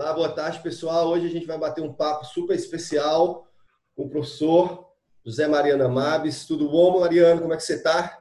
Olá, 0.00 0.14
boa 0.14 0.30
tarde, 0.30 0.62
pessoal. 0.62 1.08
Hoje 1.10 1.26
a 1.26 1.28
gente 1.28 1.44
vai 1.44 1.58
bater 1.58 1.84
um 1.84 1.92
papo 1.92 2.24
super 2.24 2.56
especial 2.56 3.46
com 3.94 4.04
o 4.04 4.08
professor 4.08 4.88
José 5.22 5.46
Mariana 5.46 5.90
Mabes. 5.90 6.46
Tudo 6.46 6.70
bom, 6.70 6.98
Mariano? 6.98 7.42
Como 7.42 7.52
é 7.52 7.56
que 7.58 7.62
você 7.62 7.74
está? 7.74 8.18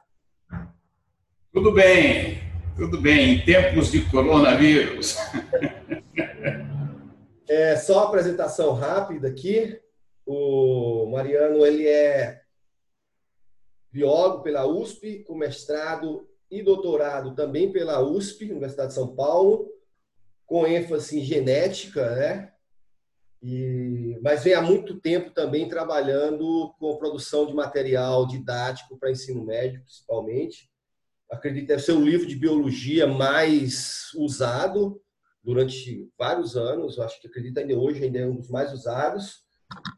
Tudo 1.53 1.71
bem, 1.71 2.39
tudo 2.75 2.99
bem. 2.99 3.35
Em 3.35 3.45
tempos 3.45 3.91
de 3.91 4.01
coronavírus. 4.11 5.15
É, 7.47 7.75
só 7.77 7.93
uma 7.93 8.07
apresentação 8.09 8.73
rápida 8.73 9.27
aqui. 9.27 9.79
O 10.23 11.09
Mariano, 11.11 11.65
ele 11.65 11.87
é 11.87 12.41
biólogo 13.91 14.43
pela 14.43 14.67
USP, 14.67 15.23
com 15.23 15.33
mestrado 15.33 16.27
e 16.51 16.61
doutorado 16.61 17.33
também 17.33 17.71
pela 17.71 18.01
USP, 18.01 18.51
Universidade 18.51 18.89
de 18.89 18.95
São 18.95 19.15
Paulo 19.15 19.78
com 20.49 20.65
ênfase 20.65 21.19
em 21.19 21.23
genética, 21.23 22.09
né? 22.15 22.51
E, 23.41 24.19
mas 24.21 24.43
vem 24.43 24.55
há 24.55 24.61
muito 24.61 24.99
tempo 24.99 25.29
também 25.29 25.69
trabalhando 25.69 26.73
com 26.79 26.97
produção 26.97 27.45
de 27.45 27.53
material 27.53 28.27
didático 28.27 28.97
para 28.97 29.11
ensino 29.11 29.45
médio, 29.45 29.81
principalmente. 29.83 30.67
Acredito 31.31 31.61
que 31.61 31.67
deve 31.67 31.83
ser 31.83 31.91
o 31.91 32.03
livro 32.03 32.25
de 32.25 32.35
biologia 32.35 33.05
mais 33.05 34.11
usado 34.15 34.99
durante 35.43 36.09
vários 36.17 36.57
anos. 36.57 36.99
Acho 36.99 37.21
que 37.21 37.27
acredito 37.27 37.59
ainda 37.59 37.77
hoje 37.77 38.03
ainda 38.03 38.19
é 38.19 38.25
um 38.25 38.35
dos 38.35 38.49
mais 38.49 38.73
usados. 38.73 39.43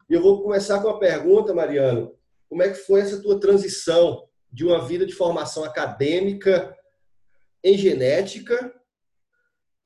E 0.08 0.12
eu 0.12 0.20
vou 0.20 0.42
começar 0.42 0.80
com 0.82 0.88
uma 0.88 1.00
pergunta, 1.00 1.54
Mariano. 1.54 2.14
Como 2.46 2.62
é 2.62 2.68
que 2.68 2.74
foi 2.74 3.00
essa 3.00 3.20
tua 3.22 3.40
transição 3.40 4.28
de 4.52 4.66
uma 4.66 4.86
vida 4.86 5.06
de 5.06 5.14
formação 5.14 5.64
acadêmica 5.64 6.76
em 7.64 7.78
genética 7.78 8.70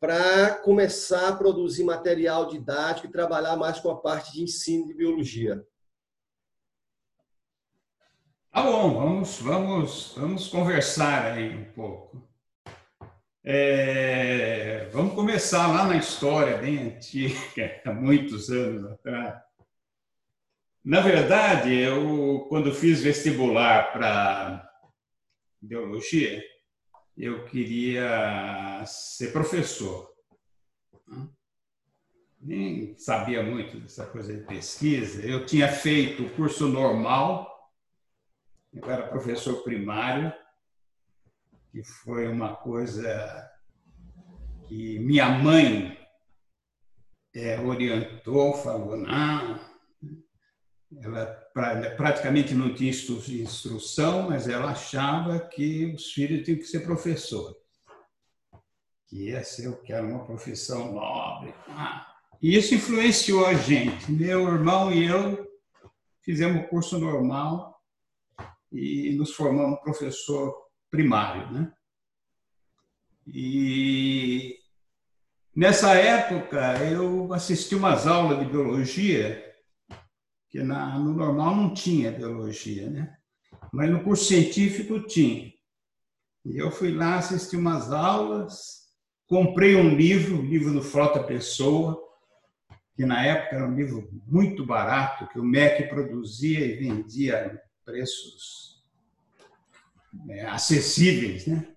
para 0.07 0.55
começar 0.59 1.31
a 1.31 1.37
produzir 1.37 1.83
material 1.83 2.47
didático 2.47 3.09
e 3.09 3.11
trabalhar 3.11 3.57
mais 3.57 3.81
com 3.81 3.91
a 3.91 4.01
parte 4.01 4.33
de 4.33 4.45
ensino 4.45 4.87
de 4.87 4.95
biologia. 4.95 5.67
Tá 8.53 8.63
bom, 8.63 8.95
vamos, 8.95 9.41
vamos, 9.41 10.15
vamos 10.17 10.47
conversar 10.47 11.33
aí 11.33 11.59
um 11.59 11.65
pouco. 11.73 12.25
É, 13.43 14.89
vamos 14.93 15.13
começar 15.13 15.67
lá 15.67 15.89
na 15.89 15.97
história 15.97 16.57
bem 16.57 16.79
antiga, 16.79 17.83
há 17.85 17.93
muitos 17.93 18.49
anos 18.49 18.93
atrás. 18.93 19.43
Na 20.85 21.01
verdade, 21.01 21.75
eu 21.75 22.47
quando 22.49 22.73
fiz 22.73 23.03
vestibular 23.03 23.93
para 23.93 24.71
biologia, 25.61 26.41
eu 27.17 27.45
queria 27.47 28.85
ser 28.87 29.33
professor. 29.33 30.13
Nem 32.41 32.97
sabia 32.99 33.43
muito 33.43 33.81
dessa 33.81 34.07
coisa 34.07 34.37
de 34.37 34.45
pesquisa. 34.45 35.25
Eu 35.25 35.47
tinha 35.47 35.69
feito 35.69 36.25
o 36.25 36.31
curso 36.31 36.69
normal, 36.69 37.73
eu 38.73 38.89
era 38.91 39.09
professor 39.09 39.63
primário, 39.63 40.33
que 41.73 41.83
foi 41.83 42.29
uma 42.29 42.55
coisa 42.55 43.51
que 44.69 44.99
minha 44.99 45.29
mãe 45.29 45.99
é, 47.35 47.59
orientou, 47.61 48.55
falou, 48.55 48.97
não, 48.97 49.76
ela 51.03 51.27
praticamente 51.97 52.55
não 52.55 52.75
tinha 52.75 52.91
instrução, 52.91 54.29
mas 54.29 54.49
ela 54.49 54.71
achava 54.71 55.41
que 55.41 55.87
os 55.95 56.13
filhos 56.13 56.45
tinham 56.45 56.59
que 56.59 56.65
ser 56.67 56.81
professores. 56.81 57.57
Que 59.09 59.31
ia 59.31 59.43
ser 59.43 59.69
o 59.69 59.83
que 59.83 59.93
era 59.93 60.07
uma 60.07 60.25
profissão 60.25 60.93
nobre. 60.93 61.55
Ah, 61.69 62.07
e 62.41 62.57
isso 62.57 62.75
influenciou 62.75 63.47
a 63.47 63.55
gente. 63.55 64.11
Meu 64.11 64.47
irmão 64.47 64.93
e 64.93 65.05
eu 65.05 65.47
fizemos 66.23 66.65
o 66.65 66.69
curso 66.69 66.99
normal 66.99 67.81
e 68.73 69.15
nos 69.17 69.33
formamos 69.33 69.81
professor 69.81 70.55
primário, 70.91 71.53
né? 71.53 71.73
E 73.27 74.59
nessa 75.55 75.95
época 75.95 76.79
eu 76.85 77.33
assisti 77.33 77.75
umas 77.75 78.07
aulas 78.07 78.41
de 78.41 78.45
biologia 78.45 79.46
que 80.57 80.63
na, 80.63 80.99
no 80.99 81.13
normal 81.13 81.55
não 81.55 81.75
tinha 81.75 82.11
biologia, 82.11 82.89
né? 82.89 83.15
Mas 83.71 83.91
no 83.91 84.03
curso 84.03 84.25
científico 84.25 85.07
tinha. 85.07 85.53
E 86.47 86.57
eu 86.57 86.71
fui 86.71 86.93
lá 86.93 87.17
assistir 87.17 87.59
umas 87.59 87.93
aulas, 87.93 88.87
comprei 89.27 89.77
um 89.77 89.95
livro, 89.95 90.39
o 90.39 90.43
livro 90.43 90.73
do 90.73 90.81
Frota 90.81 91.23
Pessoa, 91.23 92.03
que 92.95 93.05
na 93.05 93.23
época 93.23 93.57
era 93.57 93.69
um 93.69 93.75
livro 93.75 94.09
muito 94.27 94.65
barato, 94.65 95.29
que 95.29 95.39
o 95.39 95.45
MEC 95.45 95.91
produzia 95.91 96.65
e 96.65 96.77
vendia 96.77 97.47
a 97.47 97.85
preços 97.85 98.83
é, 100.31 100.47
acessíveis, 100.47 101.47
né? 101.47 101.69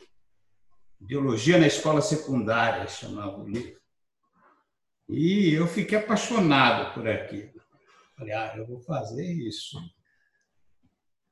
Biologia 0.98 1.58
na 1.58 1.68
escola 1.68 2.02
secundária 2.02 2.88
chamava 2.88 3.40
o 3.40 3.50
livro. 3.50 3.78
E 5.10 5.54
eu 5.54 5.68
fiquei 5.68 5.98
apaixonado 5.98 6.94
por 6.94 7.06
aquilo. 7.10 7.59
Falei, 8.20 8.34
ah, 8.34 8.54
eu 8.58 8.68
vou 8.68 8.82
fazer 8.82 9.26
isso. 9.26 9.80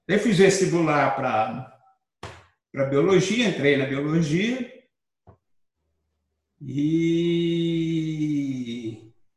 Eu 0.07 0.17
fiz 0.19 0.37
vestibular 0.37 1.17
para 1.17 1.69
biologia, 2.89 3.49
entrei 3.49 3.75
na 3.75 3.85
biologia 3.85 4.73
e, 6.61 7.11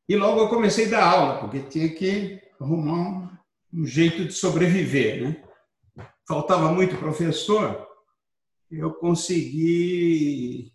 e 0.09 0.17
logo 0.17 0.43
eu 0.43 0.49
comecei 0.49 0.87
a 0.87 0.91
dar 0.91 1.05
aula, 1.05 1.41
porque 1.41 1.59
tinha 1.65 1.93
que 1.93 2.41
arrumar 2.61 3.41
um, 3.73 3.83
um 3.83 3.85
jeito 3.85 4.25
de 4.27 4.33
sobreviver. 4.33 5.25
Né? 5.25 5.43
Faltava 6.29 6.71
muito 6.71 6.99
professor, 6.99 7.85
eu 8.71 8.95
consegui 8.95 10.73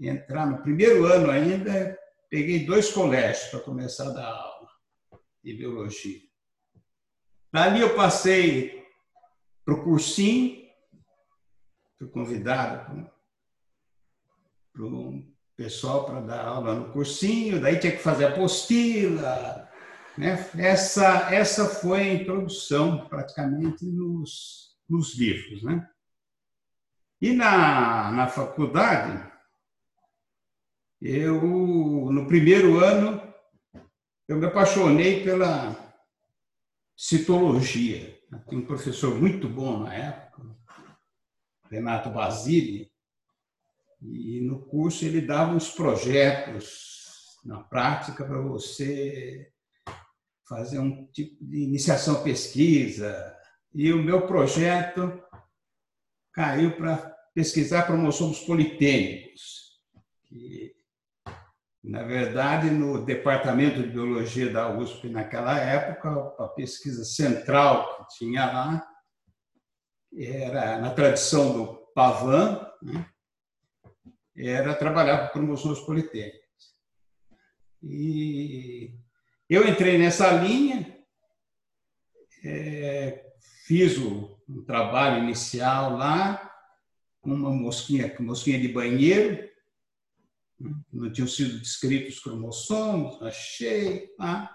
entrar 0.00 0.46
no 0.46 0.62
primeiro 0.62 1.04
ano 1.04 1.30
ainda, 1.30 1.98
peguei 2.30 2.64
dois 2.64 2.90
colégios 2.90 3.50
para 3.50 3.60
começar 3.60 4.08
a 4.08 4.12
dar 4.14 4.26
aula 4.26 4.55
de 5.46 5.54
biologia. 5.54 6.20
Dali 7.52 7.80
eu 7.80 7.94
passei 7.94 8.84
para 9.64 9.74
o 9.74 9.84
cursinho, 9.84 10.66
fui 11.96 12.08
convidado 12.08 13.08
para 14.72 14.84
o 14.84 15.24
pessoal 15.56 16.04
para 16.04 16.20
dar 16.20 16.44
aula 16.44 16.74
no 16.74 16.92
cursinho, 16.92 17.60
daí 17.60 17.78
tinha 17.78 17.92
que 17.92 18.02
fazer 18.02 18.26
apostila. 18.26 19.70
Né? 20.18 20.32
Essa, 20.58 21.32
essa 21.32 21.66
foi 21.66 22.00
a 22.00 22.14
introdução, 22.14 23.06
praticamente, 23.06 23.86
nos, 23.86 24.76
nos 24.88 25.14
livros. 25.14 25.62
Né? 25.62 25.88
E 27.20 27.32
na, 27.32 28.10
na 28.10 28.26
faculdade, 28.26 29.32
eu, 31.00 31.40
no 31.40 32.26
primeiro 32.26 32.78
ano, 32.78 33.25
eu 34.28 34.36
me 34.36 34.46
apaixonei 34.46 35.22
pela 35.22 35.76
citologia. 36.96 38.18
Tem 38.48 38.58
um 38.58 38.66
professor 38.66 39.14
muito 39.14 39.48
bom 39.48 39.80
na 39.80 39.94
época, 39.94 40.42
Renato 41.70 42.10
Basile, 42.10 42.90
e 44.02 44.40
no 44.40 44.66
curso 44.66 45.04
ele 45.04 45.20
dava 45.20 45.54
uns 45.54 45.70
projetos 45.70 47.38
na 47.44 47.62
prática 47.62 48.24
para 48.24 48.40
você 48.40 49.50
fazer 50.48 50.78
um 50.78 51.06
tipo 51.06 51.44
de 51.44 51.62
iniciação 51.62 52.22
pesquisa. 52.22 53.34
E 53.74 53.92
o 53.92 54.02
meu 54.02 54.26
projeto 54.26 55.22
caiu 56.32 56.76
para 56.76 56.96
pesquisar 57.34 57.84
cromossomos 57.84 58.40
politêmicos, 58.40 59.80
que 60.24 60.75
na 61.86 62.02
verdade, 62.02 62.68
no 62.68 63.04
departamento 63.04 63.80
de 63.80 63.88
biologia 63.88 64.52
da 64.52 64.76
USP 64.76 65.08
naquela 65.08 65.56
época, 65.56 66.10
a 66.42 66.48
pesquisa 66.48 67.04
central 67.04 67.96
que 67.96 68.18
tinha 68.18 68.44
lá 68.44 68.88
era 70.12 70.80
na 70.80 70.90
tradição 70.90 71.52
do 71.52 71.76
Pavan, 71.94 72.68
né? 72.82 73.08
era 74.36 74.74
trabalhar 74.74 75.28
com 75.28 75.34
cromossomos 75.34 75.78
politêmicos. 75.80 76.40
E 77.80 78.92
eu 79.48 79.68
entrei 79.68 79.96
nessa 79.96 80.28
linha, 80.32 80.92
é, 82.44 83.30
fiz 83.64 83.96
o, 83.96 84.36
um 84.48 84.64
trabalho 84.64 85.22
inicial 85.22 85.96
lá, 85.96 86.50
com 87.20 87.30
uma 87.32 87.50
mosquinha, 87.50 88.12
mosquinha 88.18 88.58
de 88.58 88.66
banheiro, 88.66 89.48
não 90.92 91.12
tinham 91.12 91.28
sido 91.28 91.58
descritos 91.58 92.20
cromossomos, 92.20 93.20
achei, 93.22 94.08
ah, 94.18 94.50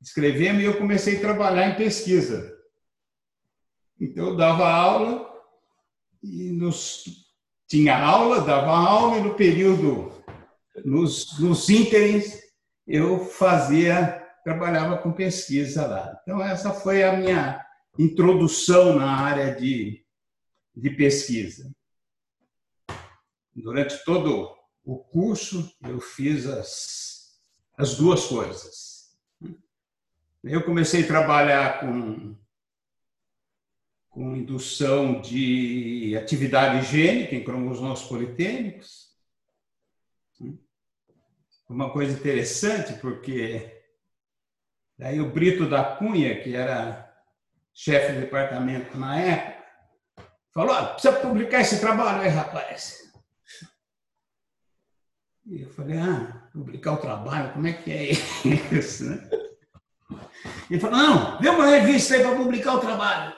escrevemos 0.00 0.62
e 0.62 0.66
eu 0.66 0.78
comecei 0.78 1.18
a 1.18 1.20
trabalhar 1.20 1.68
em 1.68 1.76
pesquisa. 1.76 2.58
Então 4.00 4.28
eu 4.28 4.36
dava 4.36 4.68
aula 4.68 5.30
e 6.22 6.50
nos 6.50 7.04
tinha 7.68 7.96
aula, 7.98 8.40
dava 8.40 8.70
aula 8.70 9.18
e 9.18 9.22
no 9.22 9.34
período 9.34 10.12
nos, 10.84 11.38
nos 11.38 11.68
ínteres, 11.68 12.40
eu 12.86 13.24
fazia, 13.24 14.20
trabalhava 14.44 14.98
com 14.98 15.12
pesquisa 15.12 15.86
lá. 15.86 16.18
Então, 16.22 16.42
essa 16.42 16.72
foi 16.72 17.02
a 17.02 17.16
minha 17.16 17.64
introdução 17.98 18.96
na 18.98 19.10
área 19.10 19.54
de, 19.54 20.04
de 20.74 20.90
pesquisa. 20.90 21.70
Durante 23.54 24.02
todo 24.04 24.54
o 24.84 24.98
curso, 24.98 25.72
eu 25.82 26.00
fiz 26.00 26.46
as, 26.46 27.40
as 27.76 27.96
duas 27.96 28.26
coisas. 28.26 29.16
Eu 30.42 30.64
comecei 30.64 31.04
a 31.04 31.06
trabalhar 31.06 31.80
com, 31.80 32.36
com 34.10 34.36
indução 34.36 35.20
de 35.20 36.16
atividade 36.16 36.84
gênica 36.90 37.36
em 37.36 37.44
cromossomos 37.44 38.02
politêmicos. 38.02 39.12
Uma 41.68 41.90
coisa 41.90 42.12
interessante, 42.12 43.00
porque 43.00 43.82
daí 44.98 45.20
o 45.20 45.30
Brito 45.30 45.68
da 45.68 45.96
Cunha, 45.96 46.42
que 46.42 46.54
era 46.54 47.08
chefe 47.72 48.12
de 48.12 48.20
departamento 48.20 48.98
na 48.98 49.18
época, 49.18 49.64
falou: 50.52 50.74
ah, 50.74 50.86
precisa 50.88 51.18
publicar 51.20 51.60
esse 51.60 51.80
trabalho 51.80 52.20
aí, 52.20 52.28
rapaz. 52.28 53.01
E 55.46 55.62
eu 55.62 55.70
falei, 55.70 55.98
ah, 55.98 56.48
publicar 56.52 56.92
o 56.92 56.98
trabalho, 56.98 57.52
como 57.52 57.66
é 57.66 57.72
que 57.72 57.90
é 57.90 58.10
isso? 58.72 59.04
Né? 59.04 59.30
Ele 60.70 60.80
falou, 60.80 60.98
não, 60.98 61.40
vê 61.40 61.48
uma 61.48 61.66
revista 61.66 62.14
aí 62.14 62.22
para 62.22 62.36
publicar 62.36 62.74
o 62.74 62.80
trabalho. 62.80 63.36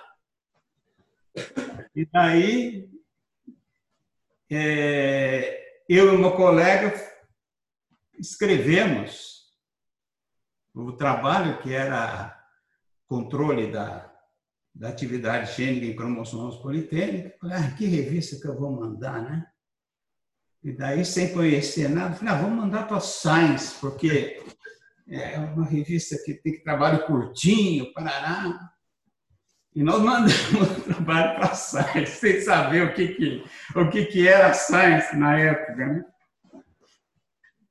E 1.97 2.07
daí, 2.07 2.91
é, 4.51 5.83
eu 5.89 6.13
e 6.13 6.17
uma 6.17 6.37
colega 6.37 6.93
escrevemos 8.19 9.53
o 10.75 10.93
trabalho 10.93 11.61
que 11.63 11.73
era 11.73 12.39
controle 13.07 13.71
da, 13.71 14.13
da 14.75 14.89
atividade 14.89 15.55
gênica 15.57 15.87
em 15.87 15.97
cromossomos 15.97 16.57
politênicos. 16.57 17.51
Ah, 17.51 17.71
que 17.77 17.87
revista 17.87 18.41
que 18.41 18.49
eu 18.49 18.59
vou 18.59 18.73
mandar, 18.73 19.23
né? 19.23 19.47
E 20.65 20.73
daí, 20.73 21.05
sem 21.05 21.31
conhecer 21.31 21.91
nada, 21.91 22.15
falei, 22.15 22.33
ah, 22.33 22.39
vamos 22.39 22.57
mandar 22.57 22.89
para 22.89 22.97
a 22.97 23.01
Science, 23.01 23.75
porque 23.79 24.43
é 25.07 25.39
uma 25.39 25.67
revista 25.67 26.17
que 26.25 26.33
tem 26.33 26.63
trabalho 26.63 27.05
curtinho, 27.05 27.93
parará. 27.93 28.71
E 29.77 29.83
nós 29.83 30.01
mandamos 30.01 30.79
o 30.79 30.81
trabalho 30.81 31.37
para 31.37 31.51
a 31.51 31.55
Science, 31.55 32.17
sem 32.17 32.41
saber 32.41 32.83
o 32.83 32.95
que, 32.95 33.09
que, 33.09 33.45
o 33.77 33.91
que, 33.91 34.07
que 34.07 34.27
era 34.27 34.49
a 34.49 34.55
Science 34.55 35.15
na 35.15 35.39
época. 35.39 35.87
Né? 35.87 36.05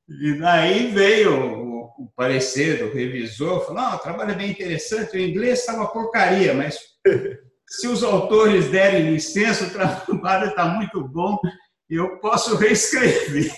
E 0.07 0.38
daí 0.38 0.92
veio 0.92 1.63
o, 1.98 2.12
parecer 2.16 2.78
do 2.78 2.94
revisor, 2.94 3.66
falou, 3.66 3.81
não, 3.81 3.95
o 3.95 4.00
trabalho 4.00 4.31
é 4.31 4.36
bem 4.36 4.51
interessante, 4.51 5.18
o 5.18 5.19
inglês 5.19 5.62
está 5.62 5.74
uma 5.74 5.92
porcaria, 5.92 6.54
mas 6.54 6.78
se 7.68 7.88
os 7.88 8.04
autores 8.04 8.69
derem 8.69 9.12
licença, 9.12 9.66
o 9.66 10.06
trabalho 10.06 10.50
está 10.50 10.66
muito 10.66 11.07
bom, 11.07 11.40
eu 11.95 12.18
posso 12.19 12.56
reescrever. 12.56 13.51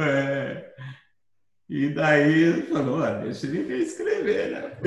É, 0.00 0.72
e 1.68 1.88
daí 1.90 2.42
ele 2.42 2.62
falou, 2.62 3.02
ah, 3.02 3.18
deixa 3.18 3.46
ele 3.46 3.66
reescrever, 3.66 4.50
né? 4.52 4.78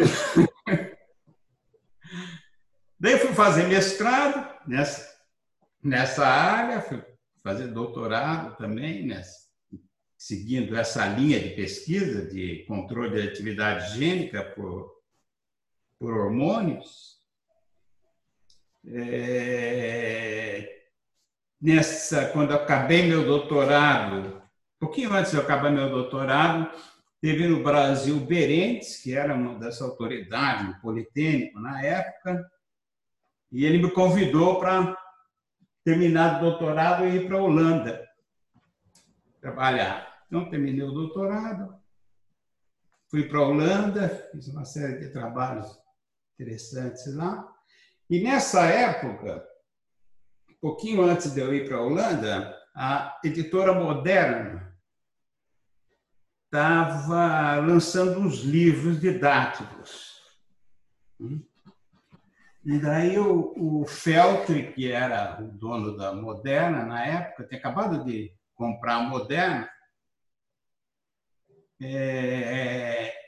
daí 3.00 3.18
fui 3.20 3.34
fazer 3.34 3.68
mestrado 3.68 4.68
nessa, 4.68 5.14
nessa 5.84 6.26
área, 6.26 6.82
fui 6.82 7.04
fazer 7.44 7.68
doutorado 7.68 8.56
também, 8.58 9.06
nessa, 9.06 9.48
seguindo 10.18 10.76
essa 10.76 11.06
linha 11.08 11.40
de 11.40 11.50
pesquisa 11.50 12.28
de 12.28 12.64
controle 12.68 13.22
de 13.22 13.28
atividade 13.28 13.98
gênica 13.98 14.44
por 14.44 15.00
por 16.01 16.18
hormônios. 16.18 17.21
É, 18.88 20.88
nessa, 21.62 22.25
quando 22.30 22.56
acabei 22.56 23.03
meu 23.03 23.24
doutorado, 23.24 24.38
um 24.38 24.80
pouquinho 24.80 25.13
antes 25.13 25.30
de 25.30 25.38
eu 25.38 25.44
acabar 25.44 25.69
meu 25.69 25.92
doutorado, 25.92 26.71
teve 27.21 27.48
no 27.48 27.62
Brasil 27.62 28.19
Berentes, 28.19 28.98
que 28.98 29.13
era 29.13 29.36
uma 29.36 29.59
das 29.59 29.80
autoridades 29.80 30.74
do 30.74 30.81
Politêcnico 30.81 31.59
na 31.59 31.86
época, 31.86 32.51
e 33.51 33.63
ele 33.63 33.77
me 33.77 33.92
convidou 33.92 34.59
para 34.59 34.97
terminar 35.83 36.38
o 36.38 36.50
doutorado 36.50 37.06
e 37.06 37.18
ir 37.18 37.27
para 37.27 37.38
a 37.38 37.44
Holanda 37.44 38.09
trabalhar. 39.39 40.24
Então, 40.25 40.50
terminei 40.50 40.83
o 40.83 40.92
doutorado, 40.92 41.75
fui 43.07 43.27
para 43.27 43.38
a 43.38 43.44
Holanda, 43.44 44.30
fiz 44.31 44.47
uma 44.47 44.65
série 44.65 44.97
de 44.97 45.09
trabalhos 45.09 45.80
interessantes 46.42 47.14
lá. 47.14 47.48
E 48.10 48.22
nessa 48.22 48.66
época, 48.66 49.48
um 50.50 50.56
pouquinho 50.60 51.04
antes 51.04 51.34
de 51.34 51.40
eu 51.40 51.54
ir 51.54 51.68
para 51.68 51.78
a 51.78 51.82
Holanda, 51.82 52.58
a 52.76 53.20
editora 53.24 53.74
Moderna 53.74 54.76
estava 56.46 57.60
lançando 57.60 58.20
uns 58.20 58.40
livros 58.40 59.00
didáticos. 59.00 60.20
E 62.66 62.78
daí 62.80 63.18
o, 63.18 63.54
o 63.82 63.86
Feltri, 63.86 64.74
que 64.74 64.92
era 64.92 65.42
o 65.42 65.48
dono 65.48 65.96
da 65.96 66.14
Moderna 66.14 66.84
na 66.86 67.06
época, 67.06 67.46
tinha 67.46 67.60
acabado 67.60 68.04
de 68.04 68.36
comprar 68.56 68.96
a 68.96 69.04
Moderna, 69.04 69.70
é, 71.82 73.20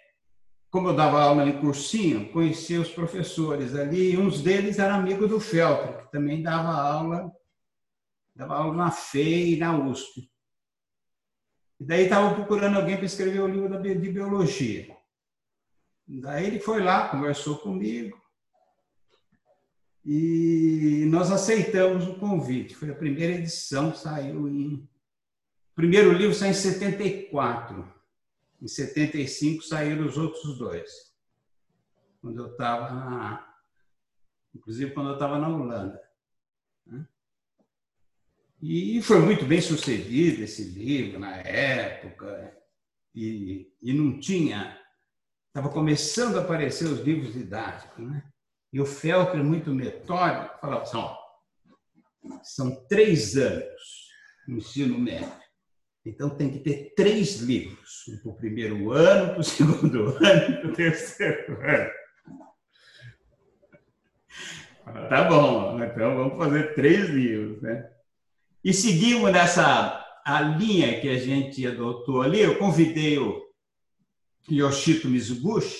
como 0.73 0.87
eu 0.87 0.95
dava 0.95 1.21
aula 1.21 1.47
em 1.47 1.59
cursinho, 1.61 2.31
conhecia 2.31 2.81
os 2.81 2.89
professores 2.89 3.75
ali, 3.75 4.13
e 4.13 4.17
uns 4.17 4.41
deles 4.41 4.79
eram 4.79 4.95
amigos 4.95 5.29
do 5.29 5.39
Feltro, 5.39 5.99
que 5.99 6.11
também 6.11 6.41
dava 6.41 6.69
aula, 6.69 7.31
dava 8.35 8.55
aula 8.55 8.75
na 8.75 8.89
FEI 8.89 9.53
e 9.53 9.57
na 9.57 9.77
USP. 9.77 10.31
E 11.79 11.85
daí 11.85 12.05
estava 12.05 12.33
procurando 12.33 12.77
alguém 12.77 12.95
para 12.95 13.05
escrever 13.05 13.41
o 13.41 13.47
livro 13.47 13.79
de 13.79 14.09
biologia. 14.11 14.97
Daí 16.07 16.47
ele 16.47 16.59
foi 16.59 16.81
lá, 16.81 17.07
conversou 17.07 17.59
comigo, 17.59 18.19
e 20.03 21.05
nós 21.07 21.31
aceitamos 21.31 22.07
o 22.07 22.15
convite. 22.15 22.73
Foi 22.73 22.89
a 22.89 22.95
primeira 22.95 23.35
edição, 23.35 23.93
saiu 23.93 24.47
em. 24.47 24.73
O 24.73 25.75
primeiro 25.75 26.11
livro 26.11 26.33
saiu 26.33 26.49
em 26.49 26.55
74. 26.55 27.92
Em 28.63 28.67
75 28.69 29.61
saíram 29.61 30.07
os 30.07 30.17
outros 30.17 30.57
dois. 30.57 31.13
Quando 32.21 32.41
eu 32.41 32.51
estava. 32.53 33.45
Inclusive 34.55 34.93
quando 34.93 35.09
eu 35.09 35.13
estava 35.15 35.37
na 35.37 35.49
Holanda. 35.49 36.01
Né? 36.85 37.05
E 38.61 39.01
foi 39.01 39.19
muito 39.19 39.43
bem 39.43 39.59
sucedido 39.59 40.43
esse 40.43 40.63
livro 40.63 41.19
na 41.19 41.35
época. 41.39 42.57
E, 43.13 43.69
e 43.81 43.91
não 43.91 44.17
tinha. 44.17 44.79
Estava 45.49 45.67
começando 45.67 46.37
a 46.37 46.41
aparecer 46.41 46.85
os 46.85 47.01
livros 47.01 47.33
didáticos. 47.33 48.07
Né? 48.07 48.23
E 48.71 48.79
o 48.79 48.85
Felker, 48.85 49.43
muito 49.43 49.71
metódico, 49.71 50.57
falava 50.61 50.83
assim: 50.83 50.95
ó, 50.95 51.17
são 52.41 52.87
três 52.87 53.35
anos 53.35 54.07
no 54.47 54.55
ensino 54.55 54.97
médio. 54.97 55.42
Então 56.05 56.29
tem 56.29 56.51
que 56.51 56.59
ter 56.59 56.93
três 56.95 57.39
livros, 57.39 58.05
um 58.09 58.17
para 58.17 58.31
o 58.31 58.35
primeiro 58.35 58.91
ano, 58.91 59.31
para 59.31 59.39
o 59.39 59.43
segundo 59.43 60.17
ano 60.17 60.61
para 60.61 60.67
o 60.67 60.73
terceiro 60.73 61.61
ano. 61.61 61.91
Tá 65.09 65.23
bom, 65.29 65.81
então 65.81 66.17
vamos 66.17 66.37
fazer 66.37 66.75
três 66.75 67.09
livros, 67.09 67.61
né? 67.61 67.89
E 68.61 68.73
seguimos 68.73 69.31
nessa 69.31 70.01
a 70.25 70.41
linha 70.41 70.99
que 70.99 71.07
a 71.07 71.17
gente 71.17 71.65
adotou 71.65 72.21
ali. 72.21 72.41
Eu 72.41 72.57
convidei 72.57 73.17
o 73.17 73.41
Yoshito 74.51 75.07
Mizuguchi, 75.07 75.79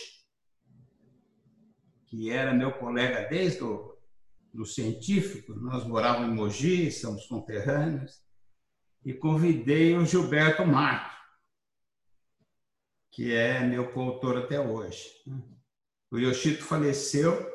que 2.08 2.30
era 2.30 2.54
meu 2.54 2.72
colega 2.72 3.28
desde 3.28 3.62
o 3.64 3.94
do 4.54 4.66
científico. 4.66 5.54
Nós 5.54 5.86
morávamos 5.86 6.30
em 6.30 6.36
Mogi, 6.36 6.92
somos 6.92 7.26
conterrâneos 7.26 8.23
e 9.06 9.14
convidei 9.14 9.98
o 9.98 10.06
Gilberto 10.06 10.66
Marco, 10.66 11.14
que 13.12 13.34
é 13.34 13.62
meu 13.62 13.92
coautor 13.92 14.38
até 14.38 14.60
hoje. 14.60 15.10
O 16.12 16.18
Yoshito 16.18 16.64
faleceu 16.64 17.52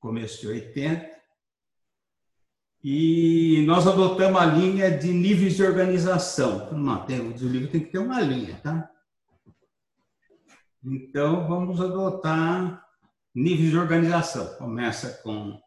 começo 0.00 0.40
de 0.40 0.48
80 0.48 1.12
e 2.82 3.64
nós 3.64 3.86
adotamos 3.86 4.40
a 4.40 4.44
linha 4.44 4.90
de 4.90 5.12
níveis 5.12 5.54
de 5.54 5.62
organização. 5.62 6.72
Não, 6.72 7.06
o 7.06 7.48
livro 7.48 7.70
tem 7.70 7.80
que 7.80 7.92
ter 7.92 7.98
uma 7.98 8.20
linha, 8.20 8.60
tá? 8.60 8.90
Então, 10.84 11.46
vamos 11.46 11.80
adotar 11.80 12.84
níveis 13.32 13.70
de 13.70 13.78
organização. 13.78 14.56
Começa 14.56 15.22
com 15.22 15.61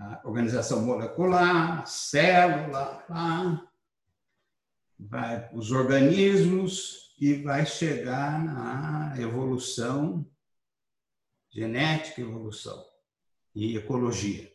a 0.00 0.20
organização 0.24 0.80
molecular, 0.80 1.86
célula, 1.86 3.04
lá, 3.06 3.70
vai 4.98 5.50
os 5.52 5.70
organismos 5.70 7.14
e 7.20 7.34
vai 7.34 7.66
chegar 7.66 8.42
na 8.42 9.14
evolução 9.20 10.26
genética, 11.50 12.22
evolução 12.22 12.82
e 13.54 13.76
ecologia. 13.76 14.50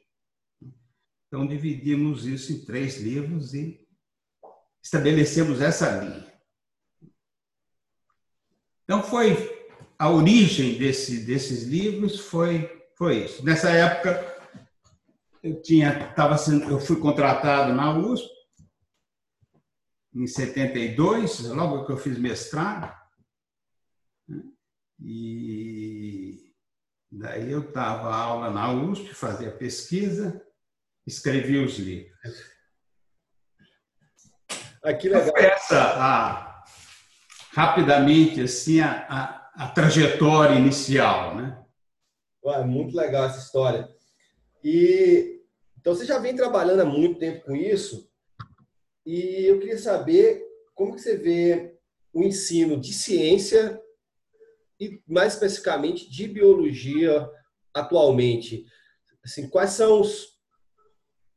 Então 1.28 1.46
dividimos 1.46 2.25
isso 2.25 2.52
em 2.52 2.66
três 2.66 3.00
livros 3.00 3.54
e 3.54 3.88
estabelecemos 4.82 5.62
essa 5.62 5.92
linha. 6.04 6.34
Então 8.84 9.04
foi 9.04 9.68
a 9.98 10.10
origem 10.10 10.78
desse, 10.78 11.24
desses 11.24 11.64
livros 11.64 12.20
foi 12.20 12.74
foi 12.96 13.25
isso. 13.25 13.44
Nessa 13.44 13.70
época 13.72 14.35
eu 15.46 15.62
tinha 15.62 16.12
tava 16.16 16.38
sendo, 16.40 16.72
eu 16.72 16.80
fui 16.80 17.00
contratado 17.00 17.72
na 17.72 17.96
USP 17.96 18.28
em 20.16 20.25
72, 20.25 21.42
logo 21.42 21.86
que 21.86 21.92
eu 21.92 21.98
fiz 21.98 22.18
mestrado. 22.18 22.92
Né? 24.28 24.42
E 25.00 26.52
daí 27.12 27.52
eu 27.52 27.72
dava 27.72 28.16
aula 28.16 28.50
na 28.50 28.72
USP, 28.72 29.14
fazia 29.14 29.52
pesquisa, 29.52 30.42
escrevia 31.06 31.64
os 31.64 31.78
livros. 31.78 32.12
Aqui 34.84 35.10
ah, 35.10 35.20
legal. 35.20 35.32
Foi 35.32 35.46
essa 35.46 35.80
a, 35.80 36.66
rapidamente 37.52 38.42
assim 38.42 38.80
a, 38.80 39.06
a, 39.08 39.66
a 39.66 39.68
trajetória 39.68 40.56
inicial, 40.56 41.36
né? 41.36 41.64
Ué, 42.44 42.64
muito 42.64 42.96
legal 42.96 43.25
essa 43.25 43.40
história. 43.40 43.88
E 44.64 45.35
então 45.86 45.94
você 45.94 46.04
já 46.04 46.18
vem 46.18 46.36
trabalhando 46.36 46.80
há 46.80 46.86
muito 46.86 47.20
tempo 47.20 47.46
com 47.46 47.56
isso, 47.56 48.10
e 49.06 49.46
eu 49.46 49.60
queria 49.60 49.77
saber 49.77 50.44
como 50.74 50.96
que 50.96 51.01
você 51.01 51.15
vê 51.15 51.77
o 52.12 52.24
ensino 52.24 52.75
de 52.75 52.92
ciência 52.92 53.80
e 54.80 55.00
mais 55.08 55.34
especificamente 55.34 56.10
de 56.10 56.27
biologia 56.27 57.30
atualmente. 57.72 58.65
Assim, 59.24 59.48
quais 59.48 59.74
são 59.74 60.01
os 60.01 60.34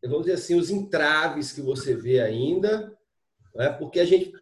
vamos 0.03 0.23
dizer 0.23 0.37
assim, 0.37 0.55
os 0.55 0.71
entraves 0.71 1.53
que 1.53 1.61
você 1.61 1.95
vê 1.95 2.21
ainda, 2.21 2.97
né? 3.55 3.69
Porque 3.69 4.01
a 4.01 4.07
gente 4.07 4.33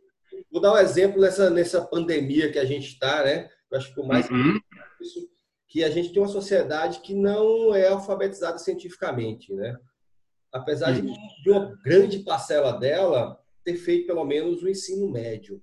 vou 0.53 0.61
dar 0.61 0.73
um 0.73 0.79
exemplo 0.79 1.21
nessa 1.21 1.51
nessa 1.51 1.85
pandemia 1.85 2.53
que 2.53 2.61
a 2.61 2.65
gente 2.65 2.91
está, 2.91 3.25
né? 3.25 3.51
Eu 3.69 3.77
acho 3.77 3.93
que 3.93 4.01
o 4.01 4.07
mais 4.07 4.31
uhum. 4.31 4.61
que 5.67 5.83
a 5.83 5.91
gente 5.91 6.13
tem 6.13 6.23
uma 6.23 6.29
sociedade 6.29 7.01
que 7.01 7.13
não 7.13 7.75
é 7.75 7.89
alfabetizada 7.89 8.59
cientificamente, 8.59 9.53
né? 9.53 9.77
Apesar 10.57 10.93
de, 10.93 11.03
de 11.03 11.51
uma 11.51 11.75
grande 11.83 12.21
parcela 12.21 12.73
dela 12.73 13.39
ter 13.65 13.77
feito 13.77 14.07
pelo 14.07 14.25
menos 14.25 14.63
o 14.63 14.69
ensino 14.69 15.11
médio. 15.11 15.63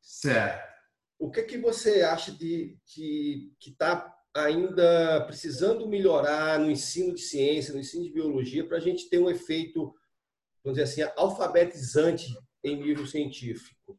Certo. 0.00 0.74
O 1.18 1.30
que 1.30 1.42
que 1.42 1.58
você 1.58 2.02
acha 2.02 2.32
de, 2.32 2.78
que 2.86 3.50
está 3.66 4.14
ainda 4.34 5.24
precisando 5.26 5.88
melhorar 5.88 6.58
no 6.58 6.70
ensino 6.70 7.14
de 7.14 7.20
ciência, 7.20 7.72
no 7.72 7.80
ensino 7.80 8.04
de 8.04 8.12
biologia, 8.12 8.66
para 8.66 8.76
a 8.76 8.80
gente 8.80 9.08
ter 9.08 9.18
um 9.18 9.30
efeito, 9.30 9.94
vamos 10.62 10.78
dizer 10.78 10.82
assim, 10.82 11.12
alfabetizante 11.16 12.26
em 12.62 12.76
nível 12.76 13.06
científico? 13.06 13.98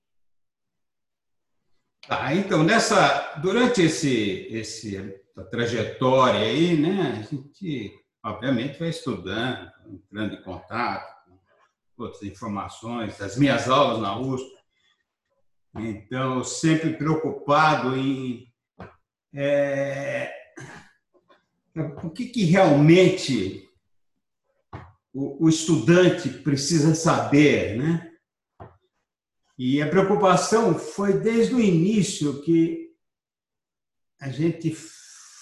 Ah, 2.08 2.36
então, 2.36 2.64
nessa, 2.64 3.40
durante 3.42 3.82
esse, 3.82 4.48
esse 4.52 5.20
trajetória 5.50 6.42
aí, 6.42 6.80
né, 6.80 7.20
a 7.20 7.22
gente 7.24 7.92
obviamente 8.26 8.80
vai 8.80 8.90
estudando, 8.90 9.72
entrando 9.88 10.34
em 10.34 10.42
contato 10.42 11.16
com 11.96 12.04
outras 12.04 12.24
informações, 12.24 13.22
as 13.22 13.38
minhas 13.38 13.70
aulas 13.70 14.02
na 14.02 14.20
USP. 14.20 14.52
Então, 15.78 16.44
sempre 16.44 16.98
preocupado 16.98 17.96
em 17.96 18.52
é, 19.34 20.34
o 22.04 22.10
que, 22.10 22.26
que 22.26 22.46
realmente 22.46 23.70
o, 25.14 25.46
o 25.46 25.50
estudante 25.50 26.30
precisa 26.30 26.96
saber, 26.96 27.78
né? 27.78 28.12
E 29.58 29.82
a 29.82 29.88
preocupação 29.88 30.78
foi 30.78 31.14
desde 31.14 31.54
o 31.54 31.62
início 31.62 32.42
que 32.42 32.94
a 34.20 34.30
gente 34.30 34.72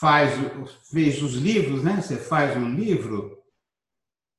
faz 0.04 0.34
fez 0.92 1.24
os 1.24 1.36
livros, 1.36 1.82
né? 1.82 2.02
Você 2.02 2.18
faz 2.18 2.58
um 2.58 2.76
livro 2.76 3.42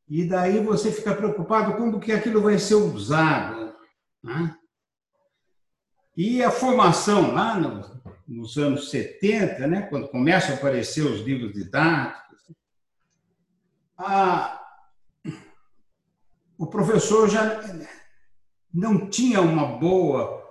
e 0.06 0.28
daí 0.28 0.62
você 0.62 0.92
fica 0.92 1.14
preocupado 1.14 1.78
como 1.78 1.98
que 1.98 2.12
aquilo 2.12 2.42
vai 2.42 2.58
ser 2.58 2.74
usado, 2.74 3.74
né? 4.22 4.54
E 6.14 6.42
a 6.42 6.50
formação 6.50 7.32
lá 7.32 7.58
no, 7.58 8.02
nos 8.28 8.58
anos 8.58 8.90
70, 8.90 9.66
né, 9.66 9.82
quando 9.88 10.08
começam 10.08 10.54
a 10.54 10.58
aparecer 10.58 11.00
os 11.00 11.20
livros 11.22 11.54
didáticos, 11.54 12.52
a, 13.96 14.62
o 16.58 16.66
professor 16.66 17.28
já 17.28 17.60
não 18.72 19.08
tinha 19.08 19.40
uma 19.40 19.78
boa 19.78 20.44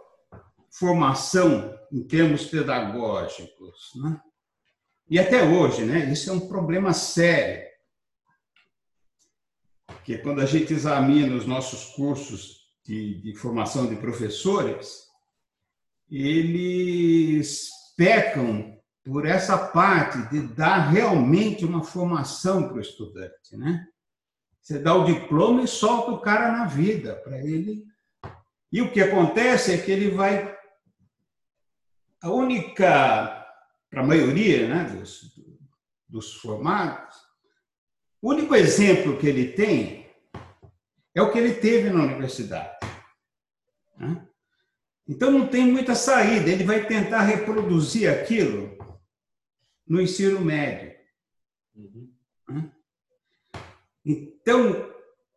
formação 0.71 1.77
em 1.91 2.03
termos 2.03 2.45
pedagógicos. 2.45 3.91
Né? 4.01 4.19
E 5.09 5.19
até 5.19 5.43
hoje, 5.43 5.85
né, 5.85 6.11
isso 6.11 6.29
é 6.29 6.33
um 6.33 6.47
problema 6.47 6.93
sério. 6.93 7.67
Porque 9.85 10.17
quando 10.17 10.41
a 10.41 10.45
gente 10.45 10.73
examina 10.73 11.35
os 11.35 11.45
nossos 11.45 11.93
cursos 11.95 12.67
de, 12.85 13.21
de 13.21 13.35
formação 13.35 13.87
de 13.87 13.95
professores, 13.95 15.03
eles 16.09 17.69
pecam 17.95 18.77
por 19.03 19.25
essa 19.25 19.57
parte 19.57 20.17
de 20.29 20.41
dar 20.47 20.89
realmente 20.89 21.65
uma 21.65 21.83
formação 21.83 22.67
para 22.67 22.77
o 22.77 22.81
estudante, 22.81 23.57
né? 23.57 23.85
Você 24.61 24.79
dá 24.79 24.95
o 24.95 25.03
diploma 25.03 25.61
e 25.61 25.67
solta 25.67 26.11
o 26.11 26.21
cara 26.21 26.51
na 26.51 26.65
vida 26.65 27.15
para 27.17 27.37
ele. 27.37 27.83
E 28.71 28.81
o 28.81 28.91
que 28.91 29.01
acontece 29.01 29.73
é 29.73 29.77
que 29.77 29.91
ele 29.91 30.09
vai 30.11 30.57
a 32.21 32.29
única 32.29 33.42
para 33.93 34.01
a 34.01 34.07
maioria, 34.07 34.67
né, 34.67 34.85
dos, 34.85 35.39
dos 36.09 36.33
formados, 36.33 37.15
o 38.19 38.31
único 38.31 38.55
exemplo 38.55 39.19
que 39.19 39.27
ele 39.27 39.51
tem 39.51 40.09
é 41.13 41.21
o 41.21 41.31
que 41.31 41.37
ele 41.37 41.53
teve 41.53 41.91
na 41.91 42.01
universidade. 42.01 42.75
Né? 43.95 44.27
Então 45.07 45.29
não 45.29 45.47
tem 45.47 45.67
muita 45.67 45.93
saída, 45.93 46.49
ele 46.49 46.63
vai 46.63 46.87
tentar 46.87 47.21
reproduzir 47.21 48.09
aquilo 48.09 48.75
no 49.85 50.01
ensino 50.01 50.41
médio. 50.41 50.97
Uhum. 51.75 52.71
Então, 54.03 54.91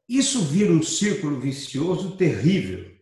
isso 0.09 0.47
vira 0.47 0.73
um 0.73 0.83
círculo 0.83 1.39
vicioso 1.39 2.17
terrível, 2.17 2.97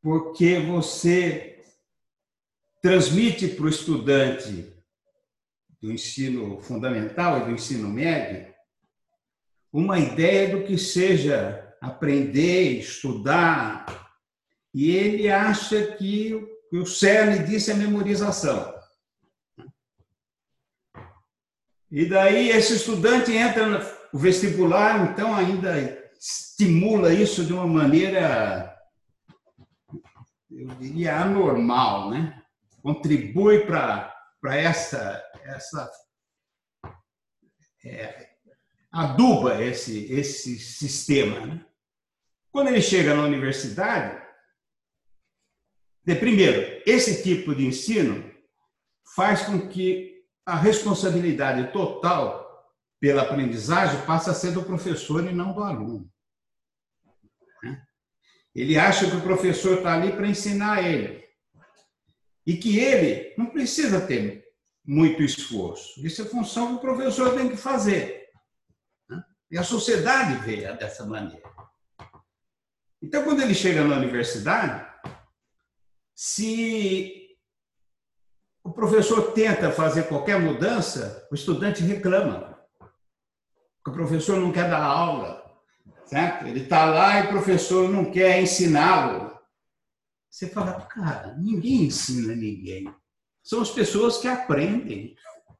porque 0.00 0.60
você 0.60 1.49
transmite 2.80 3.48
para 3.48 3.66
o 3.66 3.68
estudante 3.68 4.72
do 5.80 5.92
ensino 5.92 6.60
fundamental 6.60 7.40
e 7.40 7.44
do 7.44 7.50
ensino 7.52 7.88
médio 7.88 8.50
uma 9.72 9.98
ideia 9.98 10.56
do 10.56 10.64
que 10.64 10.76
seja 10.76 11.74
aprender, 11.80 12.78
estudar, 12.78 14.10
e 14.74 14.90
ele 14.90 15.30
acha 15.30 15.96
que 15.96 16.34
o 16.72 16.84
cerne 16.84 17.44
disso 17.46 17.70
é 17.70 17.74
memorização. 17.74 18.74
E 21.90 22.04
daí 22.06 22.50
esse 22.50 22.74
estudante 22.74 23.32
entra 23.32 23.66
no 23.66 24.18
vestibular, 24.18 25.10
então 25.10 25.34
ainda 25.34 26.10
estimula 26.18 27.12
isso 27.12 27.44
de 27.44 27.52
uma 27.52 27.66
maneira, 27.66 28.76
eu 30.50 30.68
diria, 30.76 31.18
anormal, 31.20 32.10
né? 32.10 32.39
Contribui 32.82 33.66
para 33.66 34.12
essa, 34.44 35.22
essa 35.44 35.90
é, 37.84 38.30
aduba 38.90 39.62
esse, 39.62 40.12
esse 40.12 40.58
sistema. 40.58 41.46
Né? 41.46 41.66
Quando 42.50 42.68
ele 42.68 42.82
chega 42.82 43.14
na 43.14 43.22
universidade, 43.22 44.20
de, 46.04 46.14
primeiro, 46.14 46.82
esse 46.86 47.22
tipo 47.22 47.54
de 47.54 47.66
ensino 47.66 48.30
faz 49.14 49.42
com 49.42 49.68
que 49.68 50.24
a 50.44 50.56
responsabilidade 50.56 51.72
total 51.72 52.40
pela 52.98 53.22
aprendizagem 53.22 54.04
passe 54.04 54.28
a 54.28 54.34
ser 54.34 54.52
do 54.52 54.62
professor 54.62 55.24
e 55.24 55.32
não 55.32 55.52
do 55.52 55.62
aluno. 55.62 56.10
Né? 57.62 57.82
Ele 58.54 58.78
acha 58.78 59.08
que 59.08 59.16
o 59.16 59.22
professor 59.22 59.78
está 59.78 59.94
ali 59.94 60.12
para 60.12 60.28
ensinar 60.28 60.82
ele. 60.82 61.24
E 62.50 62.56
que 62.56 62.80
ele 62.80 63.32
não 63.38 63.46
precisa 63.46 64.00
ter 64.00 64.44
muito 64.84 65.22
esforço. 65.22 66.04
Isso 66.04 66.20
é 66.20 66.24
função 66.24 66.66
que 66.66 66.74
o 66.74 66.80
professor 66.80 67.32
tem 67.36 67.48
que 67.48 67.56
fazer. 67.56 68.28
E 69.48 69.56
a 69.56 69.62
sociedade 69.62 70.44
vê 70.44 70.62
dessa 70.72 71.06
maneira. 71.06 71.48
Então, 73.00 73.22
quando 73.22 73.40
ele 73.40 73.54
chega 73.54 73.84
na 73.84 73.98
universidade, 73.98 74.84
se 76.12 77.36
o 78.64 78.72
professor 78.72 79.30
tenta 79.30 79.70
fazer 79.70 80.08
qualquer 80.08 80.40
mudança, 80.40 81.28
o 81.30 81.36
estudante 81.36 81.84
reclama. 81.84 82.58
O 83.86 83.92
professor 83.92 84.40
não 84.40 84.50
quer 84.50 84.68
dar 84.68 84.82
aula, 84.82 85.56
certo? 86.04 86.48
Ele 86.48 86.64
está 86.64 86.84
lá 86.84 87.20
e 87.20 87.26
o 87.26 87.28
professor 87.28 87.88
não 87.88 88.10
quer 88.10 88.42
ensiná-lo. 88.42 89.39
Você 90.30 90.48
fala, 90.48 90.80
cara, 90.86 91.36
ninguém 91.36 91.86
ensina 91.86 92.34
ninguém. 92.34 92.84
São 93.42 93.60
as 93.60 93.70
pessoas 93.70 94.18
que 94.18 94.28
aprendem. 94.28 95.16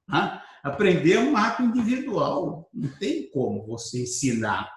Né? 0.09 0.43
Aprender 0.63 1.15
é 1.15 1.21
um 1.21 1.37
ato 1.37 1.63
individual. 1.63 2.71
Não 2.73 2.89
tem 2.99 3.29
como 3.31 3.67
você 3.67 4.03
ensinar. 4.03 4.71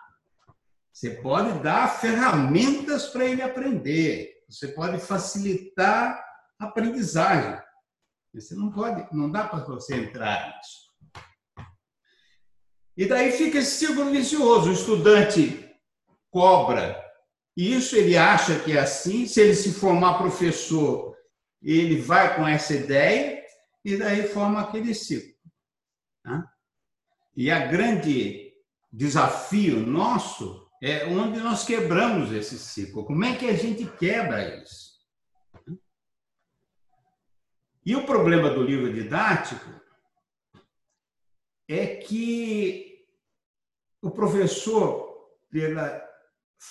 Você 0.92 1.12
pode 1.12 1.60
dar 1.60 1.88
ferramentas 2.00 3.08
para 3.08 3.26
ele 3.26 3.42
aprender. 3.42 4.34
Você 4.50 4.70
pode 4.70 5.00
facilitar 5.00 6.20
a 6.60 6.66
aprendizagem. 6.66 7.62
Você 8.34 8.56
não 8.56 8.72
pode, 8.72 9.08
não 9.16 9.30
dá 9.32 9.48
para 9.48 9.64
você 9.64 9.96
entrar 9.96 10.56
nisso. 10.56 10.92
E 12.98 13.08
daí 13.08 13.32
fica 13.32 13.60
esse 13.60 13.78
círculo 13.78 14.12
vicioso. 14.12 14.70
O 14.70 14.74
estudante 14.74 15.72
cobra 16.32 17.03
isso, 17.56 17.96
ele 17.96 18.18
acha 18.18 18.60
que 18.60 18.76
é 18.76 18.80
assim. 18.80 19.28
Se 19.28 19.42
ele 19.42 19.56
se 19.56 19.74
formar 19.74 20.18
professor, 20.18 21.16
ele 21.62 22.02
vai 22.02 22.36
com 22.36 22.48
essa 22.48 22.74
ideia 22.74 23.44
e 23.86 23.96
daí 23.98 24.28
forma 24.28 24.62
aquele 24.62 24.94
ciclo. 24.94 25.34
Né? 26.26 26.44
E 27.36 27.52
a 27.52 27.68
grande 27.68 28.54
desafio 28.92 29.80
nosso 29.80 30.70
é 30.82 31.06
onde 31.06 31.40
nós 31.40 31.64
quebramos 31.64 32.32
esse 32.32 32.58
ciclo. 32.58 33.06
Como 33.06 33.24
é 33.24 33.36
que 33.36 33.48
a 33.48 33.54
gente 33.54 33.86
quebra 33.98 34.62
isso? 34.62 34.94
E 37.86 37.96
o 37.96 38.06
problema 38.06 38.50
do 38.50 38.64
livro 38.64 38.94
didático 38.94 39.70
é 41.68 41.98
que 41.98 43.06
o 44.02 44.12
professor, 44.12 45.38
pela 45.50 46.03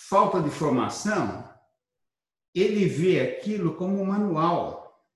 falta 0.09 0.41
de 0.41 0.49
formação, 0.49 1.47
ele 2.55 2.87
vê 2.87 3.21
aquilo 3.21 3.75
como 3.77 4.01
um 4.01 4.07
manual 4.07 5.07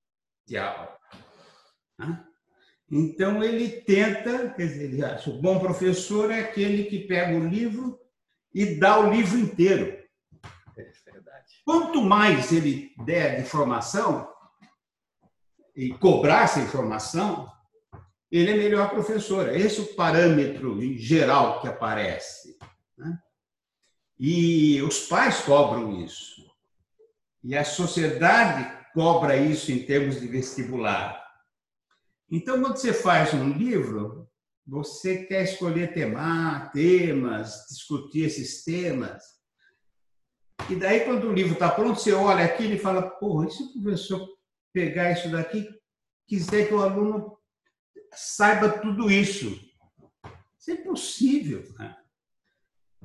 de 0.47 0.59
aula. 0.59 0.99
Né? 1.99 2.25
Então, 2.91 3.43
ele 3.43 3.69
tenta, 3.69 4.51
quer 4.51 4.67
dizer, 4.67 4.85
ele 4.85 5.05
acha, 5.05 5.31
o 5.31 5.41
bom 5.41 5.59
professor 5.59 6.31
é 6.31 6.41
aquele 6.41 6.85
que 6.85 7.01
pega 7.01 7.37
o 7.37 7.49
livro 7.49 7.99
e 8.55 8.79
dá 8.79 9.01
o 9.01 9.11
livro 9.11 9.39
inteiro. 9.39 9.99
É 10.77 10.93
Quanto 11.65 12.03
mais 12.03 12.53
ele 12.53 12.95
der 13.05 13.43
de 13.43 13.49
formação 13.49 14.31
e 15.75 15.93
cobrar 15.95 16.45
essa 16.45 16.61
informação, 16.61 17.51
ele 18.31 18.51
é 18.51 18.57
melhor 18.57 18.91
professor. 18.91 19.49
Esse 19.49 19.81
é 19.81 19.83
o 19.83 19.95
parâmetro 19.97 20.83
em 20.83 20.97
geral 20.99 21.61
que 21.61 21.69
aparece. 21.69 22.57
Né? 22.97 23.19
E 24.19 24.81
os 24.83 25.01
pais 25.07 25.41
cobram 25.41 26.01
isso. 26.05 26.45
E 27.45 27.57
a 27.57 27.65
sociedade 27.65 28.75
cobra 28.95 29.37
isso 29.37 29.71
em 29.71 29.85
termos 29.85 30.21
de 30.21 30.27
vestibular. 30.27 31.23
Então, 32.31 32.61
quando 32.61 32.77
você 32.77 32.93
faz 32.93 33.33
um 33.35 33.51
livro, 33.51 34.29
você 34.67 35.25
quer 35.27 35.45
escolher 35.45 35.93
tema, 35.93 36.69
temas, 36.71 37.67
discutir 37.69 38.25
esses 38.25 38.65
temas. 38.65 39.23
E 40.69 40.75
daí, 40.75 41.05
quando 41.05 41.29
o 41.29 41.33
livro 41.33 41.53
está 41.53 41.71
pronto, 41.71 42.01
você 42.01 42.13
olha 42.13 42.45
aquilo 42.45 42.75
e 42.75 42.79
fala: 42.79 43.09
porra, 43.09 43.47
e 43.47 43.51
se 43.51 43.63
o 43.63 43.73
professor 43.83 44.29
pegar 44.73 45.13
isso 45.13 45.31
daqui, 45.31 45.69
quiser 46.27 46.67
que 46.67 46.75
o 46.75 46.83
aluno 46.83 47.39
saiba 48.13 48.81
tudo 48.81 49.11
isso? 49.11 49.51
Isso 50.59 50.71
é 50.71 50.75
impossível. 50.75 51.63
Né? 51.79 51.97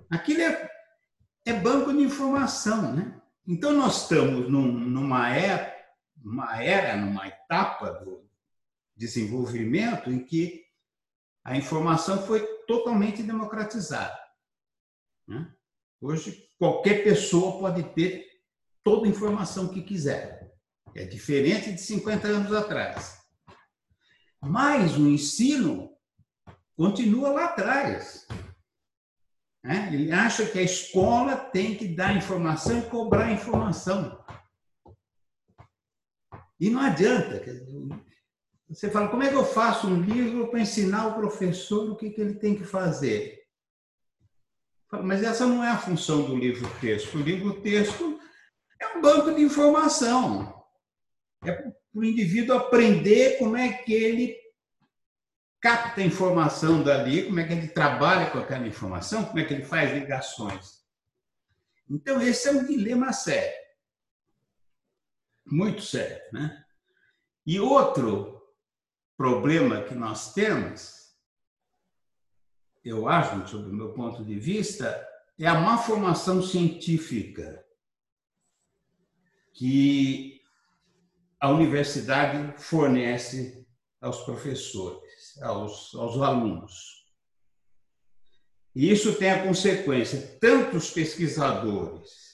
Aquilo 0.10 0.42
é, 0.42 0.70
é 1.46 1.54
banco 1.54 1.92
de 1.92 2.00
informação. 2.00 2.94
Né? 2.94 3.20
Então, 3.48 3.74
nós 3.74 4.04
estamos 4.04 4.50
num, 4.50 4.72
numa, 4.72 5.30
era, 5.30 5.76
numa 6.18 6.62
era, 6.62 6.98
numa 6.98 7.28
etapa 7.28 7.92
do, 7.92 8.22
desenvolvimento 9.02 10.12
em 10.12 10.24
que 10.24 10.64
a 11.44 11.58
informação 11.58 12.24
foi 12.28 12.46
totalmente 12.68 13.24
democratizada. 13.24 14.16
Né? 15.28 15.52
Hoje, 16.00 16.48
qualquer 16.60 17.04
pessoa 17.04 17.60
pode 17.60 17.82
ter 17.96 18.28
toda 18.84 19.08
a 19.08 19.10
informação 19.10 19.70
que 19.70 19.82
quiser. 19.82 20.54
É 20.96 21.04
diferente 21.04 21.72
de 21.72 21.82
50 21.82 22.28
anos 22.28 22.54
atrás. 22.54 23.20
Mas 24.40 24.96
o 24.98 25.08
ensino 25.08 25.96
continua 26.76 27.32
lá 27.32 27.46
atrás. 27.46 28.28
Né? 29.64 29.90
Ele 29.94 30.12
acha 30.12 30.46
que 30.46 30.58
a 30.60 30.64
escola 30.64 31.36
tem 31.36 31.76
que 31.76 31.88
dar 31.88 32.16
informação 32.16 32.80
e 32.80 32.90
cobrar 32.90 33.32
informação. 33.32 34.24
E 36.60 36.70
não 36.70 36.82
adianta. 36.82 37.44
Você 38.70 38.90
fala, 38.90 39.10
como 39.10 39.24
é 39.24 39.30
que 39.30 39.36
eu 39.36 39.46
faço 39.46 39.88
um 39.88 40.02
livro 40.02 40.48
para 40.48 40.62
ensinar 40.62 41.08
o 41.08 41.16
professor 41.16 41.90
o 41.90 41.96
que, 41.96 42.10
que 42.10 42.22
ele 42.22 42.36
tem 42.36 42.56
que 42.56 42.64
fazer? 42.64 43.42
Mas 45.04 45.24
essa 45.24 45.46
não 45.46 45.64
é 45.64 45.70
a 45.70 45.78
função 45.78 46.24
do 46.24 46.36
livro-texto. 46.36 47.18
O 47.18 47.22
livro-texto 47.22 48.20
é 48.80 48.98
um 48.98 49.02
banco 49.02 49.34
de 49.34 49.42
informação. 49.42 50.64
É 51.44 51.52
para 51.52 51.74
o 51.94 52.04
indivíduo 52.04 52.56
aprender 52.56 53.38
como 53.38 53.58
é 53.58 53.72
que 53.72 53.94
ele 53.94 54.41
capta 55.62 56.02
informação 56.02 56.82
dali, 56.84 57.26
como 57.26 57.40
é 57.40 57.46
que 57.46 57.54
ele 57.54 57.68
trabalha 57.68 58.32
com 58.32 58.40
aquela 58.40 58.66
informação, 58.68 59.26
como 59.26 59.40
é 59.40 59.46
que 59.46 59.54
ele 59.54 59.64
faz 59.64 59.94
ligações. 59.94 60.82
Então, 61.90 62.20
esse 62.22 62.48
é 62.48 62.52
um 62.52 62.66
dilema 62.66 63.14
sério. 63.14 63.62
Muito 65.46 65.82
sério. 65.82 66.22
Né? 66.34 66.66
E 67.46 67.60
outro 67.60 68.42
problema 69.16 69.84
que 69.84 69.94
nós 69.94 70.34
temos, 70.34 71.14
eu 72.84 73.08
acho, 73.08 73.48
sob 73.48 73.70
o 73.70 73.74
meu 73.74 73.94
ponto 73.94 74.26
de 74.26 74.40
vista, 74.40 75.08
é 75.38 75.46
a 75.46 75.60
má 75.60 75.78
formação 75.78 76.42
científica 76.42 77.64
que 79.54 80.42
a 81.40 81.50
universidade 81.50 82.60
fornece 82.62 83.68
aos 84.00 84.24
professores, 84.24 85.11
aos, 85.42 85.94
aos 85.96 86.22
alunos. 86.22 87.02
E 88.76 88.90
isso 88.90 89.16
tem 89.16 89.30
a 89.32 89.44
consequência, 89.44 90.38
tanto 90.40 90.78
os 90.78 90.90
pesquisadores 90.90 92.32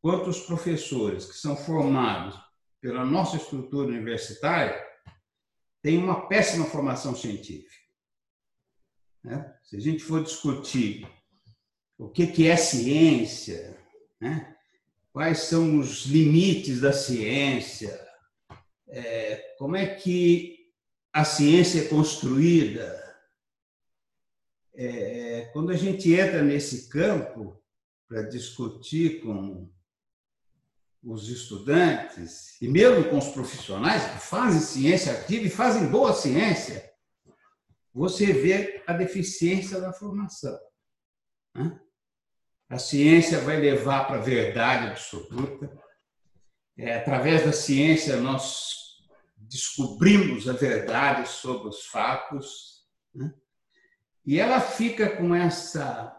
quanto 0.00 0.28
os 0.28 0.40
professores 0.40 1.26
que 1.26 1.36
são 1.36 1.56
formados 1.56 2.38
pela 2.80 3.04
nossa 3.04 3.36
estrutura 3.36 3.88
universitária 3.88 4.84
tem 5.80 5.96
uma 5.96 6.28
péssima 6.28 6.66
formação 6.66 7.14
científica. 7.14 7.82
Né? 9.24 9.56
Se 9.62 9.76
a 9.76 9.80
gente 9.80 10.02
for 10.02 10.22
discutir 10.22 11.08
o 11.96 12.08
que 12.10 12.46
é 12.46 12.56
ciência, 12.56 13.78
né? 14.20 14.56
quais 15.12 15.40
são 15.40 15.78
os 15.78 16.06
limites 16.06 16.80
da 16.80 16.92
ciência, 16.92 18.00
é, 18.88 19.54
como 19.58 19.76
é 19.76 19.86
que 19.86 20.61
a 21.12 21.24
ciência 21.24 21.82
é 21.82 21.88
construída, 21.88 23.02
é, 24.74 25.50
quando 25.52 25.70
a 25.70 25.76
gente 25.76 26.12
entra 26.12 26.42
nesse 26.42 26.88
campo 26.88 27.60
para 28.08 28.22
discutir 28.22 29.20
com 29.20 29.70
os 31.02 31.28
estudantes 31.28 32.60
e 32.62 32.68
mesmo 32.68 33.10
com 33.10 33.18
os 33.18 33.28
profissionais 33.28 34.04
que 34.12 34.26
fazem 34.26 34.60
ciência 34.60 35.12
ativa 35.12 35.44
e 35.44 35.50
fazem 35.50 35.88
boa 35.88 36.14
ciência, 36.14 36.90
você 37.92 38.32
vê 38.32 38.82
a 38.86 38.94
deficiência 38.94 39.80
da 39.80 39.92
formação. 39.92 40.58
Né? 41.54 41.78
A 42.70 42.78
ciência 42.78 43.40
vai 43.40 43.60
levar 43.60 44.06
para 44.06 44.16
a 44.16 44.22
verdade 44.22 44.86
absoluta. 44.86 45.70
É, 46.78 46.96
através 46.96 47.44
da 47.44 47.52
ciência, 47.52 48.16
nós 48.16 48.81
descobrimos 49.52 50.48
a 50.48 50.54
verdade 50.54 51.28
sobre 51.28 51.68
os 51.68 51.84
fatos. 51.86 52.84
Né? 53.14 53.32
E 54.24 54.40
ela 54.40 54.60
fica 54.60 55.16
com 55.16 55.34
essa, 55.34 56.16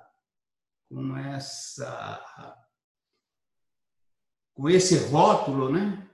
com 0.87 1.17
essa 1.17 2.59
com 4.53 4.69
esse 4.69 4.95
rótulo 5.07 5.71
né, 5.71 6.07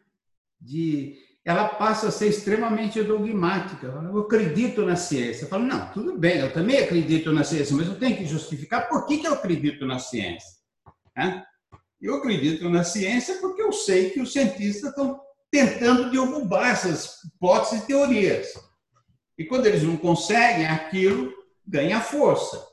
de 0.62 1.17
ela 1.43 1.67
passa 1.67 2.08
a 2.08 2.12
ser 2.12 2.27
extremamente 2.27 3.01
dogmática. 3.01 3.88
Eu 3.88 4.19
acredito 4.19 4.86
na 4.86 4.95
ciência. 4.95 5.43
Eu 5.43 5.49
falo, 5.49 5.65
não, 5.65 5.91
tudo 5.91 6.17
bem, 6.17 6.38
eu 6.38 6.53
também 6.53 6.77
acredito 6.77 7.34
na 7.34 7.43
ciência, 7.43 7.75
mas 7.75 7.88
eu 7.88 7.97
tenho 7.97 8.15
que 8.15 8.25
justificar 8.25 8.88
por 8.88 9.05
que, 9.05 9.17
que 9.17 9.27
eu 9.27 9.34
acredito 9.34 9.86
na 9.86 9.99
ciência. 9.99 10.60
Eu 11.99 12.15
acredito 12.15 12.69
na 12.69 12.84
ciência 12.84 13.39
porque 13.41 13.62
eu 13.62 13.73
sei 13.73 14.12
que 14.12 14.21
os 14.21 14.32
cientistas 14.32 14.91
estão 14.91 15.19
tentando 15.51 16.12
derrubar 16.12 16.71
essas 16.71 17.23
hipóteses 17.23 17.83
e 17.83 17.88
teorias. 17.88 18.53
E 19.38 19.45
quando 19.45 19.65
eles 19.65 19.83
não 19.83 19.97
conseguem, 19.97 20.67
aquilo 20.67 21.33
ganha 21.65 22.01
força. 22.01 22.67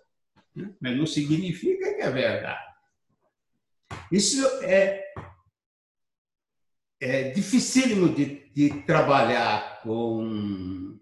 Mas 0.80 0.96
não 0.96 1.06
significa 1.06 1.94
que 1.94 2.02
é 2.02 2.10
verdade. 2.10 2.66
Isso 4.10 4.44
é, 4.62 5.04
é 7.00 7.30
dificílimo 7.30 8.08
de, 8.14 8.50
de 8.52 8.82
trabalhar 8.82 9.80
com 9.82 10.98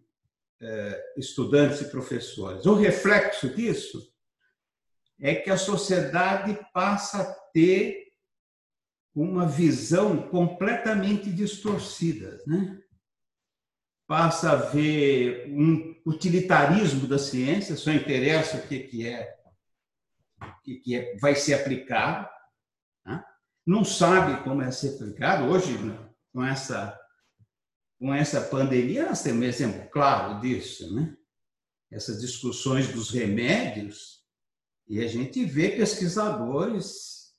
é, 0.60 1.12
estudantes 1.16 1.80
e 1.80 1.90
professores. 1.90 2.66
O 2.66 2.74
reflexo 2.74 3.48
disso 3.54 4.12
é 5.20 5.34
que 5.34 5.50
a 5.50 5.56
sociedade 5.56 6.58
passa 6.72 7.22
a 7.22 7.32
ter 7.52 8.03
uma 9.14 9.46
visão 9.46 10.28
completamente 10.28 11.30
distorcida, 11.30 12.42
né? 12.46 12.80
passa 14.06 14.52
a 14.52 14.56
ver 14.56 15.48
um 15.48 15.94
utilitarismo 16.04 17.06
da 17.06 17.18
ciência, 17.18 17.76
só 17.76 17.90
interessa 17.90 18.58
o 18.58 18.68
que, 18.68 18.80
que 18.80 19.06
é, 19.06 19.34
o 20.42 20.62
que, 20.62 20.76
que 20.76 20.96
é, 20.96 21.16
vai 21.16 21.34
ser 21.34 21.54
aplicado, 21.54 22.28
né? 23.06 23.24
não 23.64 23.84
sabe 23.84 24.42
como 24.42 24.60
é 24.62 24.70
ser 24.70 24.96
aplicado. 24.96 25.44
Hoje, 25.44 25.78
né, 25.78 25.96
com 26.32 26.44
essa, 26.44 26.98
com 27.98 28.12
essa 28.12 28.40
pandemia, 28.40 29.06
nós 29.06 29.22
temos 29.22 29.40
um 29.40 29.48
exemplo 29.48 29.88
claro 29.90 30.40
disso, 30.40 30.92
né? 30.94 31.16
essas 31.90 32.20
discussões 32.20 32.88
dos 32.88 33.10
remédios, 33.10 34.24
e 34.86 35.00
a 35.02 35.06
gente 35.06 35.44
vê 35.44 35.70
pesquisadores 35.70 37.32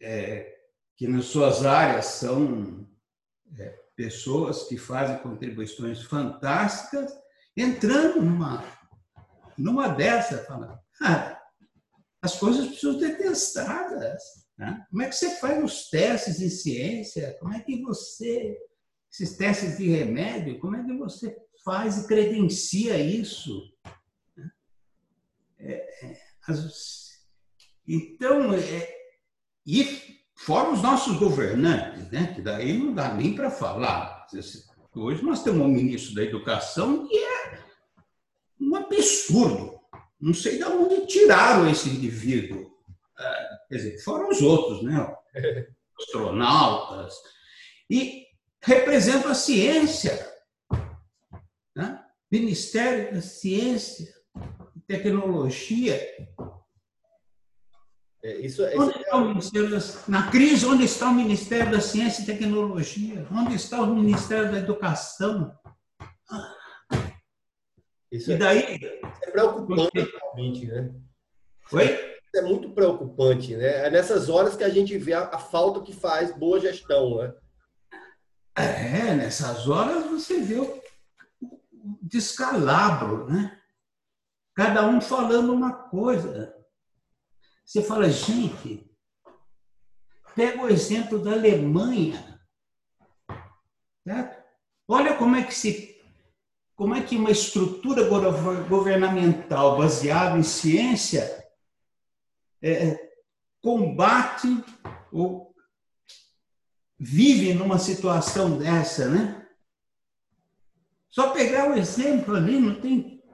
é, 0.00 0.55
que 0.96 1.06
nas 1.06 1.26
suas 1.26 1.64
áreas 1.64 2.06
são 2.06 2.88
é, 3.58 3.68
pessoas 3.94 4.64
que 4.64 4.78
fazem 4.78 5.18
contribuições 5.18 6.02
fantásticas, 6.02 7.12
entrando 7.56 8.22
numa, 8.22 8.64
numa 9.56 9.88
dessa, 9.88 10.44
falando, 10.44 10.78
ah, 11.02 11.40
as 12.22 12.38
coisas 12.38 12.66
precisam 12.66 12.98
ser 12.98 13.18
testadas. 13.18 14.22
Né? 14.56 14.86
Como 14.90 15.02
é 15.02 15.08
que 15.08 15.14
você 15.14 15.36
faz 15.36 15.62
os 15.62 15.90
testes 15.90 16.40
em 16.40 16.48
ciência? 16.48 17.36
Como 17.38 17.52
é 17.52 17.60
que 17.60 17.82
você, 17.82 18.58
esses 19.12 19.36
testes 19.36 19.76
de 19.76 19.88
remédio, 19.90 20.58
como 20.58 20.76
é 20.76 20.84
que 20.84 20.96
você 20.96 21.36
faz 21.62 21.98
e 21.98 22.06
credencia 22.06 22.98
isso? 22.98 23.60
É, 25.58 26.06
é, 26.06 26.20
as, 26.48 27.10
então, 27.86 28.54
é, 28.54 28.96
e 29.64 30.15
Fora 30.36 30.70
os 30.70 30.82
nossos 30.82 31.16
governantes, 31.16 32.10
né? 32.10 32.32
que 32.34 32.42
daí 32.42 32.76
não 32.76 32.94
dá 32.94 33.12
nem 33.14 33.34
para 33.34 33.50
falar. 33.50 34.26
Hoje 34.94 35.22
nós 35.22 35.42
temos 35.42 35.62
um 35.62 35.68
ministro 35.68 36.14
da 36.14 36.22
Educação 36.22 37.08
que 37.08 37.16
é 37.16 37.58
um 38.60 38.76
absurdo. 38.76 39.80
Não 40.20 40.34
sei 40.34 40.58
de 40.58 40.64
onde 40.64 41.06
tiraram 41.06 41.68
esse 41.68 41.88
indivíduo. 41.88 42.70
É, 43.18 43.48
quer 43.68 43.76
dizer, 43.76 43.98
fora 44.02 44.28
os 44.28 44.42
outros, 44.42 44.82
né? 44.82 45.14
astronautas. 45.98 47.14
E 47.88 48.26
representa 48.62 49.30
a 49.30 49.34
ciência. 49.34 50.32
Né? 51.74 52.02
Ministério 52.30 53.14
da 53.14 53.22
Ciência 53.22 54.12
e 54.74 54.80
Tecnologia 54.80 56.00
é, 58.26 58.40
isso, 58.40 58.64
é, 58.64 58.76
onde 58.76 58.98
está 58.98 59.16
o 59.16 59.28
Ministério 59.28 59.78
na 60.08 60.30
crise, 60.32 60.66
onde 60.66 60.84
está 60.84 61.08
o 61.08 61.14
Ministério 61.14 61.70
da 61.70 61.80
Ciência 61.80 62.22
e 62.22 62.26
Tecnologia? 62.26 63.24
Onde 63.30 63.54
está 63.54 63.80
o 63.80 63.94
Ministério 63.94 64.50
da 64.50 64.58
Educação? 64.58 65.56
Isso 68.10 68.32
e 68.32 68.34
é 68.34 68.36
daí? 68.36 68.80
É 69.22 69.30
preocupante, 69.30 69.92
realmente, 69.94 70.66
né? 70.66 70.90
Oi? 71.72 72.16
é 72.34 72.42
muito 72.42 72.70
preocupante, 72.70 73.56
né? 73.56 73.86
É 73.86 73.90
nessas 73.90 74.28
horas 74.28 74.56
que 74.56 74.64
a 74.64 74.68
gente 74.68 74.98
vê 74.98 75.12
a, 75.12 75.28
a, 75.28 75.38
falta 75.38 75.80
que 75.80 75.92
faz 75.92 76.36
boa 76.36 76.58
gestão, 76.58 77.18
né? 77.18 77.32
É, 78.56 79.14
nessas 79.14 79.68
horas 79.68 80.04
você 80.06 80.40
vê 80.40 80.58
o 80.58 80.82
descalabro, 82.02 83.30
né? 83.30 83.56
Cada 84.52 84.84
um 84.84 85.00
falando 85.00 85.52
uma 85.52 85.72
coisa. 85.72 86.55
Você 87.66 87.82
fala, 87.82 88.08
gente, 88.08 88.88
pega 90.36 90.62
o 90.62 90.68
exemplo 90.68 91.18
da 91.18 91.32
Alemanha. 91.32 92.40
Certo? 94.06 94.44
Olha 94.86 95.16
como 95.16 95.34
é 95.34 95.42
que 95.42 95.52
se 95.52 95.96
como 96.76 96.94
é 96.94 97.02
que 97.02 97.16
uma 97.16 97.30
estrutura 97.30 98.06
governamental 98.68 99.78
baseada 99.78 100.38
em 100.38 100.42
ciência 100.42 101.42
é, 102.62 103.10
combate 103.62 104.62
ou 105.10 105.54
vive 106.98 107.54
numa 107.54 107.78
situação 107.78 108.58
dessa, 108.58 109.08
né? 109.08 109.48
Só 111.08 111.32
pegar 111.32 111.70
o 111.70 111.74
exemplo 111.74 112.36
ali, 112.36 112.60
não 112.60 112.78
tem. 112.78 113.24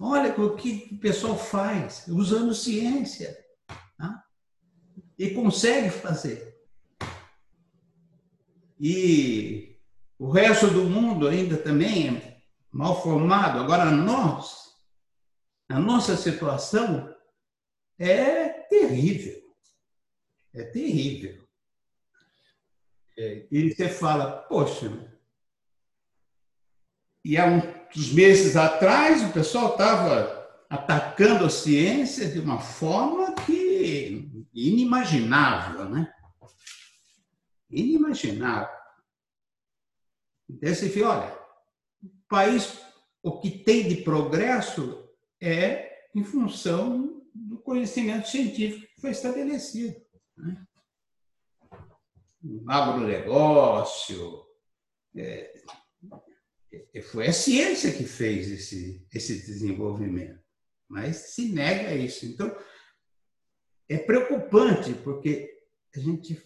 Olha 0.00 0.34
o 0.40 0.56
que 0.56 0.88
o 0.90 0.98
pessoal 0.98 1.36
faz, 1.36 2.08
usando 2.08 2.54
ciência 2.54 3.36
e 5.18 5.30
consegue 5.30 5.90
fazer. 5.90 6.56
E 8.80 9.76
o 10.18 10.30
resto 10.30 10.68
do 10.68 10.84
mundo 10.84 11.26
ainda 11.26 11.56
também 11.56 12.08
é 12.08 12.40
mal 12.70 13.02
formado. 13.02 13.58
Agora, 13.58 13.86
nós, 13.90 14.74
a 15.68 15.78
nossa 15.78 16.16
situação 16.16 17.12
é 17.98 18.48
terrível. 18.48 19.42
É 20.54 20.62
terrível. 20.62 21.46
É. 23.16 23.46
E 23.50 23.74
você 23.74 23.88
fala, 23.88 24.30
poxa, 24.42 24.90
e 27.24 27.36
há 27.36 27.46
uns 27.94 28.12
meses 28.12 28.56
atrás 28.56 29.22
o 29.22 29.32
pessoal 29.32 29.72
estava 29.72 30.38
atacando 30.70 31.44
a 31.44 31.50
ciência 31.50 32.28
de 32.28 32.38
uma 32.38 32.60
forma 32.60 33.34
que 33.34 33.57
inimaginável, 34.52 35.88
né? 35.88 36.12
Inimaginável. 37.70 38.78
Então 40.48 40.74
você 40.74 40.88
vê, 40.88 41.02
olha, 41.02 41.38
o 42.02 42.08
país, 42.28 42.80
o 43.22 43.40
que 43.40 43.50
tem 43.50 43.88
de 43.88 44.02
progresso 44.02 45.08
é 45.40 46.08
em 46.14 46.24
função 46.24 47.22
do 47.34 47.58
conhecimento 47.58 48.28
científico 48.28 48.86
que 48.94 49.00
foi 49.00 49.10
estabelecido. 49.10 50.00
Né? 50.36 50.66
O 52.42 52.70
agronegócio, 52.70 54.44
é, 55.14 55.62
é, 56.94 57.02
foi 57.02 57.28
a 57.28 57.32
ciência 57.32 57.92
que 57.92 58.04
fez 58.04 58.50
esse, 58.50 59.06
esse 59.12 59.46
desenvolvimento, 59.46 60.40
mas 60.88 61.34
se 61.34 61.52
nega 61.52 61.94
isso. 61.94 62.26
Então, 62.26 62.54
é 63.88 63.98
preocupante, 63.98 64.92
porque 64.94 65.50
a 65.94 65.98
gente. 65.98 66.40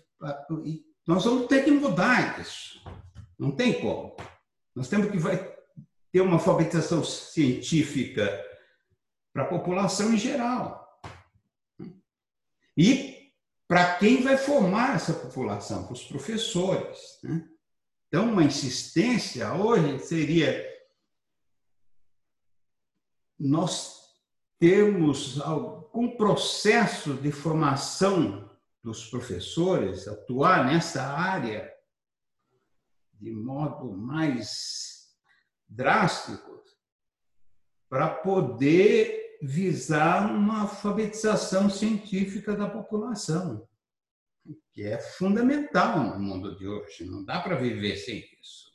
Nós 1.07 1.25
vamos 1.25 1.47
ter 1.49 1.65
que 1.65 1.71
mudar 1.71 2.41
isso. 2.41 2.83
Não 3.39 3.51
tem 3.51 3.81
como. 3.81 4.17
Nós 4.75 4.89
temos 4.89 5.11
que 5.11 5.19
vai 5.19 5.53
ter 6.13 6.21
uma 6.21 6.35
alfabetização 6.35 7.03
científica 7.03 8.41
para 9.33 9.43
a 9.43 9.49
população 9.49 10.13
em 10.13 10.19
geral. 10.19 10.81
E 12.77 13.33
para 13.67 13.97
quem 13.97 14.23
vai 14.23 14.37
formar 14.37 14.95
essa 14.95 15.15
população, 15.15 15.85
para 15.85 15.95
os 15.95 16.05
professores. 16.05 17.19
Né? 17.23 17.49
Então, 18.07 18.31
uma 18.31 18.45
insistência 18.45 19.53
hoje 19.55 19.99
seria 20.01 20.71
nós 23.39 24.03
termos 25.93 26.03
algum 26.03 26.17
processo 26.17 27.15
de 27.15 27.31
formação 27.31 28.51
dos 28.83 29.09
professores, 29.09 30.09
atuar 30.09 30.67
nessa 30.67 31.03
área 31.03 31.71
de 33.13 33.31
modo 33.31 33.97
mais 33.97 35.15
drástico, 35.69 36.61
para 37.89 38.09
poder 38.09 39.39
visar 39.43 40.35
uma 40.35 40.63
alfabetização 40.63 41.69
científica 41.69 42.57
da 42.57 42.69
população, 42.69 43.69
que 44.73 44.83
é 44.83 44.99
fundamental 44.99 46.03
no 46.03 46.19
mundo 46.19 46.57
de 46.57 46.67
hoje. 46.67 47.05
Não 47.05 47.23
dá 47.23 47.41
para 47.41 47.57
viver 47.57 47.97
sem 47.97 48.25
isso. 48.41 48.73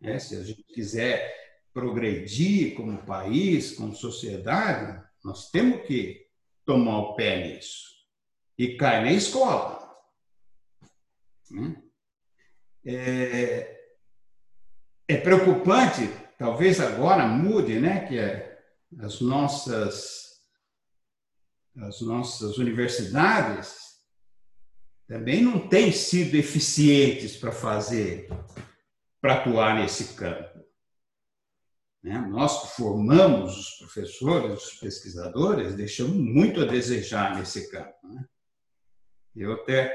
Né? 0.00 0.18
Se 0.18 0.36
a 0.36 0.42
gente 0.42 0.64
quiser 0.64 1.32
progredir 1.72 2.74
como 2.74 3.06
país, 3.06 3.76
como 3.76 3.94
sociedade, 3.94 5.02
nós 5.24 5.50
temos 5.50 5.86
que 5.86 6.26
tomar 6.64 6.98
o 6.98 7.14
pé 7.14 7.46
nisso. 7.46 7.92
E 8.58 8.76
cai 8.76 9.02
na 9.02 9.12
escola. 9.12 9.80
Né? 11.50 11.82
É, 12.84 13.82
é 15.08 15.16
preocupante, 15.18 16.08
talvez 16.38 16.80
agora 16.80 17.26
mude, 17.26 17.78
né, 17.78 18.06
que 18.06 18.18
é 18.18 18.52
as 18.98 19.20
nossas 19.20 20.22
as 21.76 22.02
nossas 22.02 22.58
universidades 22.58 23.82
também 25.08 25.42
não 25.42 25.68
têm 25.68 25.90
sido 25.90 26.34
eficientes 26.34 27.36
para 27.36 27.50
fazer 27.50 28.28
para 29.20 29.34
atuar 29.34 29.76
nesse 29.76 30.14
campo. 30.14 30.51
Né? 32.02 32.18
Nós 32.30 32.74
formamos 32.74 33.56
os 33.56 33.70
professores, 33.78 34.64
os 34.64 34.74
pesquisadores, 34.74 35.74
deixamos 35.74 36.16
muito 36.16 36.60
a 36.60 36.66
desejar 36.66 37.36
nesse 37.36 37.70
campo. 37.70 38.08
Né? 38.08 38.24
Eu 39.36 39.52
até 39.52 39.94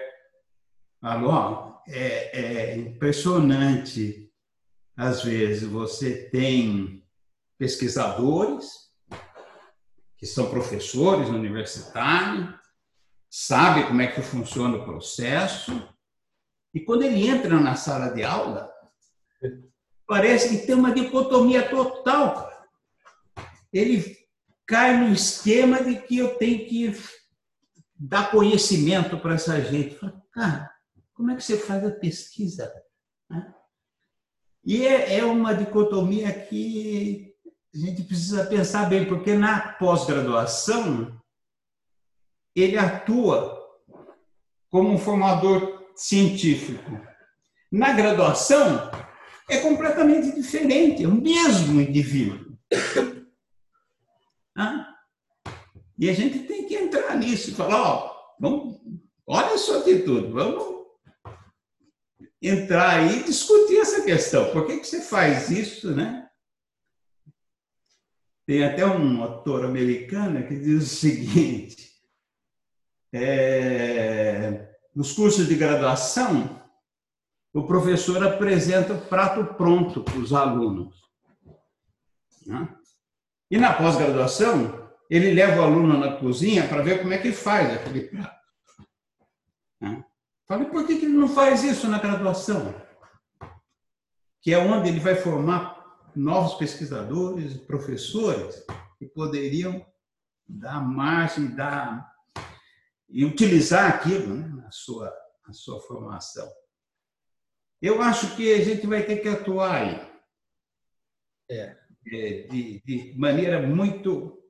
falo, 1.01 1.81
é, 1.87 2.39
é 2.39 2.77
impressionante, 2.77 4.31
às 4.95 5.23
vezes, 5.23 5.67
você 5.67 6.29
tem 6.29 7.05
pesquisadores 7.57 8.87
que 10.17 10.25
são 10.25 10.49
professores 10.49 11.29
universitários, 11.29 12.55
sabe 13.29 13.85
como 13.85 14.01
é 14.01 14.07
que 14.07 14.21
funciona 14.21 14.77
o 14.77 14.85
processo, 14.85 15.87
e 16.73 16.79
quando 16.79 17.03
ele 17.03 17.27
entra 17.27 17.59
na 17.59 17.75
sala 17.75 18.09
de 18.09 18.23
aula, 18.23 18.71
parece 20.07 20.49
que 20.49 20.65
tem 20.65 20.75
uma 20.75 20.93
dicotomia 20.93 21.69
total. 21.69 22.49
Ele 23.71 24.17
cai 24.65 24.97
no 24.97 25.13
esquema 25.13 25.83
de 25.83 25.95
que 26.01 26.17
eu 26.17 26.35
tenho 26.37 26.65
que 26.67 26.97
dar 27.95 28.31
conhecimento 28.31 29.17
para 29.19 29.35
essa 29.35 29.61
gente. 29.61 29.95
Fala, 29.95 30.23
cara, 30.31 30.71
como 31.13 31.31
é 31.31 31.35
que 31.35 31.43
você 31.43 31.57
faz 31.57 31.85
a 31.85 31.91
pesquisa? 31.91 32.71
E 34.63 34.85
é, 34.85 35.19
é 35.19 35.25
uma 35.25 35.53
dicotomia 35.53 36.31
que 36.31 37.33
a 37.73 37.77
gente 37.77 38.03
precisa 38.03 38.45
pensar 38.45 38.89
bem, 38.89 39.05
porque 39.05 39.33
na 39.33 39.73
pós-graduação 39.73 41.17
ele 42.55 42.77
atua 42.77 43.57
como 44.69 44.89
um 44.89 44.97
formador 44.97 45.85
científico. 45.95 46.99
Na 47.71 47.93
graduação, 47.93 48.91
é 49.49 49.59
completamente 49.59 50.35
diferente, 50.35 51.03
é 51.03 51.07
o 51.07 51.15
mesmo 51.15 51.79
indivíduo. 51.81 52.57
E 55.99 56.09
a 56.09 56.13
gente 56.13 56.39
tem 56.39 56.67
que 56.67 56.75
entrar 56.75 57.17
nisso 57.17 57.49
e 57.49 57.53
falar, 57.53 57.81
ó, 57.81 58.35
vamos, 58.39 58.79
olha 59.25 59.55
a 59.55 59.57
sua 59.57 59.79
atitude, 59.79 60.31
vamos 60.31 60.85
entrar 62.41 62.99
aí 62.99 63.19
e 63.19 63.23
discutir 63.23 63.79
essa 63.79 64.03
questão. 64.03 64.51
Por 64.51 64.67
que, 64.67 64.77
que 64.77 64.85
você 64.85 65.01
faz 65.01 65.49
isso, 65.49 65.95
né? 65.95 66.29
Tem 68.45 68.63
até 68.63 68.85
um 68.85 69.23
autor 69.23 69.65
americano 69.65 70.47
que 70.47 70.55
diz 70.55 70.83
o 70.83 70.95
seguinte, 70.95 71.91
é, 73.11 74.71
nos 74.95 75.13
cursos 75.13 75.47
de 75.47 75.55
graduação, 75.55 76.61
o 77.57 77.65
professor 77.65 78.23
apresenta 78.23 78.93
o 78.93 79.01
prato 79.01 79.55
pronto 79.55 80.03
para 80.03 80.19
os 80.19 80.31
alunos. 80.31 80.95
Né? 82.45 82.69
E 83.49 83.57
na 83.57 83.73
pós-graduação, 83.73 84.87
ele 85.09 85.33
leva 85.33 85.61
o 85.61 85.63
aluno 85.63 85.97
na 85.97 86.17
cozinha 86.17 86.67
para 86.67 86.83
ver 86.83 87.01
como 87.01 87.13
é 87.13 87.17
que 87.17 87.31
faz 87.31 87.73
aquele 87.73 88.01
prato. 88.01 88.45
Né? 89.81 90.05
Falei, 90.47 90.67
por 90.67 90.85
que 90.85 90.93
ele 90.93 91.07
não 91.07 91.27
faz 91.27 91.63
isso 91.63 91.87
na 91.87 91.97
graduação? 91.97 92.75
Que 94.39 94.53
é 94.53 94.59
onde 94.59 94.89
ele 94.89 94.99
vai 94.99 95.15
formar 95.15 95.83
novos 96.15 96.53
pesquisadores, 96.59 97.57
professores, 97.57 98.63
que 98.99 99.07
poderiam 99.07 99.83
dar 100.47 100.79
margem, 100.79 101.55
dar 101.55 102.13
e 103.09 103.25
utilizar 103.25 103.89
aquilo 103.89 104.35
né, 104.35 104.47
na, 104.61 104.69
sua, 104.69 105.11
na 105.47 105.53
sua 105.53 105.79
formação. 105.79 106.47
Eu 107.81 108.01
acho 108.01 108.35
que 108.35 108.53
a 108.53 108.63
gente 108.63 108.87
vai 108.87 109.03
ter 109.03 109.17
que 109.17 109.27
atuar 109.27 109.81
aí. 109.81 110.07
É. 111.49 111.77
é. 112.11 112.47
De, 112.47 112.81
de 112.83 113.13
maneira 113.17 113.61
muito, 113.61 114.41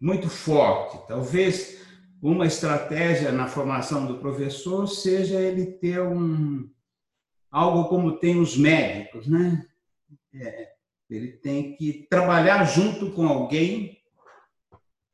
muito 0.00 0.28
forte. 0.28 1.06
Talvez 1.06 1.80
uma 2.20 2.46
estratégia 2.46 3.32
na 3.32 3.46
formação 3.46 4.06
do 4.06 4.18
professor 4.18 4.86
seja 4.86 5.40
ele 5.40 5.66
ter 5.66 6.00
um 6.02 6.68
algo 7.50 7.88
como 7.88 8.18
tem 8.18 8.38
os 8.38 8.56
médicos, 8.56 9.26
né? 9.26 9.66
É, 10.34 10.70
ele 11.08 11.32
tem 11.32 11.74
que 11.74 12.06
trabalhar 12.08 12.64
junto 12.64 13.10
com 13.12 13.26
alguém 13.26 13.98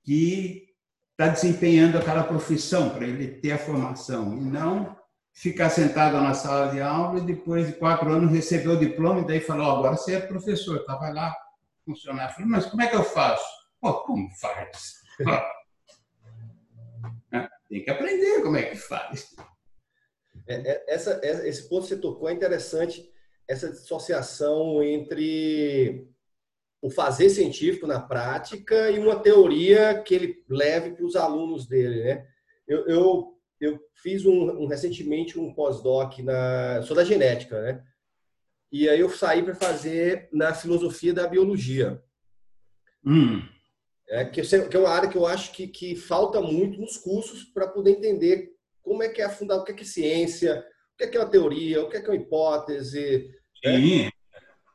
que 0.04 0.74
está 1.12 1.32
desempenhando 1.32 1.96
aquela 1.96 2.24
profissão 2.24 2.90
para 2.90 3.06
ele 3.06 3.28
ter 3.40 3.52
a 3.52 3.58
formação 3.58 4.36
e 4.36 4.40
não 4.40 4.94
ficar 5.36 5.68
sentado 5.68 6.18
na 6.18 6.32
sala 6.32 6.72
de 6.72 6.80
aula 6.80 7.18
e 7.18 7.26
depois 7.26 7.66
de 7.66 7.74
quatro 7.74 8.10
anos 8.10 8.32
receber 8.32 8.70
o 8.70 8.78
diploma 8.78 9.20
e 9.20 9.26
daí 9.26 9.38
falar, 9.38 9.68
oh, 9.68 9.78
agora 9.78 9.96
você 9.96 10.14
é 10.14 10.20
professor, 10.20 10.82
tá, 10.86 10.96
vai 10.96 11.12
lá 11.12 11.36
funcionar. 11.84 12.30
Falei, 12.30 12.48
mas 12.48 12.64
como 12.64 12.80
é 12.80 12.86
que 12.86 12.96
eu 12.96 13.04
faço? 13.04 13.44
Pô, 13.80 14.02
como 14.02 14.28
faz? 14.40 14.96
É, 17.32 17.48
tem 17.68 17.82
que 17.82 17.90
aprender 17.90 18.40
como 18.40 18.56
é 18.56 18.62
que 18.62 18.76
faz. 18.76 19.34
É, 20.46 20.54
é, 20.54 20.84
essa, 20.88 21.20
é, 21.22 21.48
esse 21.48 21.68
ponto 21.68 21.82
que 21.82 21.88
você 21.88 21.96
tocou 21.96 22.28
é 22.28 22.32
interessante, 22.32 23.10
essa 23.48 23.70
dissociação 23.70 24.82
entre 24.82 26.08
o 26.80 26.88
fazer 26.88 27.28
científico 27.28 27.86
na 27.86 28.00
prática 28.00 28.90
e 28.90 28.98
uma 28.98 29.18
teoria 29.18 30.00
que 30.02 30.14
ele 30.14 30.44
leve 30.48 30.92
para 30.92 31.04
os 31.04 31.16
alunos 31.16 31.66
dele, 31.66 32.04
né? 32.04 32.26
Eu, 32.66 32.86
eu 32.86 33.35
eu 33.60 33.78
fiz 34.02 34.24
um, 34.24 34.62
um 34.62 34.66
recentemente 34.66 35.38
um 35.38 35.54
pós-doc 35.54 36.18
na 36.18 36.82
sou 36.82 36.96
da 36.96 37.04
genética, 37.04 37.60
né? 37.60 37.82
E 38.70 38.88
aí 38.88 39.00
eu 39.00 39.08
saí 39.08 39.42
para 39.42 39.54
fazer 39.54 40.28
na 40.32 40.52
filosofia 40.52 41.14
da 41.14 41.26
biologia. 41.26 42.02
Hum. 43.04 43.42
É, 44.08 44.24
que, 44.24 44.42
que 44.42 44.76
é 44.76 44.80
uma 44.80 44.90
área 44.90 45.08
que 45.08 45.16
eu 45.16 45.26
acho 45.26 45.52
que, 45.52 45.66
que 45.66 45.96
falta 45.96 46.40
muito 46.40 46.80
nos 46.80 46.96
cursos 46.96 47.44
para 47.44 47.68
poder 47.68 47.92
entender 47.92 48.52
como 48.82 49.02
é 49.02 49.08
que 49.08 49.20
é 49.20 49.24
a 49.24 49.30
fundada, 49.30 49.62
o 49.62 49.64
que 49.64 49.72
é, 49.72 49.74
que 49.74 49.82
é 49.82 49.86
ciência, 49.86 50.64
o 50.94 50.96
que 50.96 51.04
é, 51.04 51.06
que 51.08 51.16
é 51.16 51.20
uma 51.20 51.30
teoria, 51.30 51.82
o 51.82 51.88
que 51.88 51.96
é, 51.96 52.00
que 52.00 52.06
é 52.06 52.10
uma 52.10 52.16
hipótese. 52.16 53.30
Né? 53.64 53.76
Sim. 53.78 54.04
Né? 54.04 54.10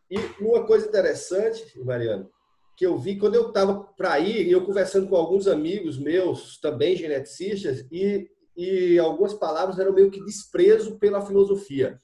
E 0.09 0.17
uma 0.43 0.65
coisa 0.65 0.87
interessante, 0.87 1.79
Mariano, 1.79 2.29
que 2.75 2.85
eu 2.85 2.97
vi 2.97 3.17
quando 3.17 3.35
eu 3.35 3.47
estava 3.47 3.83
para 3.95 4.19
ir, 4.19 4.49
eu 4.49 4.65
conversando 4.65 5.07
com 5.07 5.15
alguns 5.15 5.47
amigos 5.47 5.97
meus, 5.97 6.59
também 6.59 6.95
geneticistas, 6.95 7.87
e 7.89 8.29
e 8.55 8.99
algumas 8.99 9.33
palavras 9.33 9.79
eram 9.79 9.93
meio 9.93 10.11
que 10.11 10.23
desprezo 10.23 10.97
pela 10.97 11.25
filosofia. 11.25 11.99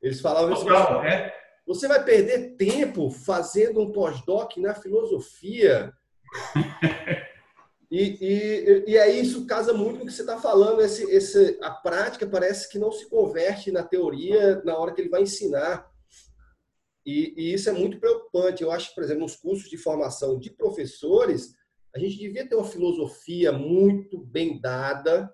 Eles 0.00 0.20
falavam 0.20 0.52
assim, 0.52 0.68
é? 1.06 1.32
você 1.66 1.88
vai 1.88 2.04
perder 2.04 2.56
tempo 2.56 3.10
fazendo 3.10 3.80
um 3.80 3.90
pós-doc 3.90 4.56
na 4.58 4.74
filosofia. 4.74 5.92
e, 7.90 8.18
e, 8.20 8.84
e 8.86 8.98
aí 8.98 9.20
isso 9.20 9.46
casa 9.46 9.72
muito 9.72 9.98
com 9.98 10.04
o 10.04 10.06
que 10.06 10.12
você 10.12 10.22
está 10.22 10.38
falando. 10.38 10.82
Esse, 10.82 11.10
esse, 11.10 11.58
a 11.62 11.70
prática 11.70 12.26
parece 12.26 12.68
que 12.68 12.78
não 12.78 12.92
se 12.92 13.08
converte 13.08 13.72
na 13.72 13.82
teoria 13.82 14.62
na 14.64 14.76
hora 14.76 14.92
que 14.92 15.00
ele 15.00 15.08
vai 15.08 15.22
ensinar. 15.22 15.90
E, 17.06 17.34
e 17.36 17.54
isso 17.54 17.68
é 17.68 17.72
muito 17.72 17.98
preocupante. 17.98 18.62
Eu 18.62 18.70
acho, 18.70 18.94
por 18.94 19.02
exemplo, 19.02 19.22
nos 19.22 19.36
cursos 19.36 19.68
de 19.68 19.76
formação 19.76 20.38
de 20.38 20.50
professores, 20.50 21.54
a 21.94 21.98
gente 21.98 22.18
devia 22.18 22.46
ter 22.46 22.56
uma 22.56 22.64
filosofia 22.64 23.52
muito 23.52 24.18
bem 24.18 24.60
dada, 24.60 25.32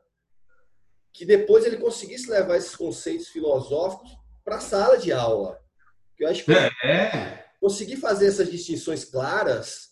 que 1.13 1.25
depois 1.25 1.65
ele 1.65 1.77
conseguisse 1.77 2.31
levar 2.31 2.57
esses 2.57 2.75
conceitos 2.77 3.29
filosóficos 3.29 4.11
para 4.45 4.57
a 4.57 4.61
sala 4.61 4.97
de 4.97 5.13
aula. 5.13 5.59
Eu 6.19 6.29
acho 6.29 6.45
que 6.45 6.53
é. 6.53 7.45
conseguir 7.61 7.97
fazer 7.97 8.27
essas 8.27 8.51
distinções 8.51 9.05
claras, 9.05 9.91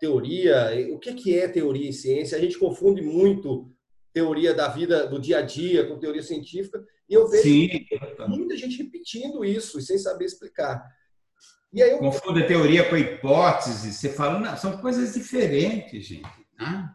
teoria, 0.00 0.70
o 0.90 0.98
que 0.98 1.38
é 1.38 1.48
teoria 1.48 1.88
em 1.88 1.92
ciência? 1.92 2.36
A 2.36 2.40
gente 2.40 2.58
confunde 2.58 3.02
muito 3.02 3.70
teoria 4.12 4.52
da 4.54 4.68
vida 4.68 5.06
do 5.06 5.20
dia 5.20 5.38
a 5.38 5.42
dia 5.42 5.86
com 5.86 5.98
teoria 5.98 6.22
científica 6.22 6.84
e 7.08 7.14
eu 7.14 7.28
vejo 7.28 7.42
Sim. 7.42 7.86
muita 8.28 8.56
gente 8.56 8.82
repetindo 8.82 9.44
isso 9.44 9.80
sem 9.80 9.98
saber 9.98 10.24
explicar. 10.24 10.82
E 11.72 11.82
aí 11.82 11.90
eu... 11.90 11.98
Confunde 11.98 12.42
a 12.42 12.46
teoria 12.46 12.88
com 12.88 12.94
a 12.94 12.98
hipótese. 12.98 13.92
Você 13.92 14.10
fala, 14.10 14.38
não, 14.38 14.56
são 14.56 14.76
coisas 14.78 15.14
diferentes, 15.14 16.06
gente. 16.06 16.28
Né? 16.58 16.90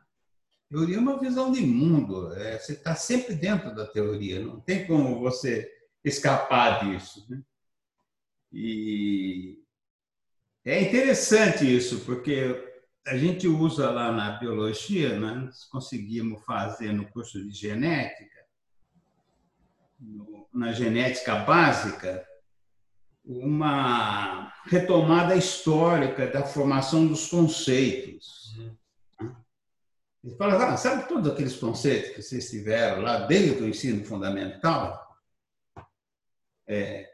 Teoria 0.70 0.98
é 0.98 1.00
uma 1.00 1.20
visão 1.20 1.52
de 1.52 1.62
mundo. 1.62 2.34
É, 2.34 2.60
você 2.60 2.74
está 2.74 2.96
sempre 2.96 3.36
dentro 3.36 3.74
da 3.74 3.86
teoria. 3.86 4.40
Não 4.40 4.60
tem 4.60 4.86
como 4.86 5.20
você 5.20 5.72
escapar 6.04 6.84
disso. 6.84 7.26
Né? 7.30 7.42
E 8.52 9.64
é 10.66 10.82
interessante 10.82 11.64
isso, 11.64 12.02
porque 12.02 12.64
a 13.06 13.18
gente 13.18 13.48
usa 13.48 13.90
lá 13.90 14.12
na 14.12 14.32
biologia, 14.32 15.18
né? 15.18 15.36
nós 15.46 15.64
conseguimos 15.66 16.44
fazer 16.44 16.92
no 16.92 17.10
curso 17.10 17.42
de 17.48 17.56
genética, 17.56 18.46
na 20.54 20.74
genética 20.74 21.36
básica, 21.36 22.28
uma 23.24 24.54
retomada 24.66 25.36
histórica 25.36 26.28
da 26.28 26.44
formação 26.44 27.08
dos 27.08 27.28
conceitos. 27.30 28.56
Uhum. 28.58 28.76
Ele 30.28 30.36
fala, 30.36 30.74
ah, 30.74 30.76
sabe 30.76 31.08
todos 31.08 31.32
aqueles 31.32 31.56
conceitos 31.56 32.10
que 32.10 32.22
vocês 32.22 32.50
tiveram 32.50 33.02
lá 33.02 33.20
desde 33.20 33.64
o 33.64 33.68
ensino 33.68 34.04
fundamental? 34.04 35.08
É, 36.68 37.10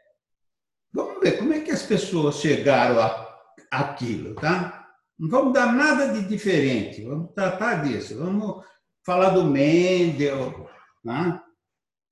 vamos 0.92 1.20
ver 1.20 1.38
como 1.38 1.52
é 1.52 1.60
que 1.60 1.70
as 1.70 1.84
pessoas 1.84 2.40
chegaram 2.40 3.00
a, 3.00 3.38
aquilo, 3.70 4.34
tá? 4.34 4.84
Não 5.16 5.30
vamos 5.30 5.52
dar 5.52 5.72
nada 5.72 6.12
de 6.12 6.26
diferente, 6.26 7.04
vamos 7.04 7.32
tratar 7.32 7.84
disso, 7.84 8.18
vamos 8.18 8.64
falar 9.06 9.30
do 9.30 9.44
Mendel, 9.44 10.68
né? 11.04 11.40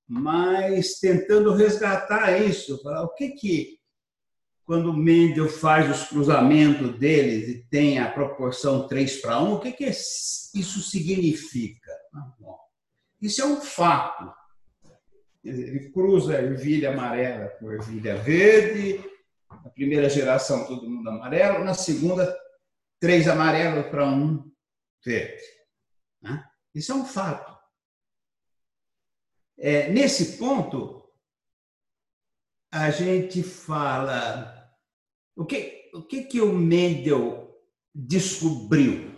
mas 0.07 1.01
tentando 1.01 1.53
resgatar 1.53 2.39
isso, 2.39 2.81
falar 2.81 3.03
o 3.03 3.13
que 3.13 3.31
que 3.31 3.77
quando 4.65 4.91
o 4.91 4.97
Mendel 4.97 5.49
faz 5.49 5.89
os 5.89 6.07
cruzamentos 6.07 6.97
deles 6.97 7.49
e 7.49 7.63
tem 7.69 7.99
a 7.99 8.09
proporção 8.09 8.87
3 8.87 9.21
para 9.21 9.41
1, 9.41 9.53
o 9.53 9.59
que, 9.59 9.71
que 9.71 9.85
isso 9.85 10.81
significa? 10.81 11.91
Ah, 12.13 12.31
isso 13.21 13.41
é 13.41 13.45
um 13.45 13.59
fato. 13.59 14.33
Ele 15.43 15.89
cruza 15.89 16.35
ervilha 16.35 16.91
amarela 16.91 17.47
com 17.59 17.71
ervilha 17.71 18.15
verde, 18.15 19.03
na 19.49 19.69
primeira 19.69 20.09
geração 20.09 20.65
todo 20.65 20.89
mundo 20.89 21.09
amarelo, 21.09 21.63
na 21.65 21.73
segunda 21.73 22.33
três 22.99 23.27
amarelos 23.27 23.87
para 23.87 24.05
um 24.05 24.49
verde. 25.03 25.43
Né? 26.21 26.41
Isso 26.73 26.93
é 26.93 26.95
um 26.95 27.05
fato. 27.05 27.53
É, 29.57 29.89
nesse 29.89 30.37
ponto, 30.37 31.02
a 32.73 32.89
gente 32.89 33.43
fala 33.43 34.67
o 35.35 35.45
que 35.45 35.91
o 35.93 36.01
que, 36.01 36.23
que 36.23 36.41
o 36.41 36.51
Mendel 36.51 37.55
descobriu? 37.93 39.11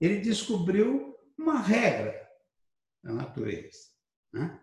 Ele 0.00 0.20
descobriu 0.20 1.16
uma 1.36 1.60
regra 1.60 2.14
da 3.02 3.12
natureza. 3.12 3.88
Né? 4.32 4.60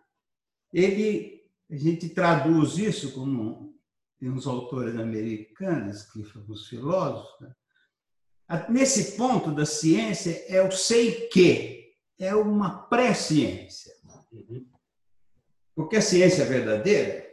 Ele, 0.73 1.51
a 1.69 1.75
gente 1.75 2.07
traduz 2.07 2.77
isso 2.77 3.11
como 3.11 3.77
tem 4.17 4.29
uns 4.29 4.47
autores 4.47 4.95
americanos, 4.95 6.03
que 6.03 6.21
os 6.47 6.67
filósofos, 6.67 7.41
né? 7.41 7.55
Nesse 8.69 9.15
ponto 9.15 9.53
da 9.53 9.65
ciência 9.65 10.45
é 10.47 10.61
o 10.61 10.71
sei 10.71 11.27
que, 11.27 11.93
é 12.17 12.33
uma 12.33 12.87
pré-ciência. 12.87 13.93
Porque 15.75 15.97
a 15.97 16.01
ciência 16.01 16.45
verdadeira, 16.45 17.28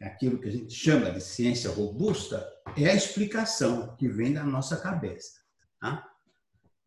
aquilo 0.00 0.38
que 0.38 0.48
a 0.48 0.52
gente 0.52 0.72
chama 0.72 1.10
de 1.10 1.20
ciência 1.20 1.70
robusta, 1.70 2.46
é 2.76 2.90
a 2.90 2.94
explicação 2.94 3.94
que 3.96 4.08
vem 4.08 4.32
da 4.32 4.44
nossa 4.44 4.76
cabeça. 4.76 5.40
Tá? 5.80 6.06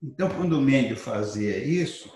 Então, 0.02 0.30
quando 0.30 0.58
o 0.58 0.62
Mendel 0.62 0.98
fazia 0.98 1.58
isso, 1.58 2.12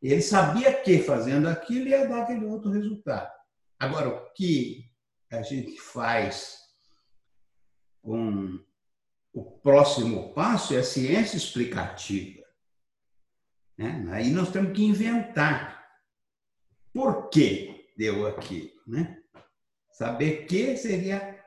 ele 0.00 0.22
sabia 0.22 0.72
que 0.82 0.98
fazendo 0.98 1.48
aquilo 1.48 1.88
ia 1.88 2.06
dar 2.06 2.22
aquele 2.22 2.44
outro 2.44 2.70
resultado. 2.70 3.30
Agora, 3.78 4.08
o 4.08 4.32
que 4.32 4.90
a 5.30 5.42
gente 5.42 5.80
faz 5.80 6.58
com 8.02 8.60
o 9.32 9.42
próximo 9.58 10.32
passo 10.34 10.74
é 10.74 10.78
a 10.78 10.84
ciência 10.84 11.36
explicativa. 11.36 12.42
Né? 13.78 14.06
Aí 14.10 14.30
nós 14.30 14.50
temos 14.50 14.72
que 14.72 14.84
inventar. 14.84 15.82
Por 16.92 17.30
que 17.30 17.92
deu 17.96 18.26
aquilo? 18.26 18.70
Né? 18.86 19.21
Saber 19.92 20.46
que 20.46 20.76
seria 20.76 21.38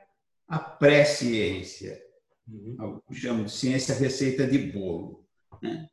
a 0.48 0.58
pré-ciência. 0.58 2.00
Uhum. 2.48 3.00
Chamo 3.12 3.44
de 3.44 3.50
ciência 3.50 3.94
receita 3.94 4.46
de 4.46 4.58
bolo. 4.58 5.26
Né? 5.60 5.88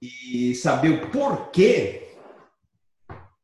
E 0.00 0.54
saber 0.54 0.90
o 0.90 1.10
porquê, 1.10 2.14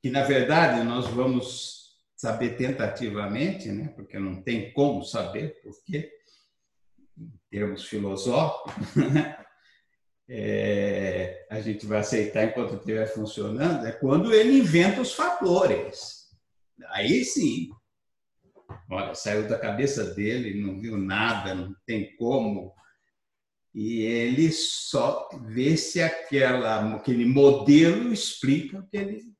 que 0.00 0.10
na 0.10 0.22
verdade 0.22 0.84
nós 0.84 1.08
vamos 1.08 1.96
saber 2.16 2.56
tentativamente, 2.56 3.68
né? 3.70 3.88
porque 3.88 4.18
não 4.18 4.40
tem 4.40 4.72
como 4.72 5.02
saber 5.02 5.60
porquê, 5.62 6.12
termos 7.50 7.84
filosóficos, 7.84 8.94
né? 9.12 9.44
é, 10.28 11.46
a 11.50 11.60
gente 11.60 11.84
vai 11.84 11.98
aceitar 11.98 12.44
enquanto 12.44 12.76
estiver 12.76 13.06
funcionando, 13.06 13.86
é 13.86 13.92
quando 13.92 14.32
ele 14.32 14.58
inventa 14.58 15.00
os 15.00 15.12
fatores. 15.12 16.28
Aí 16.90 17.24
sim. 17.24 17.70
Olha, 18.92 19.14
saiu 19.14 19.48
da 19.48 19.58
cabeça 19.58 20.12
dele, 20.12 20.60
não 20.60 20.78
viu 20.78 20.98
nada, 20.98 21.54
não 21.54 21.74
tem 21.86 22.14
como. 22.16 22.74
E 23.74 24.02
ele 24.02 24.52
só 24.52 25.30
vê 25.46 25.78
se 25.78 26.02
aquela, 26.02 26.96
aquele 26.96 27.24
modelo 27.24 28.12
explica 28.12 28.80
o, 28.80 28.86
que 28.86 28.98
ele, 28.98 29.32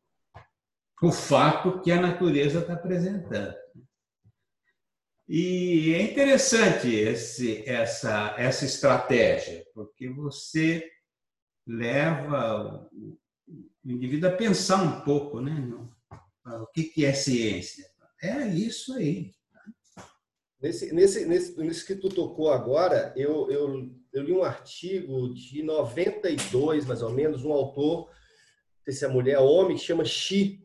o 1.03 1.13
fato 1.13 1.83
que 1.83 1.93
a 1.93 2.01
natureza 2.01 2.61
está 2.61 2.73
apresentando. 2.73 3.55
E 5.29 5.93
é 5.93 6.01
interessante 6.01 6.89
esse, 6.89 7.69
essa, 7.69 8.35
essa 8.39 8.65
estratégia, 8.65 9.67
porque 9.75 10.09
você 10.09 10.91
leva 11.67 12.89
o, 12.91 13.19
indivíduo 13.85 14.31
a 14.31 14.33
pensar 14.33 14.83
um 14.83 15.03
pouco, 15.03 15.43
né? 15.43 15.53
O 16.47 16.67
que, 16.69 16.85
que 16.85 17.05
é 17.05 17.13
ciência? 17.13 17.87
É 18.23 18.47
isso 18.49 18.95
aí. 18.95 19.31
Nesse, 20.63 20.95
nesse, 20.95 21.27
nesse, 21.27 21.59
nesse 21.59 21.85
que 21.85 21.97
tu 21.97 22.09
tocou 22.09 22.49
agora, 22.49 23.13
eu, 23.17 23.51
eu, 23.51 23.91
eu 24.13 24.23
li 24.23 24.33
um 24.33 24.45
artigo 24.45 25.35
de 25.35 25.61
92, 25.61 26.87
mais 26.87 27.03
ou 27.03 27.11
menos, 27.11 27.45
um 27.45 27.53
autor, 27.53 28.07
não 28.07 28.85
sei 28.85 28.95
se 28.95 29.05
é 29.05 29.09
mulher 29.09 29.41
ou 29.41 29.51
homem, 29.51 29.77
que 29.77 29.83
chama 29.83 30.05
Xi, 30.05 30.63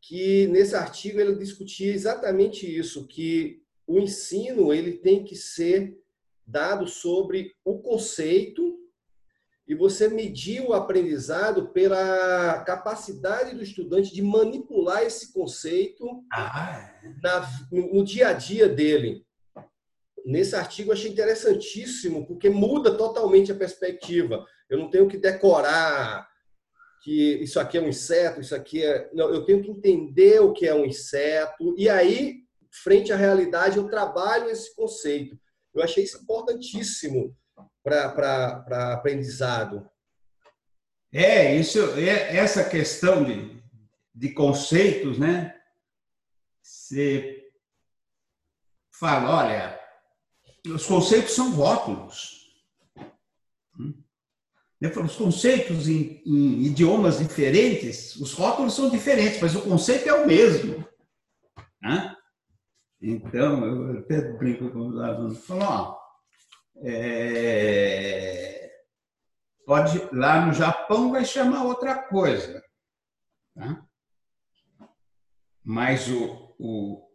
que 0.00 0.46
nesse 0.46 0.76
artigo 0.76 1.20
ele 1.20 1.34
discutia 1.34 1.92
exatamente 1.92 2.72
isso, 2.72 3.08
que 3.08 3.60
o 3.84 3.98
ensino 3.98 4.72
ele 4.72 4.92
tem 4.92 5.24
que 5.24 5.34
ser 5.34 5.98
dado 6.46 6.86
sobre 6.86 7.56
o 7.64 7.80
conceito 7.80 8.77
e 9.68 9.74
você 9.74 10.08
medir 10.08 10.62
o 10.62 10.72
aprendizado 10.72 11.68
pela 11.68 12.64
capacidade 12.64 13.54
do 13.54 13.62
estudante 13.62 14.14
de 14.14 14.22
manipular 14.22 15.02
esse 15.02 15.30
conceito 15.30 16.24
ah, 16.32 16.90
na, 17.22 17.46
no, 17.70 17.94
no 17.96 18.04
dia 18.04 18.28
a 18.28 18.32
dia 18.32 18.66
dele. 18.66 19.26
Nesse 20.24 20.56
artigo 20.56 20.88
eu 20.88 20.94
achei 20.94 21.10
interessantíssimo, 21.10 22.26
porque 22.26 22.48
muda 22.48 22.96
totalmente 22.96 23.52
a 23.52 23.54
perspectiva. 23.54 24.44
Eu 24.70 24.78
não 24.78 24.88
tenho 24.88 25.06
que 25.06 25.18
decorar 25.18 26.26
que 27.02 27.34
isso 27.34 27.60
aqui 27.60 27.76
é 27.76 27.80
um 27.82 27.88
inseto, 27.88 28.40
isso 28.40 28.54
aqui 28.54 28.82
é. 28.82 29.10
Não, 29.12 29.28
eu 29.28 29.44
tenho 29.44 29.62
que 29.62 29.70
entender 29.70 30.40
o 30.40 30.52
que 30.52 30.66
é 30.66 30.74
um 30.74 30.84
inseto, 30.84 31.74
e 31.76 31.90
aí, 31.90 32.38
frente 32.70 33.12
à 33.12 33.16
realidade, 33.16 33.76
eu 33.76 33.88
trabalho 33.88 34.48
esse 34.48 34.74
conceito. 34.74 35.38
Eu 35.74 35.82
achei 35.82 36.04
isso 36.04 36.18
importantíssimo 36.22 37.36
para 37.88 38.92
aprendizado. 38.92 39.88
É, 41.12 41.54
isso, 41.54 41.78
é, 41.98 42.36
essa 42.36 42.68
questão 42.68 43.24
de, 43.24 43.62
de 44.14 44.30
conceitos, 44.30 45.18
né? 45.18 45.54
Você 46.62 47.50
fala, 48.92 49.44
olha, 49.44 49.80
os 50.66 50.86
conceitos 50.86 51.34
são 51.34 51.52
rótulos. 51.52 52.38
Os 54.80 55.16
conceitos 55.16 55.88
em, 55.88 56.22
em, 56.24 56.62
idiomas 56.66 57.18
diferentes, 57.18 58.14
os 58.16 58.32
rótulos 58.32 58.74
são 58.74 58.88
diferentes, 58.88 59.40
mas 59.40 59.56
o 59.56 59.62
conceito 59.62 60.08
é 60.08 60.12
o 60.12 60.26
mesmo. 60.26 60.86
Né? 61.82 62.14
Então, 63.00 63.64
eu 63.64 63.98
até 64.00 64.20
brinco 64.34 64.70
com 64.70 64.88
os 64.88 65.00
alunos, 65.00 65.44
falo, 65.44 65.62
ó, 65.62 65.98
é, 66.82 68.70
pode, 69.66 69.98
lá 70.12 70.46
no 70.46 70.52
Japão 70.52 71.10
vai 71.10 71.24
chamar 71.24 71.64
outra 71.64 72.02
coisa. 72.02 72.62
Tá? 73.54 73.84
Mas 75.64 76.08
o, 76.08 76.54
o, 76.58 77.08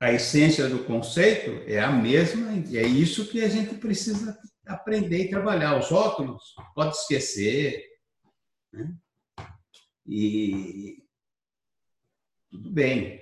a 0.00 0.12
essência 0.12 0.68
do 0.68 0.84
conceito 0.84 1.62
é 1.70 1.78
a 1.78 1.92
mesma 1.92 2.52
e 2.68 2.76
é 2.76 2.82
isso 2.82 3.28
que 3.30 3.44
a 3.44 3.48
gente 3.48 3.74
precisa 3.76 4.38
aprender 4.66 5.24
e 5.24 5.30
trabalhar. 5.30 5.78
Os 5.78 5.88
rótulos, 5.90 6.54
pode 6.74 6.96
esquecer. 6.96 7.84
Né? 8.72 8.94
E 10.06 11.04
tudo 12.50 12.70
bem. 12.70 13.20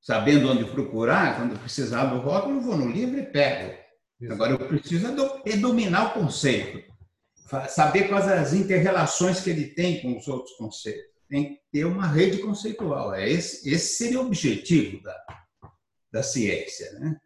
sabendo 0.00 0.50
onde 0.50 0.64
procurar, 0.64 1.36
quando 1.36 1.60
precisar 1.60 2.06
do 2.06 2.20
rótulo, 2.20 2.62
vou 2.62 2.76
no 2.76 2.90
livro 2.90 3.18
e 3.20 3.26
pego. 3.26 3.78
Agora, 4.28 4.52
eu 4.52 4.58
preciso 4.58 5.06
é 5.46 5.56
dominar 5.56 6.10
o 6.10 6.20
conceito, 6.20 6.92
saber 7.68 8.08
quais 8.08 8.28
as 8.28 8.52
interrelações 8.52 9.40
que 9.40 9.50
ele 9.50 9.68
tem 9.68 10.02
com 10.02 10.18
os 10.18 10.28
outros 10.28 10.54
conceitos. 10.56 11.10
Tem 11.28 11.54
que 11.54 11.60
ter 11.72 11.84
uma 11.84 12.06
rede 12.06 12.38
conceitual. 12.38 13.14
É 13.14 13.30
esse, 13.30 13.68
esse 13.68 13.94
seria 13.94 14.20
o 14.20 14.26
objetivo 14.26 15.02
da, 15.02 15.16
da 16.12 16.22
ciência. 16.22 16.92
Né? 16.98 17.16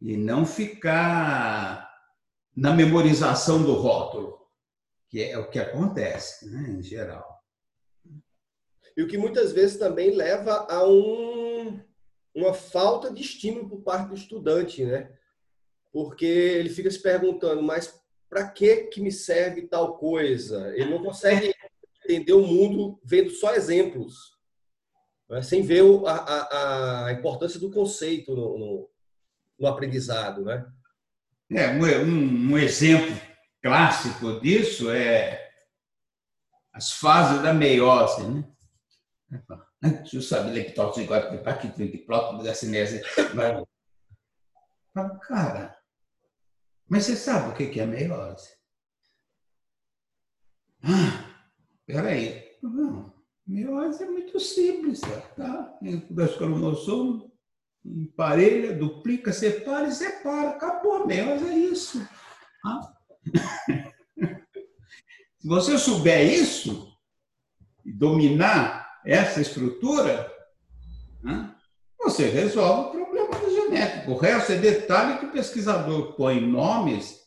E 0.00 0.16
não 0.16 0.46
ficar 0.46 1.90
na 2.54 2.72
memorização 2.72 3.62
do 3.62 3.72
rótulo, 3.72 4.38
que 5.08 5.22
é 5.22 5.38
o 5.38 5.48
que 5.50 5.58
acontece, 5.58 6.48
né, 6.50 6.70
em 6.70 6.82
geral. 6.82 7.42
E 8.96 9.02
o 9.02 9.08
que 9.08 9.16
muitas 9.16 9.52
vezes 9.52 9.78
também 9.78 10.14
leva 10.14 10.66
a 10.70 10.86
um, 10.86 11.80
uma 12.34 12.52
falta 12.52 13.10
de 13.10 13.22
estímulo 13.22 13.68
por 13.68 13.80
parte 13.80 14.08
do 14.08 14.14
estudante, 14.14 14.84
né? 14.84 15.10
Porque 15.92 16.24
ele 16.24 16.70
fica 16.70 16.90
se 16.90 17.00
perguntando, 17.00 17.62
mas 17.62 18.02
para 18.28 18.48
que 18.48 18.84
que 18.84 19.00
me 19.00 19.12
serve 19.12 19.68
tal 19.68 19.98
coisa? 19.98 20.72
Ele 20.74 20.90
não 20.90 21.02
consegue 21.02 21.54
entender 22.02 22.32
o 22.32 22.46
mundo 22.46 22.98
vendo 23.04 23.30
só 23.30 23.54
exemplos, 23.54 24.14
né? 25.28 25.42
sem 25.42 25.62
ver 25.62 25.82
a, 26.06 26.12
a, 26.12 27.06
a, 27.06 27.12
importância 27.12 27.60
do 27.60 27.70
conceito 27.70 28.34
no, 28.34 28.58
no, 28.58 28.90
no 29.58 29.66
aprendizado, 29.66 30.44
né? 30.44 30.66
É, 31.50 31.68
um, 31.98 32.52
um 32.52 32.58
exemplo 32.58 33.14
clássico 33.62 34.40
disso 34.40 34.90
é 34.90 35.50
as 36.72 36.92
fases 36.92 37.42
da 37.42 37.52
meiose, 37.52 38.26
né? 38.26 38.44
Tu 40.08 40.22
sabe 40.22 40.50
leptoxigótico, 40.52 41.42
paquitriploto, 41.42 42.42
gacinese. 42.42 43.02
Cara, 45.26 45.76
mas 46.92 47.06
você 47.06 47.16
sabe 47.16 47.48
o 47.48 47.54
que 47.54 47.80
é 47.80 47.86
meiose? 47.86 48.50
Ah, 50.82 51.24
peraí. 51.86 52.58
Não, 52.62 53.14
meiose 53.46 54.02
é 54.02 54.06
muito 54.06 54.38
simples, 54.38 55.00
tá? 55.34 55.74
Dois 56.10 56.36
cromossomos, 56.36 57.30
emparelha, 57.82 58.76
duplica, 58.76 59.32
separa 59.32 59.88
e 59.88 59.92
separa. 59.92 60.50
Acabou, 60.50 61.06
meiose 61.06 61.48
é 61.48 61.56
isso. 61.56 62.06
Ah. 62.62 62.92
Se 65.40 65.48
você 65.48 65.78
souber 65.78 66.30
isso 66.30 66.94
e 67.86 67.90
dominar 67.90 69.00
essa 69.06 69.40
estrutura, 69.40 70.30
né, 71.22 71.56
você 71.98 72.28
resolve 72.28 72.88
o 72.88 72.90
problema 72.90 73.01
genético. 73.72 74.12
O 74.12 74.16
resto 74.16 74.52
é 74.52 74.56
detalhe 74.56 75.18
que 75.18 75.26
o 75.26 75.32
pesquisador 75.32 76.14
põe 76.14 76.40
nomes 76.40 77.22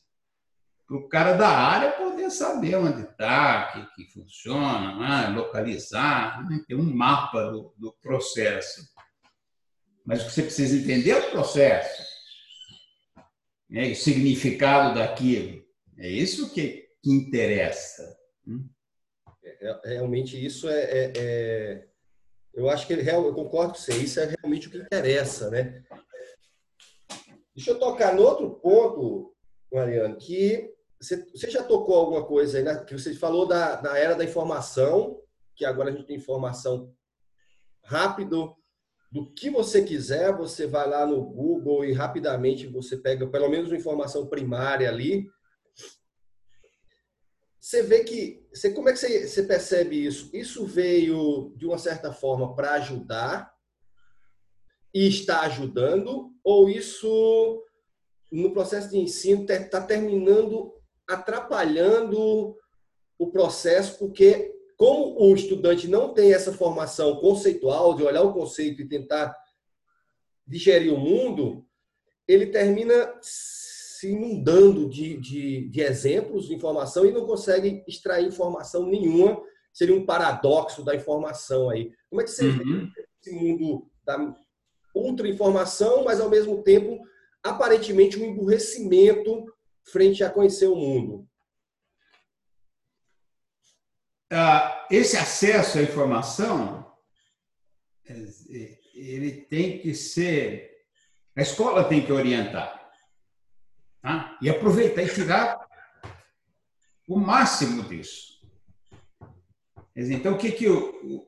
para 0.88 0.98
o 0.98 1.10
cara 1.10 1.34
da 1.34 1.50
área 1.50 1.92
poder 1.94 2.30
saber 2.30 2.76
onde 2.76 3.02
está, 3.02 3.72
que, 3.72 4.06
que 4.06 4.12
funciona, 4.14 4.96
né, 4.96 5.36
localizar, 5.36 6.48
né, 6.48 6.64
ter 6.68 6.76
um 6.76 6.96
mapa 6.96 7.44
do, 7.46 7.74
do 7.76 7.92
processo. 8.02 8.88
Mas 10.06 10.22
o 10.22 10.26
que 10.26 10.32
você 10.34 10.44
precisa 10.44 10.78
entender 10.78 11.12
é 11.12 11.28
o 11.28 11.32
processo, 11.32 12.04
né, 13.68 13.88
o 13.90 13.96
significado 13.96 14.94
daquilo. 14.94 15.66
É 15.98 16.08
isso 16.08 16.54
que, 16.54 16.88
que 17.02 17.12
interessa. 17.12 18.16
Hum? 18.48 18.70
É, 19.44 19.80
é, 19.86 19.94
realmente 19.96 20.44
isso 20.44 20.70
é, 20.70 20.82
é, 20.84 21.14
é, 21.16 21.88
eu 22.54 22.70
acho 22.70 22.86
que 22.86 22.94
eu 22.94 23.34
concordo 23.34 23.74
com 23.74 23.80
você 23.80 23.94
isso 23.94 24.20
é 24.20 24.36
realmente 24.42 24.68
o 24.68 24.72
que 24.72 24.78
interessa 24.78 25.50
né 25.52 25.84
deixa 27.56 27.72
eu 27.72 27.80
tocar 27.80 28.14
no 28.14 28.22
outro 28.24 28.52
ponto 28.52 29.34
Mariano 29.72 30.18
que 30.18 30.74
você, 31.00 31.26
você 31.34 31.50
já 31.50 31.64
tocou 31.64 31.96
alguma 31.96 32.26
coisa 32.26 32.58
aí 32.58 32.64
né? 32.64 32.84
que 32.84 32.98
você 32.98 33.14
falou 33.14 33.48
da, 33.48 33.76
da 33.76 33.98
era 33.98 34.16
da 34.16 34.24
informação 34.24 35.20
que 35.56 35.66
agora 35.66 35.90
a 35.90 35.92
gente 35.94 36.06
tem 36.06 36.18
informação 36.18 36.94
rápido 37.84 38.56
do 39.12 39.32
que 39.34 39.50
você 39.50 39.84
quiser 39.84 40.36
você 40.36 40.68
vai 40.68 40.90
lá 40.90 41.06
no 41.06 41.24
Google 41.24 41.86
e 41.86 41.94
rapidamente 41.94 42.68
você 42.68 42.98
pega 42.98 43.28
pelo 43.28 43.50
menos 43.50 43.70
uma 43.70 43.78
informação 43.78 44.28
primária 44.28 44.90
ali 44.90 45.28
você 47.66 47.82
vê 47.82 48.04
que. 48.04 48.46
Você, 48.54 48.72
como 48.72 48.90
é 48.90 48.94
que 48.94 49.00
você, 49.00 49.28
você 49.28 49.42
percebe 49.42 50.06
isso? 50.06 50.30
Isso 50.32 50.68
veio, 50.68 51.52
de 51.58 51.66
uma 51.66 51.80
certa 51.80 52.14
forma, 52.14 52.56
para 52.56 52.74
ajudar 52.74 53.52
e 54.96 55.10
está 55.10 55.42
ajudando? 55.42 56.32
Ou 56.42 56.70
isso, 56.70 57.62
no 58.32 58.54
processo 58.54 58.90
de 58.90 58.98
ensino, 58.98 59.44
está 59.44 59.82
terminando 59.82 60.74
atrapalhando 61.06 62.56
o 63.20 63.28
processo, 63.30 64.00
porque, 64.00 64.56
como 64.78 65.22
o 65.22 65.36
estudante 65.36 65.90
não 65.90 66.14
tem 66.14 66.34
essa 66.34 66.54
formação 66.54 67.18
conceitual, 67.18 67.94
de 67.94 68.04
olhar 68.04 68.22
o 68.22 68.34
conceito 68.34 68.82
e 68.82 68.88
tentar 68.88 69.36
digerir 70.48 70.94
o 70.94 70.98
mundo, 70.98 71.66
ele 72.26 72.48
termina 72.48 73.14
se 73.22 74.12
inundando 74.12 74.88
de, 74.90 75.18
de, 75.18 75.70
de 75.70 75.82
exemplos 75.82 76.48
de 76.48 76.56
informação 76.56 77.06
e 77.06 77.12
não 77.12 77.26
consegue 77.26 77.84
extrair 77.86 78.28
informação 78.28 78.86
nenhuma. 78.86 79.42
Seria 79.74 79.96
um 79.96 80.06
paradoxo 80.06 80.84
da 80.86 80.96
informação 80.96 81.70
aí. 81.70 81.92
Como 82.10 82.22
é 82.22 82.24
que 82.24 82.32
você 82.32 82.48
uhum. 82.48 82.90
vê 82.96 83.06
esse 83.22 83.36
mundo 83.36 83.90
da 84.06 84.18
ultra 84.96 85.28
informação, 85.28 86.04
mas 86.04 86.20
ao 86.20 86.30
mesmo 86.30 86.64
tempo 86.64 87.06
aparentemente 87.44 88.20
um 88.20 88.26
emburrecimento 88.26 89.46
frente 89.84 90.24
a 90.24 90.30
conhecer 90.30 90.68
o 90.68 90.76
mundo? 90.76 91.28
Ah, 94.32 94.88
esse 94.90 95.16
acesso 95.18 95.78
à 95.78 95.82
informação 95.82 96.86
ele 98.96 99.42
tem 99.50 99.80
que 99.80 99.94
ser 99.94 100.72
a 101.36 101.42
escola 101.42 101.84
tem 101.84 102.06
que 102.06 102.12
orientar 102.12 102.86
Tá? 104.06 104.38
E 104.40 104.48
aproveitar 104.48 105.02
e 105.02 105.12
tirar 105.12 105.68
o 107.08 107.18
máximo 107.18 107.82
disso. 107.82 108.40
Então, 109.96 110.36
o 110.36 110.38
que, 110.38 110.52
que 110.52 110.70
o, 110.70 111.28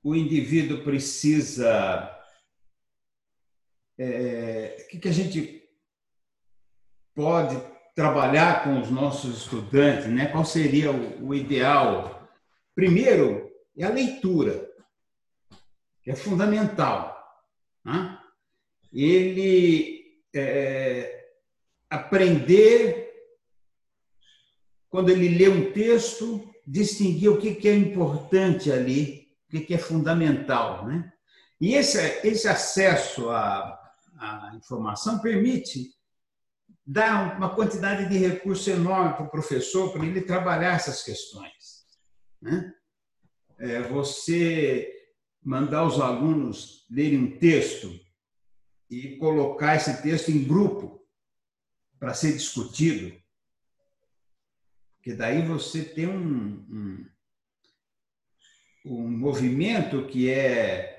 o 0.00 0.14
indivíduo 0.14 0.84
precisa. 0.84 2.12
É, 3.98 4.76
o 4.80 4.88
que, 4.88 4.98
que 4.98 5.08
a 5.08 5.12
gente 5.12 5.62
pode 7.14 7.60
trabalhar 7.94 8.64
com 8.64 8.80
os 8.80 8.90
nossos 8.90 9.38
estudantes? 9.38 10.06
Né? 10.06 10.26
Qual 10.26 10.44
seria 10.44 10.90
o, 10.90 11.28
o 11.28 11.34
ideal? 11.34 12.28
Primeiro, 12.74 13.50
é 13.76 13.84
a 13.84 13.90
leitura, 13.90 14.68
que 16.02 16.10
é 16.10 16.16
fundamental. 16.16 17.16
Né? 17.84 18.18
Ele. 18.92 20.02
É, 20.34 21.24
aprender, 21.94 23.12
quando 24.88 25.10
ele 25.10 25.28
lê 25.28 25.48
um 25.48 25.72
texto, 25.72 26.52
distinguir 26.66 27.30
o 27.30 27.38
que 27.38 27.68
é 27.68 27.74
importante 27.74 28.72
ali, 28.72 29.28
o 29.52 29.60
que 29.60 29.74
é 29.74 29.78
fundamental. 29.78 30.86
Né? 30.86 31.12
E 31.60 31.74
esse, 31.74 31.98
esse 32.26 32.48
acesso 32.48 33.30
à, 33.30 33.83
à 34.24 34.56
informação 34.56 35.20
permite 35.20 35.92
dar 36.86 37.36
uma 37.36 37.54
quantidade 37.54 38.08
de 38.08 38.18
recurso 38.18 38.70
enorme 38.70 39.14
para 39.14 39.26
o 39.26 39.30
professor 39.30 39.92
para 39.92 40.04
ele 40.04 40.20
trabalhar 40.20 40.74
essas 40.74 41.02
questões. 41.02 41.84
Né? 42.40 42.72
É, 43.58 43.82
você 43.82 44.90
mandar 45.42 45.84
os 45.84 46.00
alunos 46.00 46.86
lerem 46.90 47.18
um 47.18 47.38
texto 47.38 47.98
e 48.90 49.16
colocar 49.16 49.76
esse 49.76 50.02
texto 50.02 50.30
em 50.30 50.44
grupo 50.44 51.02
para 51.98 52.14
ser 52.14 52.32
discutido, 52.32 53.16
porque 54.96 55.14
daí 55.14 55.46
você 55.46 55.84
tem 55.84 56.06
um, 56.06 56.66
um, 56.70 57.10
um 58.86 59.10
movimento 59.10 60.06
que 60.06 60.30
é 60.30 60.93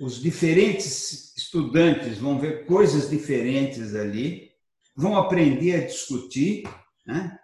os 0.00 0.18
diferentes 0.18 1.36
estudantes 1.36 2.16
vão 2.16 2.38
ver 2.38 2.64
coisas 2.64 3.10
diferentes 3.10 3.94
ali, 3.94 4.50
vão 4.96 5.14
aprender 5.14 5.74
a 5.74 5.86
discutir, 5.86 6.64
né? 7.06 7.38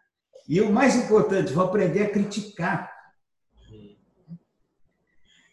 e 0.49 0.59
o 0.63 0.73
mais 0.73 0.97
importante, 0.97 1.53
vão 1.53 1.67
aprender 1.67 2.05
a 2.05 2.11
criticar. 2.11 2.91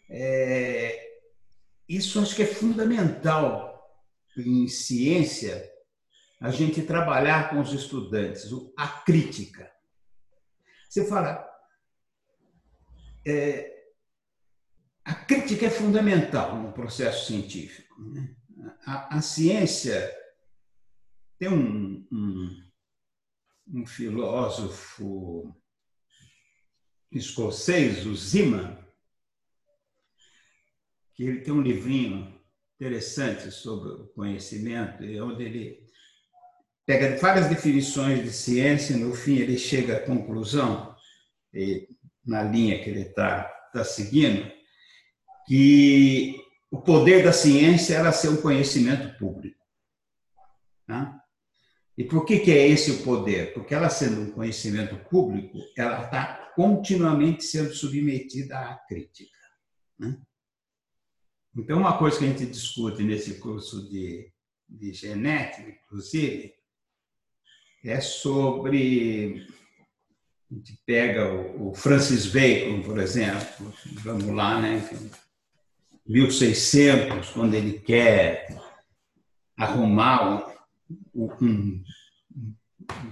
É, 0.08 1.18
isso 1.86 2.18
acho 2.20 2.34
que 2.34 2.42
é 2.42 2.46
fundamental 2.46 3.74
em 4.36 4.66
ciência 4.66 5.70
a 6.40 6.50
gente 6.50 6.82
trabalhar 6.82 7.50
com 7.50 7.60
os 7.60 7.72
estudantes 7.72 8.50
a 8.76 8.88
crítica. 8.88 9.70
Você 10.88 11.04
fala, 11.06 11.46
é, 13.26 13.73
a 15.04 15.14
crítica 15.14 15.66
é 15.66 15.70
fundamental 15.70 16.56
no 16.56 16.72
processo 16.72 17.26
científico. 17.26 18.00
Né? 18.00 18.34
A, 18.86 19.18
a, 19.18 19.20
ciência 19.20 20.10
tem 21.38 21.48
um, 21.48 22.06
um, 22.10 22.70
um 23.68 23.86
filósofo 23.86 25.54
escocês, 27.12 28.06
o 28.06 28.14
Zeman, 28.14 28.82
que 31.14 31.24
ele 31.24 31.40
tem 31.42 31.52
um 31.52 31.62
livrinho 31.62 32.40
interessante 32.74 33.50
sobre 33.50 33.90
o 33.90 34.06
conhecimento, 34.08 35.04
onde 35.22 35.44
ele 35.44 35.86
pega 36.86 37.16
várias 37.18 37.48
definições 37.48 38.22
de 38.22 38.32
ciência 38.32 38.94
e, 38.94 38.98
no 38.98 39.14
fim, 39.14 39.36
ele 39.36 39.56
chega 39.58 39.96
à 39.96 40.00
conclusão, 40.00 40.96
na 42.26 42.42
linha 42.42 42.82
que 42.82 42.90
ele 42.90 43.02
está 43.02 43.44
tá 43.72 43.84
seguindo, 43.84 44.50
que 45.46 46.40
o 46.70 46.80
poder 46.80 47.22
da 47.22 47.32
ciência 47.32 47.94
era 47.94 48.12
ser 48.12 48.28
um 48.28 48.40
conhecimento 48.40 49.16
público. 49.18 49.62
Tá? 50.86 51.20
E 51.96 52.04
por 52.04 52.24
que, 52.24 52.40
que 52.40 52.50
é 52.50 52.66
esse 52.66 52.90
o 52.90 53.02
poder? 53.04 53.54
Porque 53.54 53.74
ela 53.74 53.88
sendo 53.88 54.20
um 54.20 54.30
conhecimento 54.32 54.96
público, 55.08 55.58
ela 55.76 56.04
está 56.04 56.52
continuamente 56.56 57.44
sendo 57.44 57.72
submetida 57.72 58.58
à 58.58 58.74
crítica. 58.76 59.38
Né? 59.98 60.18
Então, 61.56 61.78
uma 61.78 61.96
coisa 61.96 62.18
que 62.18 62.24
a 62.24 62.28
gente 62.28 62.46
discute 62.46 63.02
nesse 63.02 63.38
curso 63.38 63.88
de, 63.88 64.32
de 64.68 64.92
genética, 64.92 65.70
inclusive, 65.70 66.52
é 67.84 68.00
sobre. 68.00 69.46
A 70.50 70.54
gente 70.54 70.80
pega 70.84 71.32
o, 71.32 71.70
o 71.70 71.74
Francis 71.74 72.26
Bacon, 72.26 72.82
por 72.82 72.98
exemplo, 72.98 73.72
vamos 74.02 74.34
lá, 74.34 74.60
né? 74.60 74.80
1600, 76.06 77.30
quando 77.30 77.54
ele 77.54 77.78
quer 77.78 78.46
arrumar 79.56 80.54
um, 81.14 81.28
um, 81.40 81.84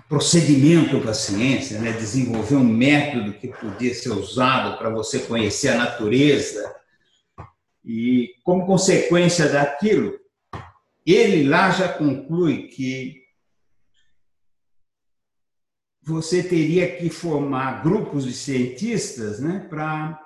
procedimento 0.08 1.00
para 1.00 1.12
a 1.12 1.14
ciência, 1.14 1.80
né? 1.80 1.92
desenvolver 1.92 2.56
um 2.56 2.64
método 2.64 3.32
que 3.32 3.48
podia 3.48 3.94
ser 3.94 4.10
usado 4.10 4.76
para 4.76 4.90
você 4.90 5.20
conhecer 5.20 5.68
a 5.68 5.78
natureza. 5.78 6.74
E, 7.84 8.34
como 8.44 8.66
consequência 8.66 9.48
daquilo, 9.48 10.18
ele 11.06 11.48
lá 11.48 11.70
já 11.70 11.88
conclui 11.88 12.68
que 12.68 13.22
você 16.02 16.42
teria 16.42 16.96
que 16.96 17.08
formar 17.08 17.82
grupos 17.82 18.24
de 18.24 18.32
cientistas 18.32 19.40
né, 19.40 19.66
para 19.70 20.20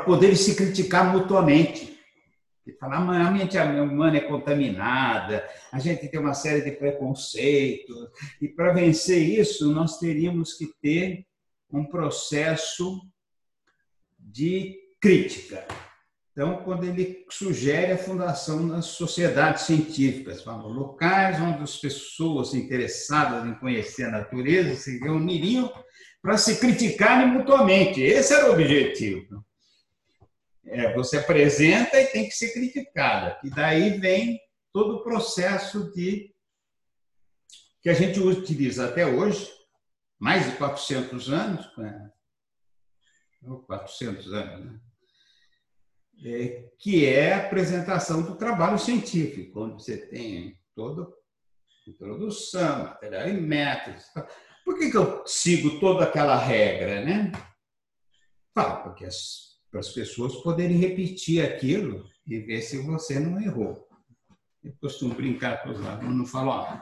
poderem 0.00 0.36
se 0.36 0.54
criticar 0.54 1.12
mutuamente. 1.12 1.92
E 2.66 2.72
falar, 2.74 2.98
a 2.98 3.30
mente 3.30 3.58
humana 3.58 4.18
é 4.18 4.20
contaminada, 4.20 5.44
a 5.72 5.80
gente 5.80 6.06
tem 6.06 6.20
uma 6.20 6.32
série 6.32 6.62
de 6.62 6.70
preconceitos, 6.70 8.08
e 8.40 8.46
para 8.46 8.72
vencer 8.72 9.20
isso, 9.20 9.72
nós 9.72 9.98
teríamos 9.98 10.54
que 10.54 10.68
ter 10.80 11.26
um 11.72 11.84
processo 11.84 13.00
de 14.16 14.78
crítica. 15.00 15.66
Então, 16.30 16.62
quando 16.64 16.84
ele 16.84 17.26
sugere 17.28 17.92
a 17.92 17.98
fundação 17.98 18.68
das 18.68 18.86
sociedades 18.86 19.64
científicas, 19.64 20.44
locais 20.46 21.40
onde 21.40 21.62
as 21.62 21.76
pessoas 21.76 22.54
interessadas 22.54 23.46
em 23.46 23.54
conhecer 23.54 24.04
a 24.04 24.12
natureza 24.12 24.74
se 24.76 24.98
reuniriam 24.98 25.70
para 26.22 26.38
se 26.38 26.58
criticarem 26.58 27.26
mutuamente. 27.26 28.00
Esse 28.00 28.32
era 28.32 28.48
o 28.48 28.52
objetivo. 28.52 29.44
É, 30.64 30.94
você 30.94 31.18
apresenta 31.18 32.00
e 32.00 32.06
tem 32.06 32.28
que 32.28 32.34
ser 32.34 32.52
criticada. 32.52 33.38
E 33.42 33.50
daí 33.50 33.98
vem 33.98 34.40
todo 34.72 34.96
o 34.96 35.02
processo 35.02 35.92
de 35.92 36.32
que 37.82 37.90
a 37.90 37.94
gente 37.94 38.20
utiliza 38.20 38.88
até 38.88 39.04
hoje, 39.04 39.50
mais 40.18 40.48
de 40.48 40.56
400 40.56 41.30
anos, 41.30 41.66
400 43.66 44.32
anos, 44.32 44.64
né? 44.72 44.80
É, 46.24 46.70
que 46.78 47.04
é 47.04 47.32
a 47.32 47.46
apresentação 47.46 48.22
do 48.22 48.36
trabalho 48.36 48.78
científico, 48.78 49.64
onde 49.64 49.82
você 49.82 50.06
tem 50.06 50.56
toda 50.72 51.12
introdução, 51.88 52.84
material 52.84 53.28
e 53.28 53.32
métodos. 53.32 54.04
Por 54.64 54.78
que, 54.78 54.90
que 54.90 54.96
eu 54.96 55.26
sigo 55.26 55.80
toda 55.80 56.04
aquela 56.04 56.36
regra, 56.36 57.04
né? 57.04 57.32
Fala, 58.54 58.82
porque 58.84 59.04
as 59.04 59.51
para 59.72 59.80
as 59.80 59.88
pessoas 59.88 60.36
poderem 60.36 60.76
repetir 60.76 61.42
aquilo 61.42 62.04
e 62.26 62.38
ver 62.38 62.60
se 62.60 62.76
você 62.82 63.18
não 63.18 63.40
errou. 63.40 63.88
Eu 64.62 64.72
costumo 64.80 65.14
brincar 65.14 65.62
com 65.62 65.70
os 65.70 65.84
alunos, 65.84 66.30
falo, 66.30 66.50
ó, 66.50 66.78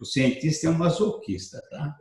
o 0.00 0.04
cientista 0.04 0.66
é 0.66 0.70
um 0.70 0.78
masoquista, 0.78 1.60
tá? 1.70 1.96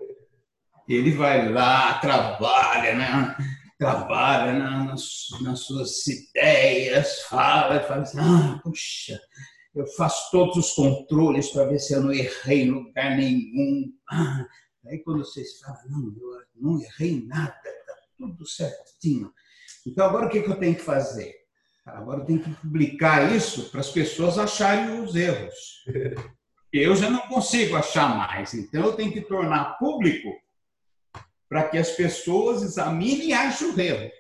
Ele 0.88 1.11
vai 1.11 1.51
lá, 1.51 1.97
trabalha, 1.99 2.93
né? 2.93 3.36
trabalha 3.77 4.53
nas, 4.53 5.27
nas 5.41 5.61
suas 5.61 6.05
ideias, 6.07 7.21
fala, 7.23 7.79
fala 7.81 8.01
assim, 8.03 8.19
ah, 8.19 8.59
puxa, 8.63 9.19
eu 9.73 9.86
faço 9.88 10.31
todos 10.31 10.57
os 10.57 10.73
controles 10.73 11.49
para 11.49 11.65
ver 11.65 11.79
se 11.79 11.93
eu 11.93 12.01
não 12.01 12.13
errei 12.13 12.63
em 12.63 12.71
lugar 12.71 13.17
nenhum. 13.17 13.93
Ah, 14.09 14.45
aí 14.88 14.99
quando 14.99 15.25
vocês 15.25 15.59
falam, 15.59 15.81
não, 15.89 16.07
eu 16.07 16.45
não 16.55 16.81
errei 16.81 17.25
nada, 17.25 17.55
está 17.65 17.95
tudo 18.17 18.45
certinho. 18.45 19.33
Então, 19.86 20.05
agora 20.05 20.25
o 20.25 20.29
que 20.29 20.39
eu 20.39 20.59
tenho 20.59 20.75
que 20.75 20.81
fazer? 20.81 21.36
Agora 21.86 22.21
eu 22.21 22.25
tenho 22.25 22.39
que 22.39 22.49
publicar 22.55 23.31
isso 23.36 23.69
para 23.69 23.79
as 23.79 23.91
pessoas 23.91 24.39
acharem 24.39 25.01
os 25.01 25.15
erros. 25.15 25.83
Eu 26.73 26.95
já 26.95 27.09
não 27.09 27.27
consigo 27.27 27.75
achar 27.75 28.17
mais, 28.17 28.53
então 28.53 28.83
eu 28.83 28.93
tenho 28.93 29.13
que 29.13 29.21
tornar 29.21 29.77
público 29.77 30.29
para 31.47 31.69
que 31.69 31.77
as 31.77 31.91
pessoas 31.91 32.63
examinem 32.63 33.27
e 33.27 33.33
achem 33.33 33.69
o 33.69 33.79
erro. 33.79 34.11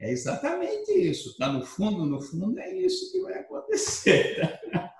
É 0.00 0.10
exatamente 0.10 0.90
isso. 0.90 1.30
Está 1.30 1.52
no 1.52 1.64
fundo, 1.64 2.06
no 2.06 2.20
fundo, 2.20 2.58
é 2.58 2.74
isso 2.74 3.12
que 3.12 3.20
vai 3.20 3.34
acontecer. 3.34 4.60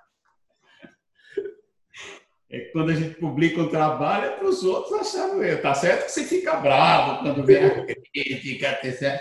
É 2.55 2.67
quando 2.67 2.91
a 2.91 2.95
gente 2.95 3.15
publica 3.15 3.63
um 3.63 3.71
trabalho, 3.71 4.27
é 4.27 4.37
para 4.37 4.47
os 4.47 4.63
outros 4.63 4.93
acharem 4.93 5.37
o 5.37 5.43
erro. 5.43 5.63
Tá 5.63 5.73
certo 5.73 6.05
que 6.05 6.13
você 6.13 6.25
fica 6.25 6.55
bravo 6.57 7.23
quando 7.23 7.47
vem 7.47 7.65
a 7.65 7.87
crítica, 8.13 8.81
etc. 8.87 9.21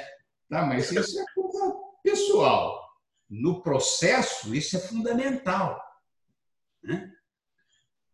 Tá, 0.49 0.65
mas 0.65 0.91
isso 0.91 1.19
é 1.19 1.25
coisa 1.33 1.75
pessoal. 2.03 2.81
No 3.29 3.61
processo, 3.61 4.53
isso 4.53 4.75
é 4.75 4.79
fundamental. 4.79 5.81
Né? 6.83 7.11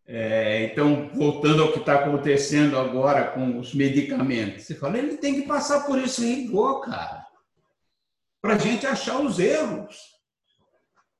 É, 0.06 0.64
então, 0.64 1.10
voltando 1.12 1.62
ao 1.62 1.72
que 1.72 1.80
está 1.80 1.96
acontecendo 1.96 2.78
agora 2.78 3.32
com 3.32 3.58
os 3.58 3.74
medicamentos, 3.74 4.64
você 4.64 4.74
fala, 4.74 4.98
ele 4.98 5.16
tem 5.16 5.34
que 5.34 5.46
passar 5.46 5.84
por 5.84 5.98
esse 5.98 6.24
rigor, 6.24 6.80
cara, 6.80 7.26
para 8.40 8.54
a 8.54 8.58
gente 8.58 8.86
achar 8.86 9.20
os 9.20 9.38
erros. 9.38 9.96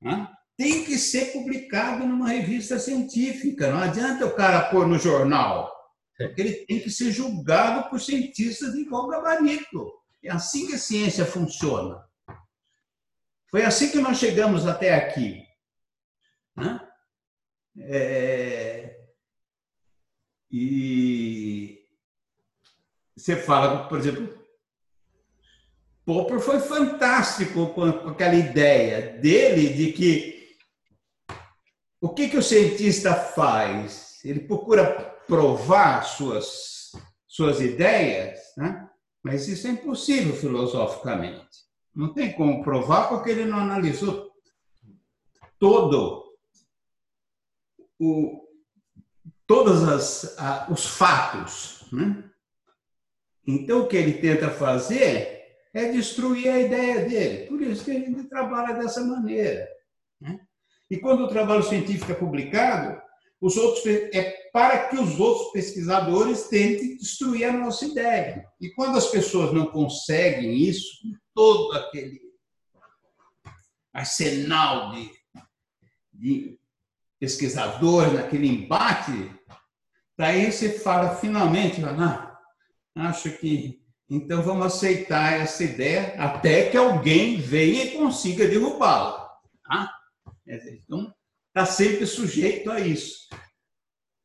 Né? 0.00 0.28
tem 0.58 0.84
que 0.84 0.98
ser 0.98 1.32
publicado 1.32 2.04
numa 2.04 2.28
revista 2.28 2.80
científica. 2.80 3.70
Não 3.70 3.78
adianta 3.78 4.26
o 4.26 4.34
cara 4.34 4.68
pôr 4.68 4.88
no 4.88 4.98
jornal. 4.98 5.72
Ele 6.18 6.66
tem 6.66 6.80
que 6.80 6.90
ser 6.90 7.12
julgado 7.12 7.88
por 7.88 8.00
cientistas 8.00 8.72
de 8.72 8.80
igual 8.80 9.06
gabarito. 9.08 9.92
É 10.22 10.30
assim 10.30 10.66
que 10.66 10.74
a 10.74 10.78
ciência 10.78 11.24
funciona. 11.24 12.04
Foi 13.50 13.64
assim 13.64 13.90
que 13.90 14.00
nós 14.00 14.18
chegamos 14.18 14.66
até 14.66 14.94
aqui. 14.94 15.42
Né? 16.56 16.80
É... 17.78 18.98
E 20.50 21.78
você 23.16 23.36
fala, 23.36 23.88
por 23.88 23.98
exemplo, 23.98 24.38
Popper 26.04 26.40
foi 26.40 26.58
fantástico 26.58 27.74
com 27.74 27.84
aquela 27.84 28.34
ideia 28.34 29.18
dele 29.18 29.74
de 29.74 29.92
que 29.92 30.56
o 32.00 32.08
que, 32.08 32.28
que 32.28 32.36
o 32.36 32.42
cientista 32.42 33.14
faz? 33.14 34.20
Ele 34.24 34.40
procura 34.40 35.07
provar 35.28 36.02
suas, 36.02 36.90
suas 37.28 37.60
ideias, 37.60 38.40
né? 38.56 38.88
mas 39.22 39.46
isso 39.46 39.68
é 39.68 39.70
impossível 39.70 40.34
filosoficamente. 40.34 41.46
Não 41.94 42.14
tem 42.14 42.32
como 42.32 42.64
provar 42.64 43.08
porque 43.08 43.30
ele 43.30 43.44
não 43.44 43.58
analisou 43.58 44.32
todo 45.58 46.24
o, 47.98 48.48
todos 49.46 49.82
as, 49.82 50.38
a, 50.38 50.68
os 50.70 50.86
fatos. 50.86 51.84
Né? 51.92 52.24
Então, 53.46 53.82
o 53.82 53.86
que 53.86 53.96
ele 53.96 54.14
tenta 54.14 54.50
fazer 54.50 55.46
é 55.74 55.92
destruir 55.92 56.48
a 56.48 56.60
ideia 56.60 57.06
dele. 57.06 57.46
Por 57.48 57.60
isso 57.60 57.84
que 57.84 57.90
ele 57.90 58.24
trabalha 58.24 58.74
dessa 58.74 59.04
maneira. 59.04 59.68
Né? 60.20 60.40
E 60.90 60.96
quando 60.96 61.24
o 61.24 61.28
trabalho 61.28 61.62
científico 61.62 62.12
é 62.12 62.14
publicado, 62.14 63.00
os 63.40 63.56
outros, 63.56 63.86
é 63.86 64.50
para 64.52 64.88
que 64.88 64.96
os 64.96 65.18
outros 65.20 65.52
pesquisadores 65.52 66.48
tentem 66.48 66.96
destruir 66.96 67.44
a 67.44 67.52
nossa 67.52 67.84
ideia. 67.84 68.44
E 68.60 68.70
quando 68.70 68.98
as 68.98 69.06
pessoas 69.06 69.52
não 69.52 69.66
conseguem 69.66 70.56
isso, 70.56 70.98
todo 71.34 71.76
aquele 71.76 72.20
arsenal 73.92 74.92
de, 74.92 75.10
de 76.12 76.58
pesquisadores 77.20 78.12
naquele 78.12 78.48
embate, 78.48 79.12
daí 80.16 80.50
você 80.50 80.78
fala, 80.78 81.16
finalmente, 81.16 81.80
ah, 81.84 82.38
acho 82.96 83.30
que 83.38 83.80
então 84.10 84.42
vamos 84.42 84.66
aceitar 84.66 85.34
essa 85.34 85.62
ideia 85.62 86.14
até 86.16 86.70
que 86.70 86.76
alguém 86.76 87.36
venha 87.36 87.84
e 87.84 87.90
consiga 87.92 88.48
derrubá-la. 88.48 89.28
Tá? 89.64 89.94
Então, 90.46 91.14
está 91.58 91.66
sempre 91.66 92.06
sujeito 92.06 92.70
a 92.70 92.78
isso. 92.78 93.28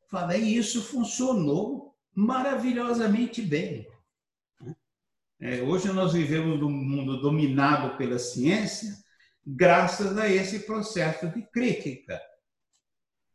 Falei, 0.07 0.41
isso 0.41 0.83
funcionou 0.83 1.95
maravilhosamente 2.13 3.41
bem. 3.41 3.87
É, 5.41 5.61
hoje 5.63 5.91
nós 5.91 6.13
vivemos 6.13 6.59
num 6.59 6.69
mundo 6.69 7.19
dominado 7.19 7.97
pela 7.97 8.19
ciência, 8.19 8.95
graças 9.45 10.15
a 10.15 10.29
esse 10.29 10.59
processo 10.59 11.27
de 11.27 11.41
crítica. 11.49 12.21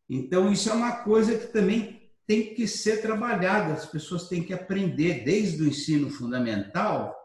Então, 0.09 0.53
isso 0.53 0.71
é 0.71 0.73
uma 0.73 1.03
coisa 1.03 1.37
que 1.37 1.49
também 1.49 2.09
tem 2.25 2.55
que 2.55 2.69
ser 2.69 3.03
trabalhada, 3.03 3.75
as 3.75 3.85
pessoas 3.85 4.29
têm 4.29 4.45
que 4.45 4.55
aprender 4.55 5.25
desde 5.25 5.61
o 5.63 5.67
ensino 5.67 6.09
fundamental. 6.09 7.17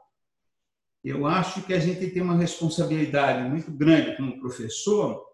Eu 1.04 1.28
acho 1.28 1.62
que 1.62 1.74
a 1.74 1.80
gente 1.80 2.10
tem 2.10 2.24
uma 2.24 2.36
responsabilidade 2.36 3.48
muito 3.48 3.72
grande 3.72 4.18
como 4.18 4.40
professor 4.40 5.33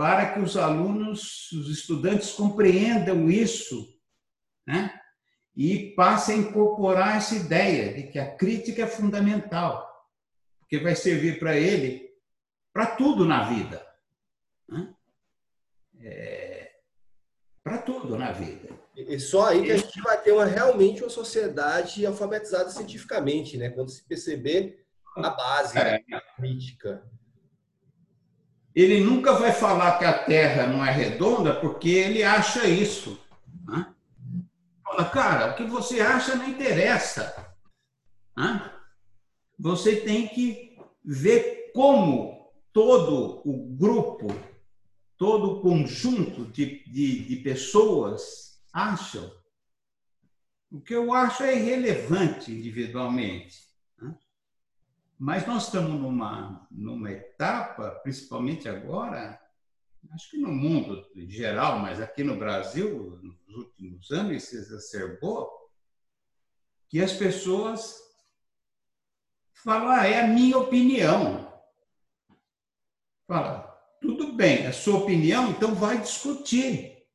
para 0.00 0.32
que 0.32 0.40
os 0.40 0.56
alunos, 0.56 1.52
os 1.52 1.68
estudantes 1.68 2.32
compreendam 2.32 3.30
isso, 3.30 4.00
né? 4.66 4.98
E 5.54 5.94
passem 5.94 6.36
a 6.36 6.38
incorporar 6.38 7.18
essa 7.18 7.34
ideia 7.34 7.92
de 7.92 8.04
que 8.04 8.18
a 8.18 8.34
crítica 8.34 8.84
é 8.84 8.86
fundamental, 8.86 9.86
porque 10.58 10.78
vai 10.78 10.96
servir 10.96 11.38
para 11.38 11.54
ele 11.54 12.08
para 12.72 12.96
tudo 12.96 13.26
na 13.26 13.46
vida. 13.50 13.86
Né? 14.66 14.94
É, 16.00 16.70
para 17.62 17.76
tudo 17.76 18.16
na 18.16 18.32
vida. 18.32 18.70
E 18.96 19.20
só 19.20 19.50
aí 19.50 19.64
que 19.64 19.72
a 19.72 19.76
gente 19.76 20.00
vai 20.00 20.18
ter 20.22 20.32
uma, 20.32 20.46
realmente 20.46 21.02
uma 21.02 21.10
sociedade 21.10 22.06
alfabetizada 22.06 22.70
cientificamente, 22.70 23.58
né? 23.58 23.68
quando 23.68 23.90
se 23.90 24.02
perceber 24.08 24.82
a 25.14 25.28
base 25.28 25.76
é. 25.76 26.02
da 26.08 26.22
crítica 26.38 27.06
ele 28.74 29.00
nunca 29.00 29.32
vai 29.34 29.52
falar 29.52 29.98
que 29.98 30.04
a 30.04 30.24
Terra 30.24 30.66
não 30.66 30.84
é 30.84 30.90
redonda 30.90 31.54
porque 31.54 31.88
ele 31.88 32.22
acha 32.22 32.66
isso. 32.66 33.18
Né? 33.66 33.86
Fala, 34.84 35.04
cara, 35.06 35.52
o 35.52 35.56
que 35.56 35.64
você 35.64 36.00
acha 36.00 36.36
não 36.36 36.48
interessa. 36.48 37.54
Né? 38.36 38.72
Você 39.58 39.96
tem 39.96 40.28
que 40.28 40.78
ver 41.04 41.72
como 41.74 42.50
todo 42.72 43.42
o 43.44 43.76
grupo, 43.76 44.28
todo 45.16 45.52
o 45.52 45.60
conjunto 45.60 46.46
de, 46.46 46.84
de, 46.84 47.24
de 47.24 47.36
pessoas 47.36 48.62
acham. 48.72 49.30
O 50.70 50.80
que 50.80 50.94
eu 50.94 51.12
acho 51.12 51.42
é 51.42 51.56
irrelevante 51.56 52.52
individualmente. 52.52 53.69
Mas 55.22 55.46
nós 55.46 55.64
estamos 55.64 56.00
numa, 56.00 56.66
numa 56.70 57.12
etapa, 57.12 57.90
principalmente 58.02 58.66
agora, 58.70 59.38
acho 60.14 60.30
que 60.30 60.38
no 60.38 60.50
mundo 60.50 61.06
em 61.14 61.28
geral, 61.28 61.78
mas 61.78 62.00
aqui 62.00 62.24
no 62.24 62.38
Brasil, 62.38 63.20
nos 63.22 63.54
últimos 63.54 64.10
anos, 64.10 64.44
se 64.44 64.56
exacerbou, 64.56 65.50
que 66.88 67.02
as 67.02 67.12
pessoas 67.12 68.00
falam, 69.52 69.90
ah, 69.90 70.06
é 70.06 70.22
a 70.22 70.26
minha 70.26 70.56
opinião. 70.56 71.52
Fala, 73.26 73.78
tudo 74.00 74.32
bem, 74.32 74.64
é 74.64 74.68
a 74.68 74.72
sua 74.72 75.00
opinião, 75.00 75.50
então 75.50 75.74
vai 75.74 76.00
discutir. 76.00 77.06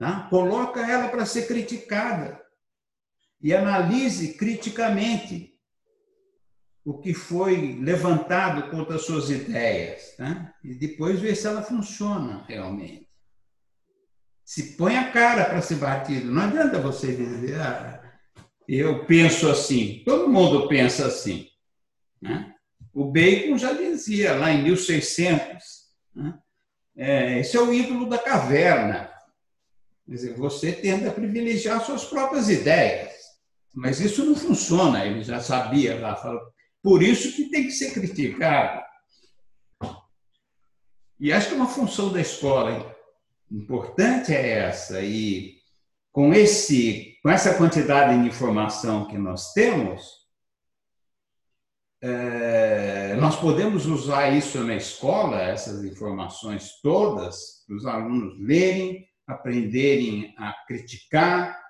Tá? 0.00 0.28
Coloca 0.28 0.80
ela 0.80 1.06
para 1.06 1.24
ser 1.24 1.46
criticada. 1.46 2.44
E 3.40 3.54
analise 3.54 4.34
criticamente 4.34 5.53
o 6.84 6.98
que 6.98 7.14
foi 7.14 7.78
levantado 7.80 8.70
contra 8.70 8.96
as 8.96 9.06
suas 9.06 9.30
ideias, 9.30 10.14
né? 10.18 10.52
e 10.62 10.74
depois 10.74 11.18
ver 11.18 11.34
se 11.34 11.46
ela 11.46 11.62
funciona 11.62 12.44
realmente. 12.46 13.08
Se 14.44 14.76
põe 14.76 14.96
a 14.98 15.10
cara 15.10 15.46
para 15.46 15.62
ser 15.62 15.76
batido. 15.76 16.30
Não 16.30 16.42
adianta 16.42 16.78
você 16.78 17.16
dizer, 17.16 17.58
ah, 17.58 18.02
eu 18.68 19.06
penso 19.06 19.48
assim. 19.48 20.02
Todo 20.04 20.28
mundo 20.28 20.68
pensa 20.68 21.06
assim. 21.06 21.48
Né? 22.20 22.54
O 22.92 23.10
Bacon 23.10 23.56
já 23.56 23.72
dizia 23.72 24.34
lá 24.34 24.52
em 24.52 24.62
1600, 24.62 25.54
né? 26.14 26.38
é, 26.94 27.40
esse 27.40 27.56
é 27.56 27.60
o 27.60 27.72
ídolo 27.72 28.06
da 28.06 28.18
caverna. 28.18 29.10
Quer 30.04 30.12
dizer, 30.12 30.36
você 30.36 30.70
tenta 30.72 31.10
privilegiar 31.10 31.82
suas 31.82 32.04
próprias 32.04 32.50
ideias. 32.50 33.14
Mas 33.74 33.98
isso 33.98 34.24
não 34.24 34.36
funciona, 34.36 35.04
ele 35.04 35.24
já 35.24 35.40
sabia 35.40 35.98
lá, 35.98 36.14
falou, 36.14 36.40
por 36.84 37.02
isso 37.02 37.34
que 37.34 37.48
tem 37.48 37.64
que 37.64 37.70
ser 37.70 37.94
criticado. 37.94 38.84
E 41.18 41.32
acho 41.32 41.48
que 41.48 41.54
uma 41.54 41.66
função 41.66 42.12
da 42.12 42.20
escola 42.20 42.94
importante 43.50 44.34
é 44.34 44.58
essa. 44.58 45.00
E 45.00 45.56
com, 46.12 46.34
esse, 46.34 47.18
com 47.22 47.30
essa 47.30 47.54
quantidade 47.54 48.20
de 48.20 48.28
informação 48.28 49.06
que 49.06 49.16
nós 49.16 49.54
temos, 49.54 50.04
é, 52.02 53.16
nós 53.16 53.36
podemos 53.36 53.86
usar 53.86 54.36
isso 54.36 54.62
na 54.62 54.76
escola, 54.76 55.40
essas 55.40 55.82
informações 55.84 56.82
todas, 56.82 57.64
para 57.66 57.76
os 57.76 57.86
alunos 57.86 58.38
lerem, 58.38 59.08
aprenderem 59.26 60.34
a 60.36 60.52
criticar, 60.66 61.63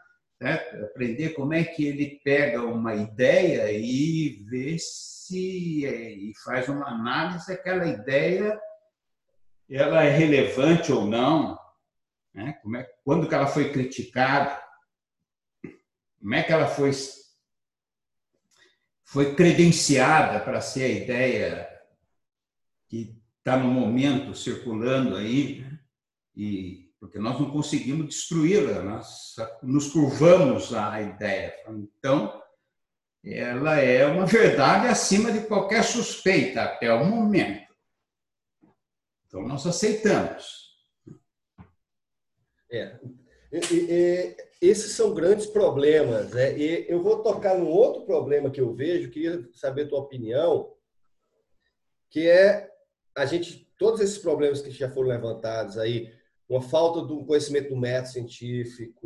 Certo? 0.45 0.85
Aprender 0.85 1.31
como 1.31 1.55
é 1.55 1.65
que 1.65 1.87
ele 1.87 2.21
pega 2.23 2.63
uma 2.63 2.95
ideia 2.95 3.73
e 3.73 4.45
vê 4.47 4.77
se 4.79 5.87
é, 5.87 6.11
e 6.13 6.35
faz 6.45 6.69
uma 6.69 6.87
análise 6.87 7.51
aquela 7.51 7.87
ideia 7.87 8.61
ela 9.71 10.05
é 10.05 10.11
relevante 10.11 10.93
ou 10.93 11.07
não, 11.07 11.59
né? 12.35 12.59
Como 12.63 12.77
é, 12.77 12.87
quando 13.03 13.27
que 13.27 13.35
ela 13.35 13.47
foi 13.47 13.73
criticada, 13.73 14.63
como 16.21 16.35
é 16.35 16.43
que 16.43 16.53
ela 16.53 16.67
foi 16.67 16.91
foi 19.03 19.35
credenciada 19.35 20.41
para 20.41 20.61
ser 20.61 20.83
a 20.83 20.89
ideia 20.89 21.81
que 22.87 23.19
está 23.39 23.57
no 23.57 23.69
momento 23.69 24.35
circulando 24.35 25.17
aí 25.17 25.63
né? 25.63 25.81
e 26.37 26.84
porque 27.05 27.19
nós 27.19 27.39
não 27.39 27.51
conseguimos 27.51 28.07
destruí-la, 28.07 28.81
nós 28.81 29.37
nos 29.63 29.93
curvamos 29.93 30.73
à 30.73 31.03
ideia. 31.03 31.55
Então, 31.69 32.43
ela 33.23 33.79
é 33.79 34.07
uma 34.07 34.25
verdade 34.25 34.87
acima 34.87 35.31
de 35.31 35.47
qualquer 35.47 35.85
suspeita 35.85 36.63
até 36.63 36.91
o 36.95 37.05
momento. 37.05 37.75
Então, 39.27 39.47
nós 39.47 39.67
aceitamos. 39.67 40.79
É. 42.73 42.99
E, 43.53 43.57
e, 43.71 44.37
esses 44.63 44.93
são 44.93 45.13
grandes 45.13 45.45
problemas. 45.45 46.33
Né? 46.33 46.57
E 46.57 46.87
eu 46.89 47.03
vou 47.03 47.23
tocar 47.23 47.59
num 47.59 47.69
outro 47.69 48.07
problema 48.07 48.51
que 48.51 48.63
eu 48.63 48.75
vejo, 48.75 49.11
queria 49.11 49.47
saber 49.53 49.83
a 49.83 49.89
tua 49.89 50.01
opinião, 50.01 50.75
que 52.09 52.27
é 52.27 52.73
a 53.15 53.27
gente, 53.27 53.71
todos 53.79 54.01
esses 54.01 54.17
problemas 54.17 54.63
que 54.63 54.71
já 54.71 54.91
foram 54.91 55.11
levantados 55.11 55.77
aí, 55.77 56.11
uma 56.55 56.63
falta 56.63 57.03
do 57.03 57.25
conhecimento 57.25 57.71
do 57.71 57.77
método 57.77 58.13
científico, 58.13 59.03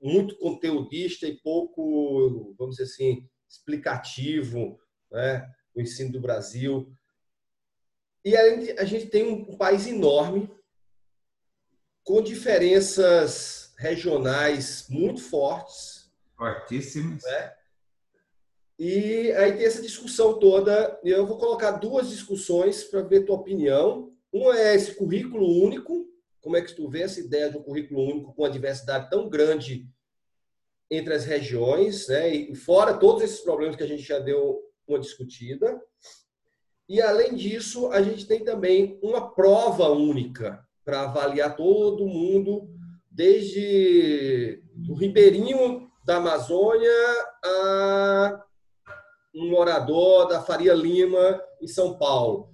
muito 0.00 0.38
conteudista 0.38 1.26
e 1.26 1.36
pouco, 1.36 2.54
vamos 2.58 2.76
dizer 2.76 2.90
assim, 2.90 3.28
explicativo, 3.46 4.80
né? 5.12 5.46
o 5.74 5.82
ensino 5.82 6.10
do 6.12 6.20
Brasil. 6.20 6.90
E 8.24 8.34
a 8.34 8.84
gente 8.86 9.06
tem 9.08 9.22
um 9.26 9.54
país 9.58 9.86
enorme, 9.86 10.50
com 12.02 12.22
diferenças 12.22 13.74
regionais 13.76 14.86
muito 14.88 15.20
fortes. 15.20 16.10
Fortíssimas. 16.38 17.22
Né? 17.22 17.52
E 18.78 19.30
aí 19.32 19.58
tem 19.58 19.66
essa 19.66 19.82
discussão 19.82 20.38
toda. 20.38 20.98
E 21.04 21.10
eu 21.10 21.26
vou 21.26 21.36
colocar 21.36 21.72
duas 21.72 22.08
discussões 22.08 22.82
para 22.82 23.02
ver 23.02 23.26
tua 23.26 23.36
opinião. 23.36 24.10
Uma 24.32 24.58
é 24.58 24.74
esse 24.74 24.94
currículo 24.94 25.62
único. 25.62 26.13
Como 26.44 26.58
é 26.58 26.60
que 26.60 26.74
tu 26.74 26.90
vê 26.90 27.00
essa 27.00 27.20
ideia 27.20 27.48
de 27.48 27.56
um 27.56 27.62
currículo 27.62 28.02
único 28.02 28.34
com 28.34 28.42
uma 28.42 28.50
diversidade 28.50 29.08
tão 29.08 29.30
grande 29.30 29.88
entre 30.90 31.14
as 31.14 31.24
regiões, 31.24 32.06
né? 32.06 32.34
E 32.34 32.54
fora 32.54 32.98
todos 32.98 33.22
esses 33.22 33.40
problemas 33.40 33.76
que 33.76 33.82
a 33.82 33.86
gente 33.86 34.02
já 34.02 34.18
deu 34.18 34.60
uma 34.86 34.98
discutida. 34.98 35.80
E 36.86 37.00
além 37.00 37.34
disso, 37.34 37.90
a 37.90 38.02
gente 38.02 38.26
tem 38.26 38.44
também 38.44 39.00
uma 39.02 39.34
prova 39.34 39.88
única 39.88 40.62
para 40.84 41.04
avaliar 41.04 41.56
todo 41.56 42.06
mundo, 42.06 42.68
desde 43.10 44.62
o 44.86 44.92
ribeirinho 44.92 45.90
da 46.04 46.16
Amazônia 46.16 46.90
a 47.42 48.44
um 49.34 49.48
morador 49.48 50.28
da 50.28 50.42
Faria 50.42 50.74
Lima, 50.74 51.42
em 51.58 51.66
São 51.66 51.96
Paulo. 51.96 52.50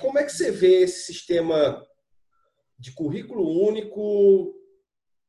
Como 0.00 0.16
é 0.16 0.22
que 0.22 0.30
você 0.30 0.52
vê 0.52 0.82
esse 0.82 1.12
sistema 1.12 1.84
de 2.78 2.92
currículo 2.92 3.48
único? 3.66 4.54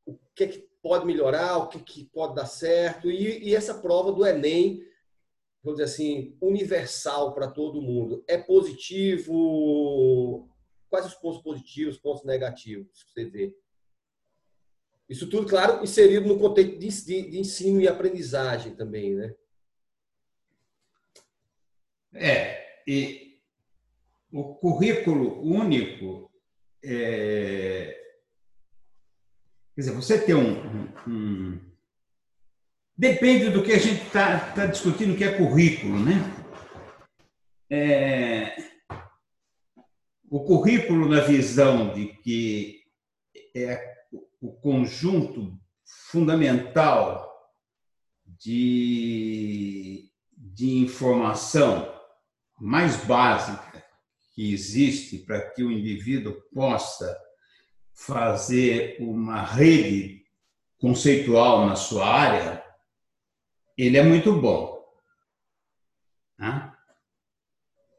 O 0.05 0.17
que 0.35 0.43
é 0.43 0.47
que 0.47 0.67
pode 0.81 1.05
melhorar? 1.05 1.57
O 1.57 1.67
que, 1.67 1.77
é 1.77 1.81
que 1.81 2.05
pode 2.05 2.35
dar 2.35 2.45
certo? 2.45 3.09
E, 3.09 3.49
e 3.49 3.55
essa 3.55 3.73
prova 3.73 4.11
do 4.11 4.25
Enem, 4.25 4.83
vamos 5.63 5.79
dizer 5.79 5.91
assim, 5.91 6.37
universal 6.41 7.33
para 7.33 7.47
todo 7.47 7.81
mundo. 7.81 8.23
É 8.27 8.37
positivo? 8.37 9.29
Quais 10.89 11.05
os 11.05 11.15
pontos 11.15 11.41
positivos, 11.41 11.97
pontos 11.97 12.23
negativos 12.23 13.03
que 13.03 13.11
você 13.11 13.25
vê? 13.25 13.55
Isso 15.09 15.29
tudo, 15.29 15.47
claro, 15.47 15.83
inserido 15.83 16.27
no 16.27 16.37
contexto 16.39 17.05
de, 17.05 17.29
de 17.29 17.39
ensino 17.39 17.79
e 17.79 17.87
aprendizagem 17.87 18.75
também, 18.75 19.15
né? 19.15 19.33
É, 22.13 22.81
e 22.85 23.39
o 24.31 24.55
currículo 24.55 25.41
único, 25.41 26.26
é, 26.83 27.97
quer 29.75 29.81
dizer, 29.81 29.93
você 29.93 30.19
tem 30.19 30.35
um, 30.35 30.61
um, 30.65 30.93
um 31.07 31.67
Depende 32.97 33.51
do 33.51 33.61
que 33.61 33.73
a 33.73 33.77
gente 33.77 34.07
está 34.07 34.39
tá 34.39 34.65
discutindo, 34.65 35.15
que 35.15 35.23
é 35.23 35.37
currículo, 35.37 35.99
né? 35.99 36.13
É, 37.69 38.55
o 40.27 40.43
currículo 40.43 41.07
na 41.07 41.19
visão 41.19 41.93
de 41.93 42.07
que 42.07 42.81
é 43.55 43.97
o 44.41 44.51
conjunto 44.51 45.55
fundamental 46.09 47.31
de, 48.25 50.09
de 50.35 50.79
informação 50.79 51.93
mais 52.59 52.97
básica 53.05 53.85
que 54.37 54.53
existe 54.53 55.17
para 55.17 55.49
que 55.49 55.63
o 55.63 55.71
indivíduo 55.71 56.39
possa 56.53 57.19
fazer 57.91 58.95
uma 58.99 59.41
rede 59.41 60.23
conceitual 60.77 61.65
na 61.65 61.75
sua 61.75 62.07
área, 62.07 62.63
ele 63.75 63.97
é 63.97 64.03
muito 64.03 64.39
bom. 64.39 64.85
Né? 66.37 66.71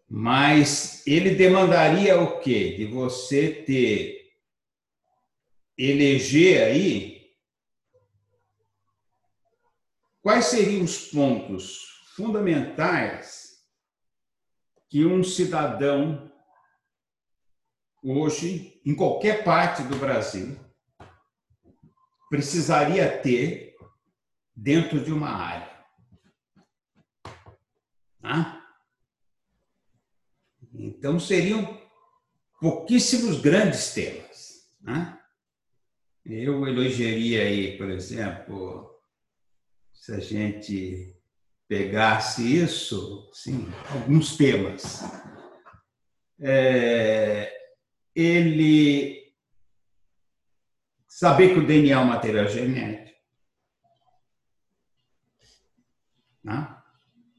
Mas 0.08 1.04
ele 1.04 1.34
demandaria 1.34 2.20
o 2.20 2.38
quê? 2.38 2.76
De 2.76 2.86
você 2.86 3.50
ter 3.50 4.30
eleger 5.76 6.68
aí 6.68 7.34
quais 10.22 10.44
seriam 10.44 10.84
os 10.84 11.08
pontos 11.10 11.82
fundamentais 12.14 13.58
que 14.88 15.04
um 15.04 15.22
cidadão 15.22 16.27
hoje, 18.02 18.80
em 18.84 18.94
qualquer 18.94 19.44
parte 19.44 19.82
do 19.82 19.96
Brasil, 19.96 20.58
precisaria 22.28 23.18
ter 23.20 23.76
dentro 24.54 25.02
de 25.02 25.12
uma 25.12 25.30
área. 25.30 25.78
Tá? 28.20 28.62
Então, 30.74 31.18
seriam 31.18 31.80
pouquíssimos 32.60 33.40
grandes 33.40 33.92
temas. 33.94 34.68
Né? 34.80 35.18
Eu 36.24 36.66
elogiaria 36.66 37.42
aí, 37.42 37.78
por 37.78 37.90
exemplo, 37.90 38.94
se 39.92 40.12
a 40.12 40.20
gente 40.20 41.16
pegasse 41.66 42.42
isso, 42.42 43.30
sim, 43.32 43.66
alguns 43.90 44.36
temas. 44.36 45.02
É, 46.40 47.57
ele 48.20 49.32
saber 51.06 51.54
que 51.54 51.60
o 51.60 51.66
DNA 51.66 51.94
é 51.94 51.98
um 51.98 52.04
material 52.04 52.48
genético. 52.48 53.18
Né? 56.42 56.76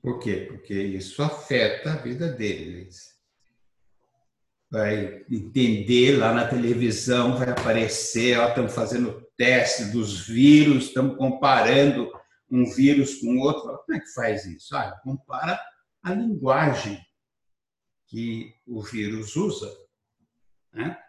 Por 0.02 0.20
quê? 0.20 0.46
Porque 0.50 0.74
isso 0.74 1.22
afeta 1.22 1.94
a 1.94 1.98
vida 1.98 2.32
deles 2.32 3.20
vai 4.72 5.26
entender 5.30 6.18
lá 6.18 6.32
na 6.32 6.48
televisão, 6.48 7.36
vai 7.36 7.50
aparecer, 7.50 8.38
ó, 8.38 8.50
estamos 8.50 8.74
fazendo 8.74 9.28
teste 9.36 9.86
dos 9.86 10.28
vírus, 10.28 10.86
estamos 10.86 11.18
comparando 11.18 12.12
um 12.50 12.66
vírus 12.66 13.16
com 13.16 13.40
outro. 13.40 13.64
Como 13.64 13.98
é 13.98 14.00
que 14.00 14.14
faz 14.14 14.46
isso? 14.46 14.76
Ah, 14.76 14.98
compara 15.04 15.60
a 16.04 16.14
linguagem 16.14 17.00
que 18.08 18.54
o 18.66 18.82
vírus 18.82 19.36
usa 19.36 19.70
né, 20.72 21.02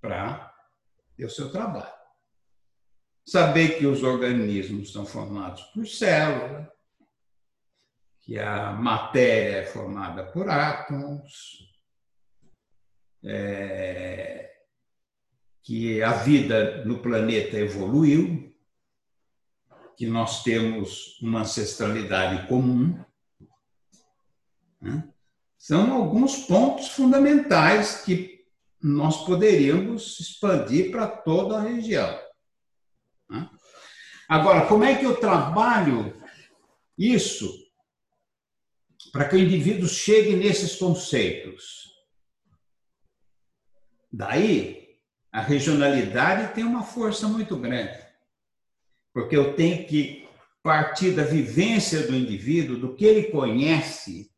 para 0.00 0.54
ter 1.16 1.24
o 1.24 1.30
seu 1.30 1.50
trabalho. 1.50 1.98
Saber 3.26 3.78
que 3.78 3.86
os 3.86 4.02
organismos 4.02 4.92
são 4.92 5.04
formados 5.04 5.62
por 5.74 5.86
células, 5.86 6.66
que 8.20 8.38
a 8.38 8.72
matéria 8.72 9.58
é 9.58 9.66
formada 9.66 10.24
por 10.32 10.48
átomos, 10.48 11.68
é, 13.24 14.50
que 15.62 16.02
a 16.02 16.12
vida 16.12 16.84
no 16.84 17.00
planeta 17.00 17.58
evoluiu, 17.58 18.54
que 19.96 20.06
nós 20.06 20.42
temos 20.42 21.20
uma 21.20 21.40
ancestralidade 21.40 22.46
comum. 22.46 23.04
Né? 24.80 25.12
São 25.58 25.92
alguns 25.92 26.46
pontos 26.46 26.88
fundamentais 26.88 28.02
que 28.02 28.37
nós 28.82 29.24
poderíamos 29.24 30.20
expandir 30.20 30.90
para 30.90 31.06
toda 31.06 31.58
a 31.58 31.62
região. 31.62 32.18
Né? 33.28 33.50
Agora, 34.28 34.66
como 34.66 34.84
é 34.84 34.96
que 34.96 35.04
eu 35.04 35.16
trabalho 35.16 36.20
isso 36.96 37.52
para 39.12 39.28
que 39.28 39.36
o 39.36 39.38
indivíduo 39.38 39.88
chegue 39.88 40.36
nesses 40.36 40.76
conceitos? 40.76 41.88
Daí, 44.12 44.98
a 45.32 45.40
regionalidade 45.40 46.54
tem 46.54 46.64
uma 46.64 46.82
força 46.82 47.28
muito 47.28 47.56
grande, 47.56 47.98
porque 49.12 49.36
eu 49.36 49.54
tenho 49.54 49.86
que 49.86 50.28
partir 50.62 51.12
da 51.12 51.24
vivência 51.24 52.06
do 52.06 52.14
indivíduo, 52.14 52.78
do 52.78 52.94
que 52.94 53.04
ele 53.04 53.30
conhece, 53.30 54.30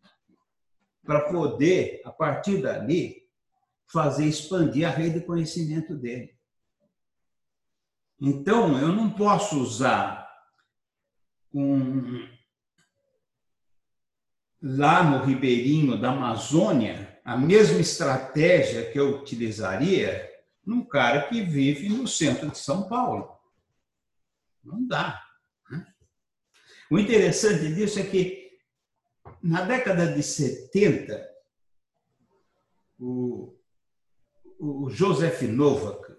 para 1.04 1.28
poder, 1.28 2.00
a 2.04 2.10
partir 2.10 2.62
dali, 2.62 3.19
fazer 3.92 4.26
expandir 4.26 4.86
a 4.86 4.90
rede 4.90 5.20
de 5.20 5.26
conhecimento 5.26 5.96
dele. 5.96 6.34
Então, 8.20 8.78
eu 8.78 8.88
não 8.88 9.10
posso 9.10 9.60
usar 9.60 10.28
um, 11.52 12.28
lá 14.62 15.02
no 15.02 15.24
Ribeirinho 15.24 16.00
da 16.00 16.10
Amazônia 16.10 17.18
a 17.24 17.36
mesma 17.36 17.80
estratégia 17.80 18.90
que 18.90 18.98
eu 18.98 19.20
utilizaria 19.20 20.28
num 20.64 20.84
cara 20.84 21.28
que 21.28 21.42
vive 21.42 21.88
no 21.88 22.06
centro 22.06 22.50
de 22.50 22.58
São 22.58 22.88
Paulo. 22.88 23.36
Não 24.62 24.86
dá. 24.86 25.20
Né? 25.70 25.86
O 26.90 26.98
interessante 26.98 27.74
disso 27.74 27.98
é 27.98 28.02
que, 28.02 28.50
na 29.42 29.62
década 29.62 30.12
de 30.12 30.22
70, 30.22 31.28
o, 32.98 33.58
o 34.60 34.90
Joseph 34.90 35.40
Novak, 35.42 36.14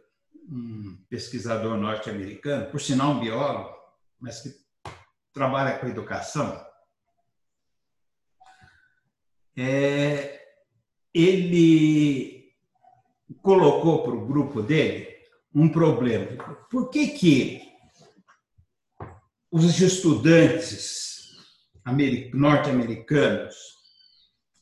um 0.50 0.98
pesquisador 1.08 1.78
norte-americano, 1.78 2.72
por 2.72 2.82
sinal 2.82 3.12
um 3.12 3.20
biólogo, 3.20 3.78
mas 4.20 4.42
que 4.42 4.50
trabalha 5.32 5.78
com 5.78 5.88
educação, 5.88 6.60
é, 9.56 10.42
ele 11.14 12.52
colocou 13.44 14.04
para 14.04 14.14
o 14.14 14.26
grupo 14.26 14.64
dele 14.64 15.08
um 15.54 15.70
problema. 15.70 16.44
Por 16.70 16.89
que, 16.89 17.10
que 17.10 17.62
os 19.52 19.80
estudantes 19.80 21.30
norte-americanos 22.34 23.56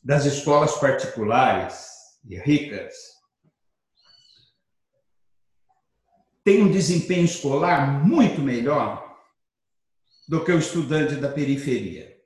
das 0.02 0.26
escolas 0.26 0.74
particulares 0.78 1.88
e 2.28 2.38
ricas 2.38 3.09
têm 6.44 6.62
um 6.62 6.70
desempenho 6.70 7.24
escolar 7.24 8.04
muito 8.04 8.40
melhor 8.40 9.18
do 10.28 10.44
que 10.44 10.52
o 10.52 10.58
estudante 10.58 11.16
da 11.16 11.28
periferia? 11.28 12.16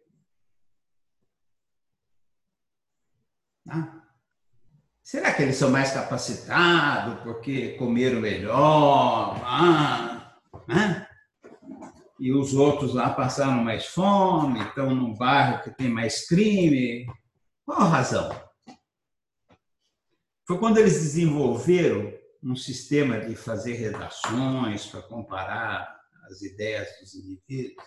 Ah, 3.68 4.02
Será 5.02 5.34
que 5.34 5.42
eles 5.42 5.56
são 5.56 5.70
mais 5.70 5.92
capacitados 5.92 7.22
porque 7.22 7.76
comeram 7.76 8.20
melhor? 8.20 9.38
Ah, 9.44 10.38
né? 10.66 11.06
e 12.18 12.32
os 12.32 12.54
outros 12.54 12.94
lá 12.94 13.10
passaram 13.10 13.62
mais 13.62 13.86
fome, 13.86 14.62
estão 14.62 14.94
num 14.94 15.14
bairro 15.14 15.62
que 15.62 15.70
tem 15.70 15.90
mais 15.90 16.26
crime. 16.26 17.06
Qual 17.66 17.82
a 17.82 17.84
razão? 17.84 18.30
Foi 20.46 20.58
quando 20.58 20.78
eles 20.78 20.94
desenvolveram 20.94 22.12
um 22.44 22.54
sistema 22.54 23.18
de 23.20 23.34
fazer 23.34 23.74
redações 23.74 24.86
para 24.86 25.00
comparar 25.02 25.98
as 26.24 26.42
ideias 26.42 26.88
dos 27.00 27.14
indivíduos. 27.14 27.82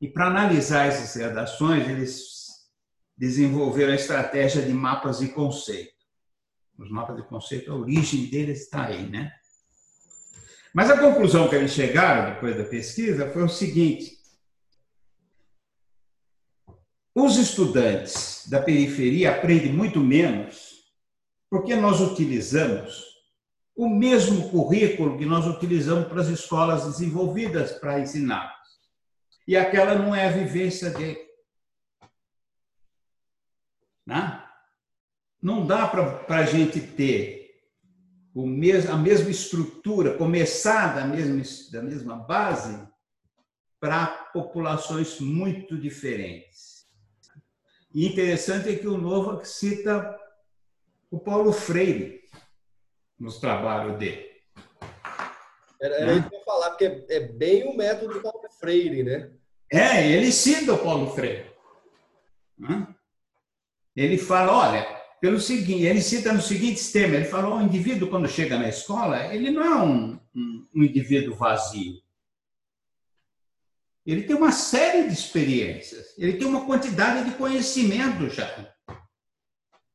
E 0.00 0.08
para 0.08 0.26
analisar 0.26 0.86
essas 0.86 1.14
redações, 1.14 1.88
eles 1.88 2.40
desenvolveram 3.16 3.92
a 3.92 3.96
estratégia 3.96 4.62
de 4.62 4.72
mapas 4.72 5.20
de 5.20 5.28
conceito. 5.28 5.94
Os 6.76 6.90
mapas 6.90 7.16
de 7.16 7.22
conceito, 7.22 7.70
a 7.70 7.76
origem 7.76 8.26
deles 8.26 8.62
está 8.62 8.86
aí, 8.86 9.08
né? 9.08 9.32
Mas 10.74 10.90
a 10.90 10.98
conclusão 10.98 11.48
que 11.48 11.54
eles 11.54 11.72
chegaram 11.72 12.34
depois 12.34 12.56
da 12.56 12.64
pesquisa 12.64 13.30
foi 13.30 13.42
o 13.42 13.48
seguinte: 13.48 14.18
os 17.14 17.36
estudantes 17.36 18.46
da 18.48 18.62
periferia 18.62 19.32
aprendem 19.32 19.72
muito 19.72 20.00
menos 20.00 20.80
porque 21.50 21.74
nós 21.74 22.00
utilizamos 22.00 23.09
o 23.76 23.88
mesmo 23.88 24.50
currículo 24.50 25.18
que 25.18 25.24
nós 25.24 25.46
utilizamos 25.46 26.08
para 26.08 26.20
as 26.20 26.28
escolas 26.28 26.84
desenvolvidas 26.84 27.72
para 27.72 28.00
ensinar. 28.00 28.54
E 29.46 29.56
aquela 29.56 29.94
não 29.94 30.14
é 30.14 30.28
a 30.28 30.32
vivência 30.32 30.90
dele. 30.90 31.18
Né? 34.06 34.44
Não 35.40 35.66
dá 35.66 35.88
para 35.88 36.36
a 36.36 36.44
gente 36.44 36.80
ter 36.80 37.40
o 38.34 38.46
mesmo, 38.46 38.92
a 38.92 38.96
mesma 38.96 39.30
estrutura, 39.30 40.16
começar 40.16 40.94
da 40.94 41.04
mesma, 41.04 41.42
da 41.72 41.82
mesma 41.82 42.16
base 42.16 42.86
para 43.80 44.06
populações 44.06 45.18
muito 45.20 45.78
diferentes. 45.78 46.86
E 47.92 48.06
interessante 48.06 48.68
é 48.68 48.76
que 48.76 48.86
o 48.86 48.98
Nova 48.98 49.44
cita 49.44 50.16
o 51.10 51.18
Paulo 51.18 51.52
Freire 51.52 52.19
nos 53.20 53.38
trabalhos 53.38 53.98
dele. 53.98 54.30
Era, 55.80 55.94
era 55.96 56.12
isso 56.14 56.28
que 56.28 56.34
eu 56.34 56.38
ia 56.38 56.44
falar, 56.44 56.70
porque 56.70 56.84
é, 56.84 57.06
é 57.16 57.20
bem 57.20 57.68
o 57.68 57.76
método 57.76 58.14
do 58.14 58.20
Paulo 58.20 58.48
Freire, 58.58 59.02
né? 59.02 59.30
É, 59.70 60.10
ele 60.10 60.32
cita 60.32 60.72
o 60.72 60.78
Paulo 60.78 61.10
Freire. 61.10 61.50
Ele 63.94 64.18
fala, 64.18 64.52
olha, 64.52 65.00
pelo 65.20 65.38
seguinte, 65.38 65.84
ele 65.84 66.00
cita 66.00 66.32
no 66.32 66.40
seguinte 66.40 66.90
tema, 66.92 67.16
ele 67.16 67.24
falou, 67.26 67.58
o 67.58 67.62
indivíduo 67.62 68.08
quando 68.08 68.28
chega 68.28 68.58
na 68.58 68.68
escola, 68.68 69.32
ele 69.32 69.50
não 69.50 69.62
é 69.62 69.82
um, 69.82 70.18
um, 70.34 70.68
um 70.74 70.82
indivíduo 70.82 71.36
vazio. 71.36 72.00
Ele 74.04 74.22
tem 74.22 74.34
uma 74.34 74.50
série 74.50 75.06
de 75.06 75.12
experiências, 75.12 76.14
ele 76.18 76.34
tem 76.34 76.46
uma 76.46 76.64
quantidade 76.64 77.30
de 77.30 77.36
conhecimento 77.36 78.28
já. 78.28 78.74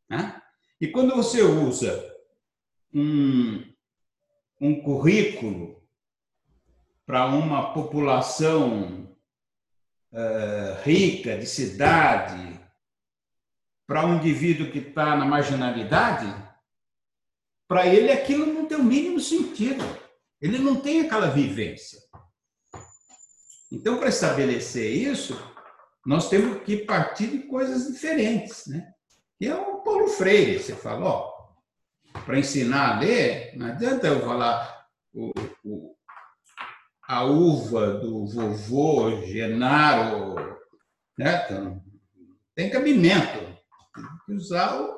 Né? 0.09 0.41
E 0.79 0.87
quando 0.87 1.15
você 1.15 1.41
usa 1.41 2.14
um, 2.95 3.61
um 4.61 4.81
currículo 4.81 5.83
para 7.05 7.25
uma 7.25 7.73
população 7.73 9.15
uh, 10.13 10.81
rica, 10.83 11.37
de 11.37 11.45
cidade, 11.45 12.59
para 13.85 14.05
um 14.05 14.15
indivíduo 14.15 14.71
que 14.71 14.79
está 14.79 15.15
na 15.15 15.25
marginalidade, 15.25 16.33
para 17.67 17.85
ele 17.85 18.11
aquilo 18.11 18.45
não 18.45 18.65
tem 18.65 18.77
o 18.77 18.83
mínimo 18.83 19.19
sentido. 19.19 19.83
Ele 20.41 20.57
não 20.57 20.79
tem 20.79 21.01
aquela 21.01 21.27
vivência. 21.27 21.99
Então, 23.71 23.97
para 23.97 24.09
estabelecer 24.09 24.91
isso, 24.91 25.37
nós 26.05 26.29
temos 26.29 26.63
que 26.63 26.77
partir 26.77 27.27
de 27.27 27.39
coisas 27.39 27.91
diferentes, 27.91 28.67
né? 28.67 28.87
E 29.39 29.47
é 29.47 29.55
o 29.55 29.81
Paulo 29.81 30.07
Freire, 30.07 30.59
você 30.59 30.75
falou, 30.75 31.34
para 32.23 32.39
ensinar 32.39 32.95
a 32.95 32.99
ler, 32.99 33.55
não 33.55 33.67
adianta 33.67 34.07
eu 34.07 34.21
falar 34.21 34.87
o, 35.13 35.31
o, 35.63 35.95
a 37.07 37.23
uva 37.23 37.99
do 37.99 38.25
vovô 38.27 39.21
Genaro, 39.25 40.35
né? 41.17 41.45
Então, 41.45 41.83
tem 42.55 42.69
cabimento 42.69 43.55
que 44.25 44.33
usar 44.33 44.79
o, 44.81 44.95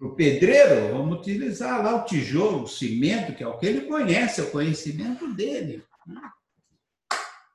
o 0.00 0.14
pedreiro, 0.14 0.92
vamos 0.92 1.18
utilizar 1.18 1.82
lá 1.82 1.96
o 1.96 2.04
tijolo, 2.04 2.64
o 2.64 2.68
cimento, 2.68 3.34
que 3.34 3.42
é 3.42 3.46
o 3.46 3.58
que 3.58 3.66
ele 3.66 3.82
conhece, 3.82 4.40
é 4.40 4.44
o 4.44 4.50
conhecimento 4.50 5.32
dele. 5.32 5.82
Né? 6.06 6.20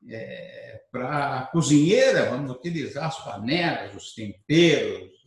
É, 0.10 0.82
Para 0.91 1.39
a 1.39 1.45
cozinheira, 1.47 2.30
vamos 2.30 2.51
utilizar 2.51 3.05
as 3.05 3.24
panelas, 3.24 3.95
os 3.95 4.14
temperos. 4.14 5.18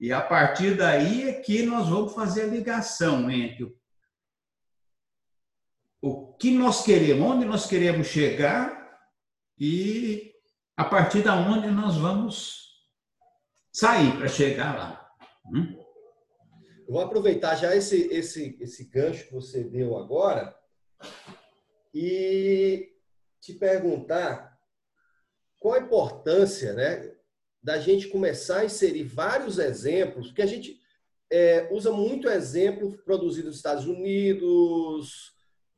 E 0.00 0.12
a 0.12 0.20
partir 0.22 0.76
daí 0.76 1.28
é 1.28 1.40
que 1.40 1.62
nós 1.62 1.88
vamos 1.88 2.14
fazer 2.14 2.44
a 2.44 2.46
ligação 2.46 3.30
entre 3.30 3.76
o 6.00 6.32
que 6.34 6.50
nós 6.50 6.82
queremos, 6.82 7.30
onde 7.30 7.44
nós 7.44 7.66
queremos 7.66 8.06
chegar 8.06 8.98
e 9.58 10.34
a 10.74 10.84
partir 10.86 11.22
da 11.22 11.34
onde 11.36 11.70
nós 11.70 11.98
vamos 11.98 12.88
sair 13.70 14.16
para 14.16 14.26
chegar 14.26 14.78
lá. 14.78 15.10
Hum? 15.52 15.78
Vou 16.88 17.02
aproveitar 17.02 17.54
já 17.56 17.76
esse, 17.76 18.08
esse, 18.10 18.56
esse 18.58 18.84
gancho 18.88 19.26
que 19.26 19.34
você 19.34 19.62
deu 19.62 19.98
agora 19.98 20.58
e 21.92 22.90
te 23.38 23.52
perguntar 23.52 24.58
qual 25.58 25.74
a 25.74 25.80
importância 25.80 26.72
né, 26.72 27.14
da 27.62 27.78
gente 27.78 28.08
começar 28.08 28.60
a 28.60 28.64
inserir 28.64 29.04
vários 29.04 29.58
exemplos, 29.58 30.28
porque 30.28 30.42
a 30.42 30.46
gente 30.46 30.78
é, 31.30 31.68
usa 31.70 31.92
muito 31.92 32.28
exemplo 32.28 32.96
produzido 33.04 33.48
nos 33.48 33.56
Estados 33.56 33.86
Unidos, 33.86 35.32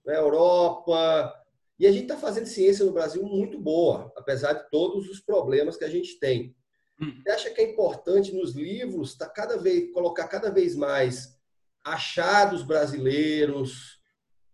na 0.04 0.14
Europa, 0.14 1.32
e 1.78 1.86
a 1.86 1.92
gente 1.92 2.04
está 2.04 2.16
fazendo 2.16 2.46
ciência 2.46 2.84
no 2.84 2.92
Brasil 2.92 3.22
muito 3.24 3.58
boa, 3.58 4.12
apesar 4.16 4.52
de 4.52 4.70
todos 4.70 5.08
os 5.08 5.20
problemas 5.20 5.76
que 5.76 5.84
a 5.84 5.90
gente 5.90 6.18
tem. 6.18 6.54
Você 7.00 7.30
acha 7.30 7.50
que 7.50 7.60
é 7.60 7.72
importante 7.72 8.32
nos 8.32 8.54
livros 8.54 9.16
tá 9.16 9.28
cada 9.28 9.56
vez, 9.56 9.92
colocar 9.92 10.28
cada 10.28 10.50
vez 10.50 10.76
mais 10.76 11.36
achados 11.84 12.62
brasileiros, 12.62 14.00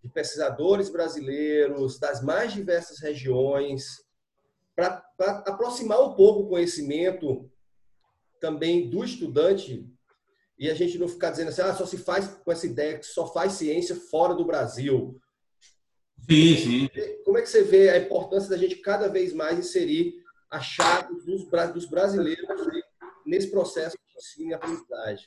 de 0.03 0.09
pesquisadores 0.09 0.89
brasileiros, 0.89 1.99
das 1.99 2.23
mais 2.23 2.55
diversas 2.55 3.01
regiões, 3.01 3.85
para 4.79 5.43
aproximar 5.47 6.01
um 6.01 6.15
pouco 6.15 6.43
o 6.43 6.49
conhecimento 6.49 7.51
também 8.41 8.89
do 8.89 9.03
estudante 9.03 9.85
e 10.57 10.71
a 10.71 10.75
gente 10.75 10.97
não 10.97 11.09
ficar 11.09 11.31
dizendo 11.31 11.49
assim, 11.49 11.63
ah, 11.63 11.75
só 11.75 11.85
se 11.85 11.99
faz 11.99 12.29
com 12.29 12.53
essa 12.53 12.67
ideia 12.67 12.97
que 12.97 13.05
só 13.05 13.27
faz 13.27 13.55
ciência 13.55 13.97
fora 13.97 14.35
do 14.35 14.45
Brasil. 14.45 15.21
Sim, 16.31 16.57
sim. 16.57 16.89
Como 17.25 17.39
é 17.39 17.43
que 17.43 17.49
você 17.49 17.65
vê 17.65 17.89
a 17.89 17.99
importância 17.99 18.51
da 18.51 18.57
gente 18.57 18.77
cada 18.77 19.09
vez 19.09 19.33
mais 19.33 19.59
inserir 19.59 20.23
achados 20.49 21.25
dos, 21.25 21.45
dos 21.73 21.87
brasileiros 21.87 22.47
nesse 23.27 23.51
processo 23.51 23.97
de 23.97 24.17
ensino 24.17 24.51
e 24.51 24.55
aprendizagem. 24.55 25.27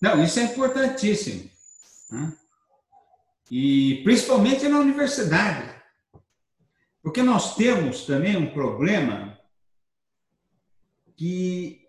Não, 0.00 0.24
isso 0.24 0.40
é 0.40 0.44
importantíssimo. 0.44 1.50
Né? 2.10 2.36
E 3.50 4.00
principalmente 4.02 4.66
na 4.66 4.80
universidade. 4.80 5.77
Porque 7.08 7.22
nós 7.22 7.56
temos 7.56 8.04
também 8.04 8.36
um 8.36 8.52
problema 8.52 9.40
que 11.16 11.88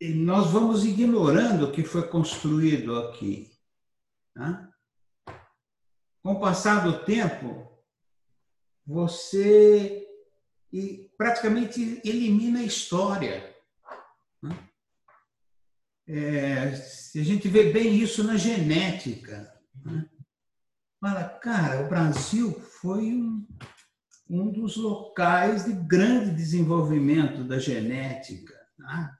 nós 0.00 0.50
vamos 0.50 0.84
ignorando 0.84 1.66
o 1.66 1.72
que 1.72 1.84
foi 1.84 2.08
construído 2.08 2.98
aqui. 2.98 3.48
Né? 4.34 4.68
Com 6.20 6.32
o 6.32 6.40
passar 6.40 6.82
do 6.82 7.04
tempo, 7.04 7.80
você 8.84 10.04
praticamente 11.16 12.00
elimina 12.04 12.58
a 12.58 12.64
história. 12.64 13.56
Né? 14.42 14.68
É, 16.08 16.58
a 17.20 17.22
gente 17.22 17.46
vê 17.46 17.72
bem 17.72 17.94
isso 17.94 18.24
na 18.24 18.36
genética. 18.36 19.62
Né? 19.84 20.10
Fala, 21.00 21.22
cara, 21.22 21.86
o 21.86 21.88
Brasil 21.88 22.52
foi 22.80 23.12
um, 23.12 23.46
um 24.28 24.50
dos 24.50 24.76
locais 24.76 25.64
de 25.64 25.72
grande 25.72 26.30
desenvolvimento 26.30 27.44
da 27.44 27.58
genética. 27.58 28.54
Né? 28.78 29.16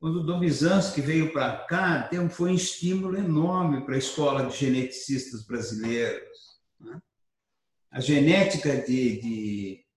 Quando 0.00 0.20
o 0.20 0.24
Domizansky 0.24 1.00
veio 1.00 1.32
para 1.32 1.64
cá, 1.66 2.08
foi 2.30 2.50
um 2.50 2.54
estímulo 2.54 3.16
enorme 3.16 3.84
para 3.84 3.94
a 3.94 3.98
escola 3.98 4.46
de 4.46 4.56
geneticistas 4.56 5.44
brasileiros. 5.44 6.38
Né? 6.80 7.00
A 7.90 8.00
genética 8.00 8.76
de, 8.76 9.20
de 9.20 9.88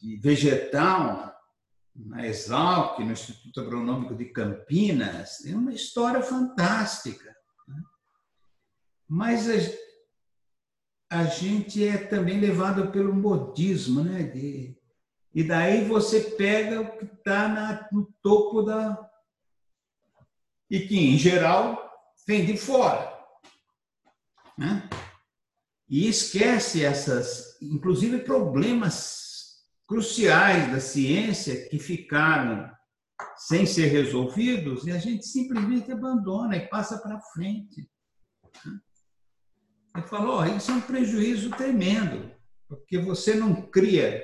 de 0.00 0.16
vegetal 0.16 1.34
na 1.94 2.26
Exalc, 2.26 3.00
no 3.00 3.12
Instituto 3.12 3.60
Agronômico 3.60 4.14
de 4.14 4.26
Campinas, 4.26 5.44
é 5.44 5.54
uma 5.54 5.72
história 5.72 6.22
fantástica. 6.22 7.34
Né? 7.66 7.82
Mas 9.08 9.48
a 11.10 11.24
gente 11.24 11.86
é 11.86 11.96
também 11.96 12.38
levado 12.38 12.90
pelo 12.90 13.14
modismo, 13.14 14.02
né? 14.02 14.24
De, 14.24 14.76
e 15.34 15.42
daí 15.42 15.84
você 15.84 16.20
pega 16.20 16.80
o 16.80 16.98
que 16.98 17.04
está 17.04 17.88
no 17.92 18.12
topo 18.22 18.62
da. 18.62 19.08
E 20.70 20.80
que, 20.80 20.98
em 20.98 21.16
geral, 21.16 21.90
vem 22.26 22.44
de 22.44 22.56
fora. 22.56 23.16
Né? 24.56 24.88
E 25.88 26.06
esquece 26.08 26.84
essas, 26.84 27.56
inclusive, 27.62 28.18
problemas 28.18 29.64
cruciais 29.86 30.70
da 30.70 30.80
ciência 30.80 31.68
que 31.68 31.78
ficaram 31.78 32.70
sem 33.36 33.64
ser 33.64 33.86
resolvidos 33.86 34.86
e 34.86 34.90
a 34.90 34.98
gente 34.98 35.26
simplesmente 35.26 35.90
abandona 35.90 36.56
e 36.56 36.68
passa 36.68 36.98
para 36.98 37.20
frente. 37.20 37.88
Ele 39.98 40.06
falou, 40.06 40.40
oh, 40.40 40.44
isso 40.44 40.70
é 40.70 40.74
um 40.74 40.80
prejuízo 40.80 41.50
tremendo, 41.50 42.30
porque 42.68 42.98
você 42.98 43.34
não 43.34 43.62
cria 43.62 44.22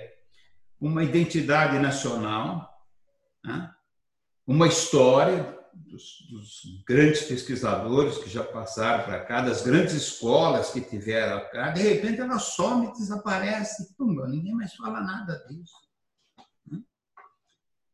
uma 0.80 1.02
identidade 1.02 1.78
nacional, 1.80 2.72
né? 3.44 3.74
uma 4.46 4.68
história 4.68 5.58
dos, 5.72 6.28
dos, 6.30 6.84
grandes 6.86 7.22
pesquisadores 7.22 8.18
que 8.18 8.30
já 8.30 8.44
passaram 8.44 9.04
para 9.04 9.24
cá, 9.24 9.40
das 9.40 9.62
grandes 9.62 9.94
escolas 9.94 10.70
que 10.70 10.80
tiveram 10.80 11.40
cá, 11.50 11.70
de 11.70 11.82
repente 11.82 12.20
ela 12.20 12.38
some 12.38 12.92
desaparece, 12.92 13.94
pum, 13.96 14.14
ninguém 14.28 14.54
mais 14.54 14.74
fala 14.74 15.00
nada 15.00 15.44
disso. 15.48 15.74
Né? 16.70 16.80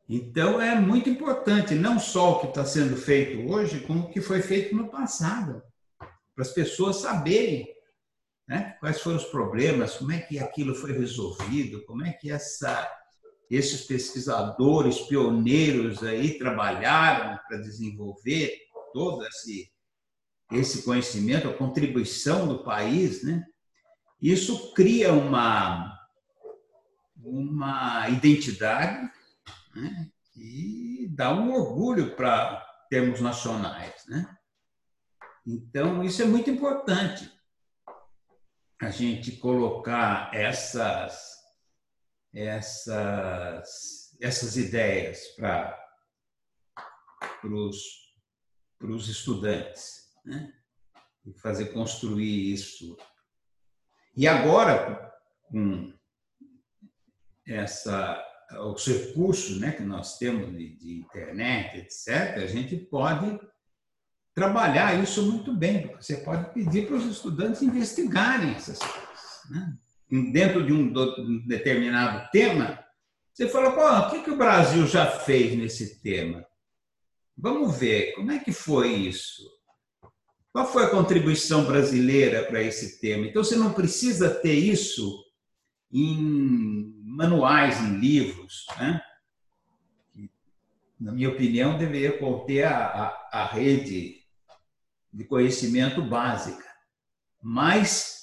Então 0.07 0.61
é 0.61 0.79
muito 0.79 1.09
importante, 1.09 1.75
não 1.75 1.99
só 1.99 2.33
o 2.33 2.41
que 2.41 2.49
está 2.49 2.65
sendo 2.67 2.95
feito 2.97 3.51
hoje, 3.51 3.81
como 3.81 4.01
o 4.01 4.11
que 4.11 4.21
foi 4.21 4.43
feito 4.43 4.77
no 4.77 4.89
passado 4.89 5.63
para 6.41 6.49
as 6.49 6.55
pessoas 6.55 6.97
saberem 6.97 7.69
né, 8.49 8.75
quais 8.81 8.99
foram 9.03 9.19
os 9.19 9.27
problemas, 9.27 9.97
como 9.97 10.11
é 10.11 10.21
que 10.21 10.39
aquilo 10.39 10.75
foi 10.75 10.93
resolvido, 10.93 11.85
como 11.85 12.03
é 12.03 12.15
que 12.15 12.31
essa, 12.31 12.91
esses 13.51 13.83
pesquisadores 13.83 15.01
pioneiros 15.01 16.03
aí 16.03 16.39
trabalharam 16.39 17.39
para 17.47 17.59
desenvolver 17.59 18.59
todo 18.95 19.23
esse, 19.27 19.71
esse 20.51 20.83
conhecimento, 20.83 21.47
a 21.47 21.53
contribuição 21.53 22.49
do 22.49 22.65
país, 22.65 23.23
né? 23.23 23.45
Isso 24.19 24.73
cria 24.73 25.13
uma, 25.13 25.95
uma 27.23 28.09
identidade 28.09 29.11
né? 29.75 30.11
e 30.35 31.07
dá 31.11 31.35
um 31.35 31.53
orgulho 31.53 32.17
para 32.17 32.67
termos 32.89 33.21
nacionais, 33.21 34.07
né? 34.09 34.39
Então, 35.53 36.05
isso 36.05 36.23
é 36.23 36.27
muito 36.27 36.49
importante, 36.49 37.29
a 38.81 38.89
gente 38.89 39.33
colocar 39.33 40.33
essas, 40.33 41.35
essas, 42.33 44.17
essas 44.21 44.57
ideias 44.57 45.27
para 45.37 45.77
os 47.43 49.09
estudantes, 49.09 50.13
né? 50.25 50.53
e 51.27 51.35
fazer 51.35 51.73
construir 51.73 52.53
isso. 52.53 52.97
E 54.17 54.29
agora, 54.29 55.13
com 55.49 55.93
essa, 57.45 58.25
os 58.73 58.87
recursos 58.87 59.61
né, 59.61 59.73
que 59.73 59.83
nós 59.83 60.17
temos 60.17 60.57
de, 60.57 60.77
de 60.77 61.01
internet, 61.01 61.79
etc., 61.79 62.37
a 62.37 62.47
gente 62.47 62.77
pode 62.77 63.50
trabalhar 64.35 65.03
isso 65.03 65.23
muito 65.23 65.53
bem, 65.53 65.83
porque 65.83 66.03
você 66.03 66.17
pode 66.19 66.53
pedir 66.53 66.87
para 66.87 66.97
os 66.97 67.07
estudantes 67.07 67.63
investigarem 67.63 68.53
essas 68.53 68.79
coisas. 68.79 69.51
Né? 69.51 69.77
Dentro 70.33 70.65
de 70.65 70.73
um, 70.73 70.93
determinado 71.47 72.29
tema, 72.31 72.79
você 73.33 73.49
fala, 73.49 73.73
Pô, 73.73 74.07
o 74.07 74.11
que, 74.11 74.25
que 74.25 74.31
o 74.31 74.37
Brasil 74.37 74.87
já 74.87 75.07
fez 75.07 75.57
nesse 75.57 76.01
tema? 76.01 76.45
Vamos 77.37 77.79
ver, 77.79 78.15
como 78.15 78.31
é 78.33 78.39
que 78.39 78.53
foi 78.53 78.93
isso? 78.93 79.49
Qual 80.53 80.67
foi 80.67 80.85
a 80.85 80.91
contribuição 80.91 81.65
brasileira 81.65 82.45
para 82.45 82.63
esse 82.63 83.01
tema? 83.01 83.27
Então, 83.27 83.43
você 83.43 83.57
não 83.57 83.73
precisa 83.73 84.29
ter 84.29 84.55
isso 84.55 85.25
em 85.93 86.93
manuais, 87.05 87.81
em 87.81 87.99
livros. 87.99 88.67
Né? 88.79 89.01
Na 90.99 91.13
minha 91.13 91.29
opinião, 91.29 91.79
deveria 91.79 92.19
conter 92.19 92.65
a, 92.65 92.87
a, 92.87 93.29
a 93.33 93.47
rede 93.47 94.20
de 95.13 95.25
conhecimento 95.25 96.03
básica, 96.03 96.65
mas 97.43 98.21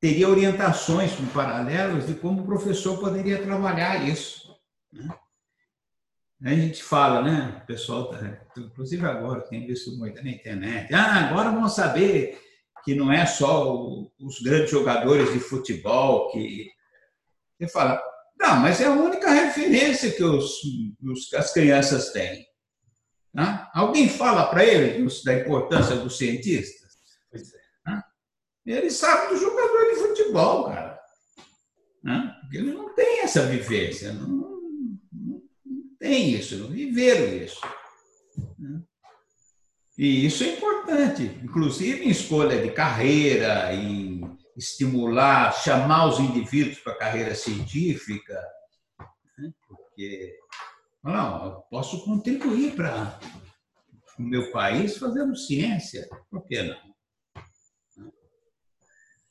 teria 0.00 0.28
orientações 0.28 1.12
com 1.12 1.26
paralelos 1.26 2.06
de 2.06 2.14
como 2.14 2.42
o 2.42 2.46
professor 2.46 2.98
poderia 2.98 3.42
trabalhar 3.42 4.06
isso. 4.06 4.54
Né? 4.92 5.08
A 6.44 6.54
gente 6.54 6.82
fala, 6.82 7.22
né? 7.22 7.60
O 7.62 7.66
pessoal, 7.66 8.10
tá, 8.10 8.18
inclusive 8.58 9.06
agora, 9.06 9.40
tem 9.48 9.66
visto 9.66 9.96
muito 9.96 10.22
na 10.22 10.30
internet. 10.30 10.92
Ah, 10.92 11.30
agora 11.30 11.50
vamos 11.50 11.74
saber 11.74 12.38
que 12.84 12.94
não 12.94 13.10
é 13.10 13.24
só 13.24 13.74
os 14.20 14.40
grandes 14.42 14.70
jogadores 14.70 15.32
de 15.32 15.40
futebol 15.40 16.30
que. 16.30 16.70
Você 17.58 17.68
fala, 17.68 18.02
não, 18.38 18.56
mas 18.56 18.80
é 18.80 18.86
a 18.86 18.90
única 18.90 19.30
referência 19.30 20.10
que 20.10 20.22
os, 20.22 20.60
os 21.02 21.32
as 21.32 21.52
crianças 21.52 22.12
têm. 22.12 22.44
Né? 23.34 23.66
Alguém 23.74 24.08
fala 24.08 24.46
para 24.46 24.64
ele 24.64 25.06
da 25.24 25.34
importância 25.34 25.96
dos 25.96 26.16
cientistas? 26.16 26.92
Pois 27.30 27.52
é. 27.52 27.58
Né? 27.90 28.02
Ele 28.64 28.90
sabe 28.90 29.34
do 29.34 29.40
jogador 29.40 29.90
de 29.90 29.96
futebol, 29.96 30.66
cara. 30.66 31.00
Né? 32.02 32.36
Porque 32.40 32.58
ele 32.58 32.72
não 32.72 32.94
tem 32.94 33.22
essa 33.22 33.44
vivência, 33.46 34.12
não, 34.12 34.60
não, 35.12 35.42
tem 35.98 36.30
isso, 36.30 36.58
não 36.58 36.68
viveram 36.68 37.34
isso. 37.36 37.60
Né? 38.58 38.80
E 39.98 40.26
isso 40.26 40.44
é 40.44 40.54
importante, 40.54 41.22
inclusive 41.42 42.04
em 42.04 42.10
escolha 42.10 42.60
de 42.62 42.70
carreira, 42.70 43.74
em 43.74 44.38
estimular, 44.56 45.52
chamar 45.52 46.06
os 46.06 46.20
indivíduos 46.20 46.78
para 46.78 46.92
a 46.92 46.98
carreira 46.98 47.34
científica, 47.34 48.40
né? 49.38 49.52
porque 49.66 50.36
não, 51.12 51.44
eu 51.44 51.52
posso 51.70 52.02
contribuir 52.04 52.74
para 52.74 53.20
o 54.18 54.22
meu 54.22 54.50
país 54.50 54.96
fazendo 54.96 55.36
ciência. 55.36 56.08
Por 56.30 56.46
que 56.46 56.62
não? 56.62 56.76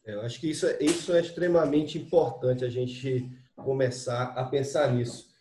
Eu 0.06 0.22
acho 0.22 0.40
que 0.40 0.50
isso, 0.50 0.68
é, 0.68 0.78
isso 0.82 1.14
é 1.14 1.22
extremamente 1.22 1.98
importante 1.98 2.66
a 2.66 2.70
gente 2.70 3.28
começar 3.56 4.34
a 4.36 4.44
pensar 4.44 4.92
nisso. 4.94 5.32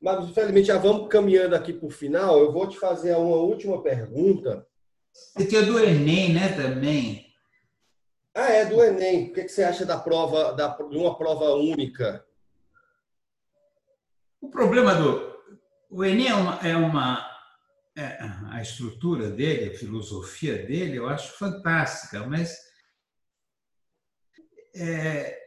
Mas, 0.00 0.28
infelizmente, 0.28 0.66
já 0.66 0.78
vamos 0.78 1.08
caminhando 1.08 1.56
aqui 1.56 1.72
para 1.72 1.86
o 1.86 1.90
final. 1.90 2.38
Eu 2.38 2.52
vou 2.52 2.68
te 2.68 2.78
fazer 2.78 3.16
uma 3.16 3.38
última 3.38 3.82
pergunta. 3.82 4.66
Você 5.12 5.46
tinha 5.46 5.62
do 5.62 5.80
Enem, 5.80 6.34
né, 6.34 6.54
também? 6.54 7.26
Ah, 8.34 8.52
é, 8.52 8.66
do 8.66 8.84
Enem. 8.84 9.30
O 9.30 9.32
que 9.32 9.48
você 9.48 9.64
acha 9.64 9.86
da 9.86 9.98
prova, 9.98 10.52
da, 10.52 10.68
de 10.68 10.96
uma 10.96 11.16
prova 11.16 11.54
única? 11.54 12.22
O 14.42 14.50
problema 14.50 14.94
do, 14.94 15.35
o 15.88 16.04
Enem 16.04 16.28
é 16.28 16.34
uma, 16.34 16.54
é 16.66 16.76
uma 16.76 17.36
é, 17.96 18.18
a 18.50 18.60
estrutura 18.60 19.30
dele, 19.30 19.74
a 19.74 19.78
filosofia 19.78 20.66
dele, 20.66 20.96
eu 20.96 21.08
acho 21.08 21.38
fantástica, 21.38 22.26
mas 22.26 22.54
é, 24.74 25.38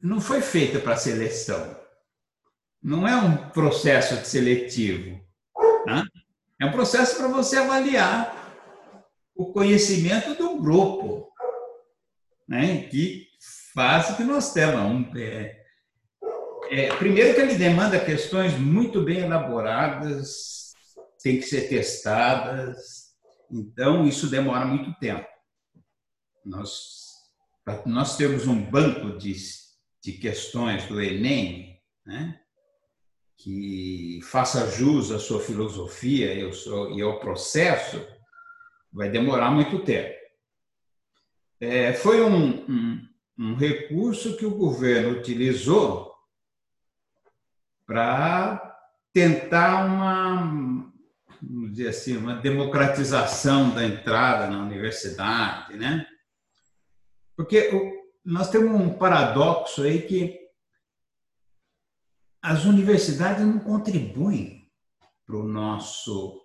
não 0.00 0.20
foi 0.20 0.40
feita 0.40 0.78
para 0.78 0.96
seleção. 0.96 1.76
Não 2.80 3.06
é 3.06 3.16
um 3.16 3.50
processo 3.50 4.24
seletivo. 4.24 5.20
Né? 5.86 6.04
É 6.60 6.66
um 6.66 6.72
processo 6.72 7.16
para 7.16 7.28
você 7.28 7.56
avaliar 7.56 8.40
o 9.34 9.52
conhecimento 9.52 10.34
do 10.34 10.60
grupo, 10.60 11.32
né? 12.46 12.84
que 12.84 13.28
faz 13.74 14.10
o 14.10 14.16
que 14.16 14.24
nós 14.24 14.52
temos. 14.52 14.80
Um, 14.80 15.18
é, 15.18 15.61
é, 16.72 16.96
primeiro 16.96 17.34
que 17.34 17.40
ele 17.42 17.54
demanda 17.56 18.02
questões 18.02 18.58
muito 18.58 19.02
bem 19.02 19.18
elaboradas, 19.18 20.72
tem 21.22 21.36
que 21.36 21.42
ser 21.42 21.68
testadas, 21.68 23.12
então 23.50 24.06
isso 24.06 24.26
demora 24.30 24.64
muito 24.64 24.98
tempo. 24.98 25.28
Nós, 26.42 27.12
nós 27.84 28.16
temos 28.16 28.46
um 28.46 28.58
banco 28.58 29.18
de, 29.18 29.36
de 30.02 30.12
questões 30.12 30.86
do 30.86 30.98
Enem, 30.98 31.78
né, 32.06 32.40
que 33.36 34.20
faça 34.22 34.70
jus 34.70 35.10
à 35.12 35.18
sua 35.18 35.40
filosofia 35.40 36.32
e 36.32 37.02
ao, 37.02 37.20
processo, 37.20 38.02
vai 38.90 39.10
demorar 39.10 39.50
muito 39.50 39.84
tempo. 39.84 40.18
É, 41.60 41.92
foi 41.92 42.22
um, 42.22 42.64
um, 42.66 43.08
um 43.38 43.54
recurso 43.56 44.38
que 44.38 44.46
o 44.46 44.56
governo 44.56 45.18
utilizou 45.18 46.11
para 47.92 48.74
tentar 49.12 49.84
uma, 49.84 50.90
vamos 51.42 51.72
dizer 51.72 51.88
assim, 51.88 52.16
uma 52.16 52.36
democratização 52.36 53.68
da 53.74 53.84
entrada 53.84 54.48
na 54.48 54.62
universidade, 54.62 55.76
né? 55.76 56.06
Porque 57.36 57.70
nós 58.24 58.48
temos 58.48 58.80
um 58.80 58.94
paradoxo 58.94 59.82
aí 59.82 60.00
que 60.00 60.40
as 62.40 62.64
universidades 62.64 63.44
não 63.44 63.58
contribuem 63.58 64.72
para 65.26 65.36
o 65.36 65.44
nosso 65.44 66.40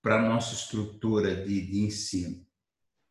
para 0.00 0.20
a 0.20 0.28
nossa 0.28 0.54
estrutura 0.54 1.34
de, 1.44 1.60
de 1.66 1.80
ensino. 1.80 2.46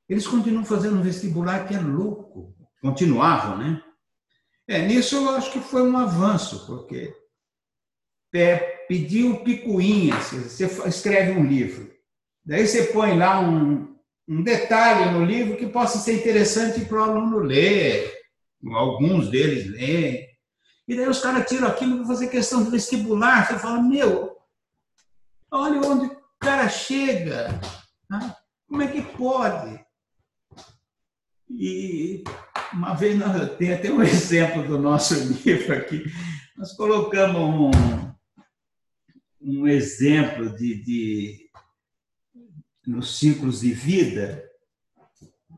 Eles 0.09 0.25
continuam 0.25 0.65
fazendo 0.65 0.97
um 0.97 1.03
vestibular 1.03 1.67
que 1.67 1.75
é 1.75 1.79
louco, 1.79 2.55
continuavam, 2.81 3.57
né? 3.57 3.83
É, 4.67 4.87
nisso 4.87 5.17
eu 5.17 5.29
acho 5.31 5.51
que 5.51 5.59
foi 5.59 5.83
um 5.83 5.97
avanço, 5.97 6.65
porque 6.65 7.13
é, 8.35 8.85
pediu 8.87 9.37
picuinha, 9.37 10.15
você 10.15 10.65
escreve 10.87 11.31
um 11.31 11.45
livro, 11.45 11.91
daí 12.45 12.67
você 12.67 12.83
põe 12.85 13.17
lá 13.17 13.39
um, 13.39 13.95
um 14.27 14.43
detalhe 14.43 15.11
no 15.11 15.25
livro 15.25 15.57
que 15.57 15.67
possa 15.67 15.97
ser 15.97 16.15
interessante 16.19 16.81
para 16.85 16.99
o 16.99 17.03
aluno 17.03 17.39
ler, 17.39 18.11
alguns 18.73 19.29
deles 19.29 19.69
lerem, 19.71 20.27
e 20.87 20.95
daí 20.95 21.07
os 21.07 21.19
caras 21.19 21.47
tiram 21.47 21.67
aquilo 21.67 21.97
para 21.97 22.07
fazer 22.07 22.27
questão 22.27 22.63
de 22.63 22.69
vestibular, 22.69 23.47
você 23.47 23.57
fala, 23.57 23.81
meu, 23.81 24.35
olha 25.51 25.81
onde 25.81 26.07
o 26.07 26.21
cara 26.39 26.69
chega, 26.69 27.59
né? 28.09 28.35
como 28.67 28.83
é 28.83 28.87
que 28.87 29.01
pode? 29.01 29.83
E 31.49 32.23
uma 32.73 32.93
vez 32.93 33.17
nós, 33.17 33.55
tem 33.57 33.73
até 33.73 33.91
um 33.91 34.01
exemplo 34.03 34.63
do 34.63 34.77
nosso 34.77 35.15
livro 35.43 35.73
aqui. 35.73 36.03
Nós 36.57 36.73
colocamos 36.73 37.41
um, 37.41 38.04
um 39.45 39.67
exemplo 39.67 40.49
de, 40.55 40.83
de 40.83 41.49
nos 42.85 43.17
ciclos 43.19 43.61
de 43.61 43.71
vida, 43.71 44.43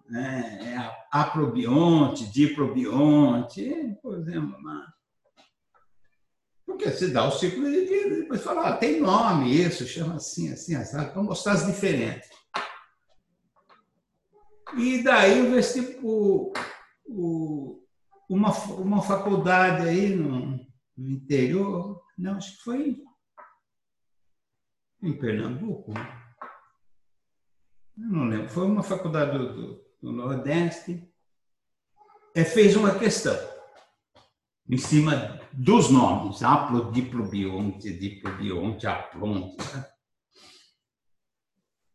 né? 0.09 0.59
É 0.61 0.97
aprobionte, 1.11 2.31
diprobionte, 2.31 3.97
por 4.01 4.17
exemplo, 4.17 4.57
uma... 4.57 4.93
porque 6.65 6.91
se 6.91 7.09
dá 7.09 7.27
o 7.27 7.31
ciclo 7.31 7.63
de 7.63 7.85
vida, 7.85 8.15
depois 8.17 8.43
fala, 8.43 8.69
ah, 8.69 8.77
tem 8.77 8.99
nome 8.99 9.55
isso, 9.55 9.87
chama 9.87 10.15
assim, 10.15 10.51
assim, 10.51 10.75
assim, 10.75 10.97
para 10.97 11.23
mostrar 11.23 11.53
as 11.53 11.65
diferentes. 11.65 12.29
E 14.77 15.01
daí 15.01 15.41
o 15.41 15.51
vestibular, 15.51 16.51
uma, 18.29 18.51
uma 18.75 19.01
faculdade 19.01 19.87
aí 19.87 20.13
no, 20.13 20.59
no, 20.97 21.09
interior, 21.09 22.01
não, 22.17 22.35
acho 22.35 22.57
que 22.57 22.63
foi 22.63 23.01
em 25.01 25.17
Pernambuco, 25.17 25.93
eu 27.97 28.09
não 28.09 28.25
lembro, 28.25 28.49
foi 28.49 28.65
uma 28.65 28.83
faculdade 28.83 29.37
do, 29.37 29.53
do, 29.53 29.85
do 30.01 30.11
Nordeste, 30.11 31.03
é, 32.35 32.43
fez 32.43 32.75
uma 32.75 32.97
questão 32.97 33.35
em 34.69 34.77
cima 34.77 35.39
dos 35.53 35.89
nomes, 35.89 36.43
aplodiplombionte, 36.43 37.97
diplobionte, 37.97 38.85
aplonte. 38.85 39.57
Né? 39.75 39.85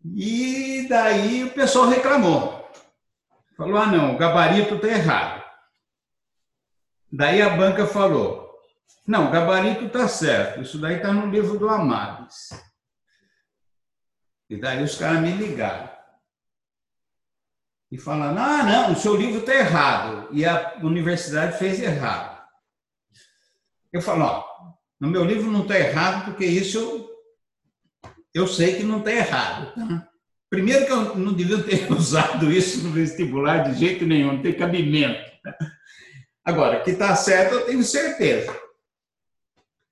E 0.05 0.87
daí 0.89 1.45
o 1.45 1.53
pessoal 1.53 1.89
reclamou. 1.89 2.69
Falou: 3.57 3.77
ah, 3.77 3.87
não, 3.87 4.15
o 4.15 4.19
gabarito 4.19 4.75
está 4.75 4.89
errado. 4.89 5.45
Daí 7.13 7.41
a 7.43 7.51
banca 7.57 7.87
falou: 7.87 8.51
não, 9.07 9.29
o 9.29 9.31
gabarito 9.31 9.85
está 9.85 10.09
certo, 10.09 10.63
isso 10.63 10.79
daí 10.79 10.97
está 10.97 11.13
no 11.13 11.31
livro 11.31 11.59
do 11.59 11.69
Amades. 11.69 12.49
E 14.53 14.57
daí 14.59 14.83
os 14.85 14.97
caras 14.97 15.23
me 15.23 15.33
ligaram. 15.33 15.89
E 17.91 17.97
falaram: 17.97 18.37
ah, 18.39 18.63
não, 18.63 18.93
o 18.93 18.97
seu 18.97 19.17
livro 19.17 19.41
está 19.41 19.55
errado. 19.55 20.29
E 20.31 20.45
a 20.45 20.75
universidade 20.83 21.59
fez 21.59 21.81
errado. 21.81 22.39
Eu 23.91 24.03
falo: 24.03 24.25
ó, 24.25 24.45
no 25.01 25.09
meu 25.09 25.25
livro 25.25 25.51
não 25.51 25.63
está 25.63 25.79
errado, 25.79 26.27
porque 26.27 26.45
isso 26.45 26.79
eu, 26.79 27.11
eu 28.35 28.47
sei 28.47 28.77
que 28.77 28.83
não 28.83 28.99
está 28.99 29.11
errado. 29.11 29.75
Tá? 29.75 30.09
Primeiro 30.51 30.85
que 30.85 30.93
eu 30.93 31.17
não 31.17 31.33
devia 31.33 31.63
ter 31.63 31.89
usado 31.91 32.53
isso 32.53 32.85
no 32.85 32.91
vestibular 32.91 33.61
de 33.61 33.79
jeito 33.79 34.05
nenhum, 34.05 34.35
não 34.35 34.43
tem 34.43 34.53
cabimento. 34.53 35.33
Agora, 36.45 36.83
que 36.83 36.91
está 36.91 37.17
certo, 37.17 37.55
eu 37.55 37.65
tenho 37.65 37.83
certeza. 37.83 38.55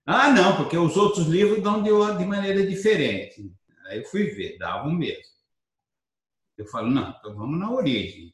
Ah, 0.04 0.30
não, 0.30 0.54
porque 0.54 0.76
os 0.76 0.98
outros 0.98 1.28
livros 1.28 1.62
dão 1.62 1.82
de, 1.82 1.88
de 2.18 2.26
maneira 2.26 2.66
diferente. 2.66 3.58
Aí 3.91 3.99
eu 3.99 4.05
fui 4.05 4.26
ver, 4.30 4.57
dava 4.57 4.86
o 4.86 4.93
mesmo. 4.93 5.24
Eu 6.57 6.64
falo, 6.66 6.88
não, 6.88 7.11
então 7.11 7.34
vamos 7.34 7.59
na 7.59 7.68
origem. 7.72 8.32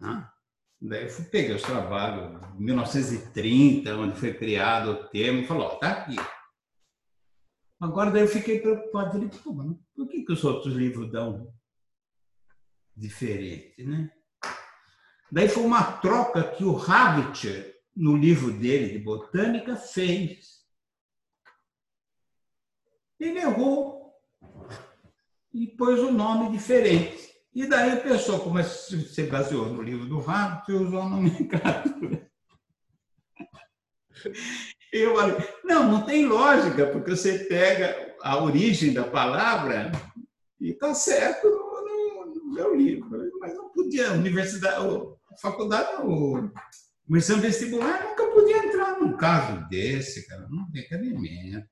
Ah, 0.00 0.32
daí 0.80 1.04
eu 1.04 1.10
fui, 1.10 1.24
peguei 1.24 1.56
os 1.56 1.62
trabalhos, 1.62 2.40
1930, 2.54 3.96
onde 3.96 4.16
foi 4.16 4.32
criado 4.32 4.90
o 4.92 5.08
termo, 5.08 5.44
falou, 5.44 5.64
ó, 5.64 5.74
tá 5.76 5.90
aqui. 5.90 6.14
Agora 7.80 8.12
daí 8.12 8.22
eu 8.22 8.28
fiquei 8.28 8.60
preocupado, 8.60 9.12
falei, 9.12 9.28
pô, 9.28 9.54
por 9.96 10.08
que, 10.08 10.22
que 10.22 10.32
os 10.32 10.44
outros 10.44 10.74
livros 10.74 11.10
dão 11.10 11.52
diferente, 12.94 13.82
né? 13.82 14.12
Daí 15.32 15.48
foi 15.48 15.64
uma 15.64 15.98
troca 15.98 16.48
que 16.52 16.62
o 16.62 16.76
Havitcher, 16.76 17.76
no 17.96 18.16
livro 18.16 18.52
dele 18.52 18.92
de 18.92 18.98
botânica, 18.98 19.74
fez. 19.74 20.64
Ele 23.18 23.38
errou 23.38 23.99
e 25.52 25.66
pôs 25.66 26.00
um 26.00 26.12
nome 26.12 26.50
diferente. 26.50 27.30
E 27.54 27.66
daí 27.66 27.98
o 27.98 28.02
pessoal, 28.02 28.40
como 28.40 28.62
se 28.62 29.22
baseou 29.24 29.66
no 29.66 29.82
livro 29.82 30.06
do 30.06 30.20
Havitcher, 30.20 30.80
usou 30.80 31.02
a 31.02 31.08
nomenclatura. 31.08 32.30
Eu 34.92 35.16
falei, 35.16 35.36
não, 35.64 35.90
não 35.90 36.04
tem 36.04 36.26
lógica, 36.26 36.86
porque 36.86 37.10
você 37.10 37.40
pega 37.40 38.16
a 38.22 38.42
origem 38.42 38.92
da 38.92 39.04
palavra 39.04 39.92
e 40.60 40.70
está 40.70 40.94
certo 40.94 41.48
no, 41.48 42.26
no, 42.26 42.34
no, 42.34 42.52
meu 42.52 42.74
livro. 42.74 43.08
Mas 43.40 43.54
não 43.54 43.70
podia, 43.70 44.10
a 44.10 44.14
universidade, 44.14 44.84
a 44.84 45.36
faculdade, 45.40 46.02
o, 46.02 46.50
o 47.08 47.16
exame 47.16 47.42
vestibular 47.42 48.04
nunca 48.04 48.26
podia 48.26 48.64
entrar 48.64 49.00
num 49.00 49.16
caso 49.16 49.68
desse, 49.68 50.26
cara, 50.28 50.46
não 50.50 50.70
tem 50.70 50.88
cabimento. 50.88 51.68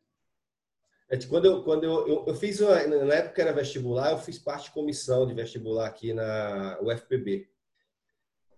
É, 1.10 1.16
quando 1.26 1.46
eu, 1.46 1.62
quando 1.62 1.84
eu, 1.84 2.06
eu, 2.06 2.24
eu, 2.26 2.34
fiz, 2.34 2.60
uma, 2.60 2.86
na 2.86 3.14
época 3.14 3.40
era 3.40 3.52
vestibular, 3.52 4.12
eu 4.12 4.18
fiz 4.18 4.38
parte 4.38 4.64
de 4.64 4.72
comissão 4.72 5.26
de 5.26 5.32
vestibular 5.32 5.86
aqui 5.86 6.12
na 6.12 6.78
UFPB. 6.82 7.48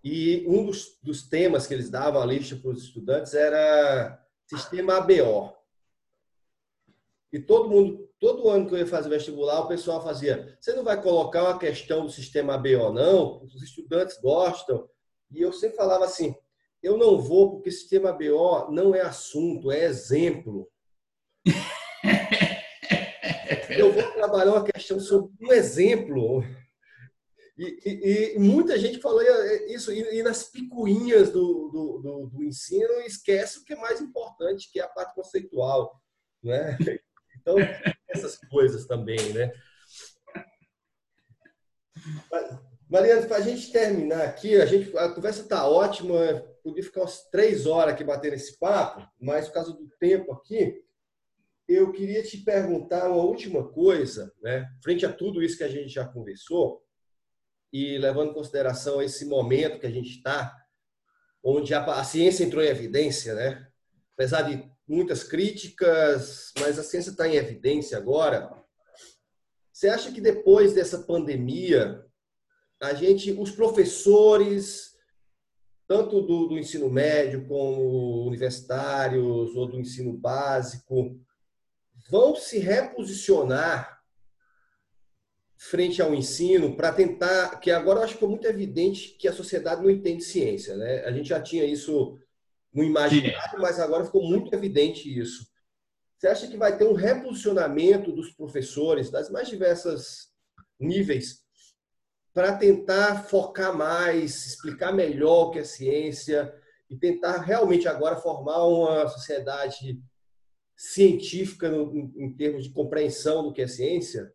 E 0.03 0.45
um 0.49 0.67
dos, 0.67 0.99
dos 1.03 1.23
temas 1.29 1.67
que 1.67 1.75
eles 1.75 1.91
davam 1.91 2.21
a 2.21 2.27
lista 2.27 2.57
para 2.57 2.71
os 2.71 2.83
estudantes 2.83 3.35
era 3.35 4.21
sistema 4.47 4.97
ABO. 4.97 5.55
E 7.33 7.39
todo 7.39 7.69
mundo, 7.69 8.11
todo 8.19 8.49
ano 8.49 8.67
que 8.67 8.75
eu 8.75 8.79
ia 8.79 8.87
fazer 8.87 9.09
vestibular, 9.09 9.61
o 9.61 9.69
pessoal 9.69 10.03
fazia: 10.03 10.59
você 10.61 10.73
não 10.73 10.83
vai 10.83 11.01
colocar 11.01 11.45
uma 11.45 11.59
questão 11.59 12.05
do 12.05 12.11
sistema 12.11 12.55
ABO, 12.55 12.93
não? 12.93 13.45
Os 13.45 13.63
estudantes 13.63 14.19
gostam. 14.21 14.89
E 15.31 15.41
eu 15.41 15.53
sempre 15.53 15.77
falava 15.77 16.05
assim: 16.05 16.35
eu 16.83 16.97
não 16.97 17.21
vou, 17.21 17.53
porque 17.53 17.71
sistema 17.71 18.11
ABO 18.11 18.73
não 18.73 18.95
é 18.95 19.03
assunto, 19.03 19.71
é 19.71 19.85
exemplo. 19.85 20.69
eu 23.81 23.93
vou 23.93 24.13
trabalhar 24.13 24.53
uma 24.53 24.65
questão 24.65 25.01
sobre 25.01 25.33
um 25.41 25.53
exemplo. 25.53 26.45
E, 27.57 27.79
e, 27.85 28.35
e, 28.37 28.39
muita 28.39 28.79
gente 28.79 28.99
falou 29.01 29.23
isso, 29.69 29.93
e, 29.93 30.19
e 30.19 30.23
nas 30.23 30.45
picuinhas 30.45 31.31
do, 31.31 31.69
do, 31.69 31.99
do, 32.03 32.27
do, 32.29 32.43
ensino 32.43 33.01
esquece 33.03 33.59
o 33.59 33.65
que 33.65 33.75
é 33.75 33.77
mais 33.77 34.01
importante, 34.01 34.71
que 34.73 34.81
é 34.81 34.83
a 34.83 34.89
parte 34.89 35.15
conceitual. 35.15 36.01
Né? 36.43 36.77
Então, 37.41 37.57
essas 38.09 38.37
coisas 38.51 38.87
também. 38.87 39.33
Né? 39.33 39.53
Mariana, 42.89 43.27
para 43.27 43.37
a 43.37 43.41
gente 43.41 43.73
terminar 43.73 44.23
aqui, 44.25 44.61
a, 44.61 44.67
gente, 44.67 44.97
a 44.97 45.09
conversa 45.11 45.43
está 45.43 45.67
ótima, 45.67 46.17
podia 46.63 46.83
ficar 46.83 47.03
umas 47.03 47.25
três 47.31 47.67
horas 47.67 47.95
aqui 47.95 48.05
batendo 48.05 48.35
esse 48.35 48.59
papo, 48.59 49.07
mas 49.21 49.49
por 49.49 49.55
causa 49.55 49.73
do 49.73 49.89
tempo 49.99 50.33
aqui, 50.33 50.83
eu 51.73 51.93
queria 51.93 52.21
te 52.23 52.39
perguntar 52.39 53.09
uma 53.09 53.23
última 53.23 53.69
coisa, 53.69 54.33
né? 54.43 54.69
frente 54.83 55.07
a 55.07 55.13
tudo 55.13 55.41
isso 55.41 55.57
que 55.57 55.63
a 55.63 55.69
gente 55.69 55.89
já 55.89 56.05
conversou 56.05 56.83
e 57.73 57.97
levando 57.97 58.31
em 58.31 58.35
consideração 58.35 59.01
esse 59.01 59.25
momento 59.25 59.79
que 59.79 59.87
a 59.87 59.91
gente 59.91 60.11
está, 60.11 60.53
onde 61.45 61.73
a, 61.73 61.85
a, 61.85 62.03
ciência 62.03 62.43
entrou 62.43 62.63
em 62.63 62.67
evidência, 62.67 63.35
né? 63.35 63.69
Apesar 64.15 64.43
de 64.43 64.69
muitas 64.87 65.23
críticas, 65.23 66.53
mas 66.59 66.77
a 66.77 66.83
ciência 66.83 67.11
está 67.11 67.29
em 67.29 67.37
evidência 67.37 67.97
agora. 67.97 68.51
Você 69.73 69.89
acha 69.89 70.11
que 70.11 70.21
depois 70.21 70.75
dessa 70.75 70.99
pandemia, 70.99 72.05
a 72.83 72.93
gente, 72.95 73.31
os 73.31 73.53
professores, 73.53 74.91
tanto 75.87 76.21
do, 76.21 76.49
do 76.49 76.59
ensino 76.59 76.91
médio 76.91 77.47
como 77.47 78.27
universitários 78.27 79.55
ou 79.55 79.69
do 79.69 79.79
ensino 79.79 80.13
básico, 80.13 81.17
vão 82.11 82.35
se 82.35 82.59
reposicionar 82.59 84.01
frente 85.57 86.01
ao 86.01 86.15
ensino 86.15 86.75
para 86.75 86.93
tentar, 86.93 87.61
que 87.61 87.71
agora 87.71 88.01
eu 88.01 88.05
acho 88.05 88.15
que 88.15 88.19
ficou 88.19 88.31
muito 88.31 88.47
evidente 88.47 89.11
que 89.11 89.29
a 89.29 89.33
sociedade 89.33 89.83
não 89.83 89.91
entende 89.91 90.25
ciência, 90.25 90.75
né? 90.77 91.05
A 91.05 91.13
gente 91.13 91.29
já 91.29 91.41
tinha 91.41 91.65
isso 91.65 92.19
no 92.73 92.83
imaginário, 92.83 93.61
mas 93.61 93.79
agora 93.79 94.05
ficou 94.05 94.23
muito 94.23 94.53
evidente 94.55 95.07
isso. 95.07 95.47
Você 96.17 96.29
acha 96.29 96.49
que 96.49 96.57
vai 96.57 96.77
ter 96.77 96.85
um 96.85 96.95
reposicionamento 96.95 98.11
dos 98.13 98.31
professores 98.33 99.11
das 99.11 99.31
mais 99.31 99.49
diversas 99.49 100.31
níveis 100.79 101.41
para 102.33 102.57
tentar 102.57 103.25
focar 103.25 103.77
mais, 103.77 104.47
explicar 104.47 104.93
melhor 104.93 105.49
o 105.49 105.51
que 105.51 105.59
é 105.59 105.65
ciência 105.65 106.55
e 106.89 106.97
tentar 106.97 107.39
realmente 107.39 107.87
agora 107.87 108.17
formar 108.17 108.65
uma 108.65 109.09
sociedade 109.09 110.03
científica 110.81 111.69
no, 111.69 112.11
em 112.17 112.33
termos 112.33 112.65
de 112.65 112.73
compreensão 112.73 113.43
do 113.43 113.53
que 113.53 113.61
é 113.61 113.67
ciência? 113.67 114.33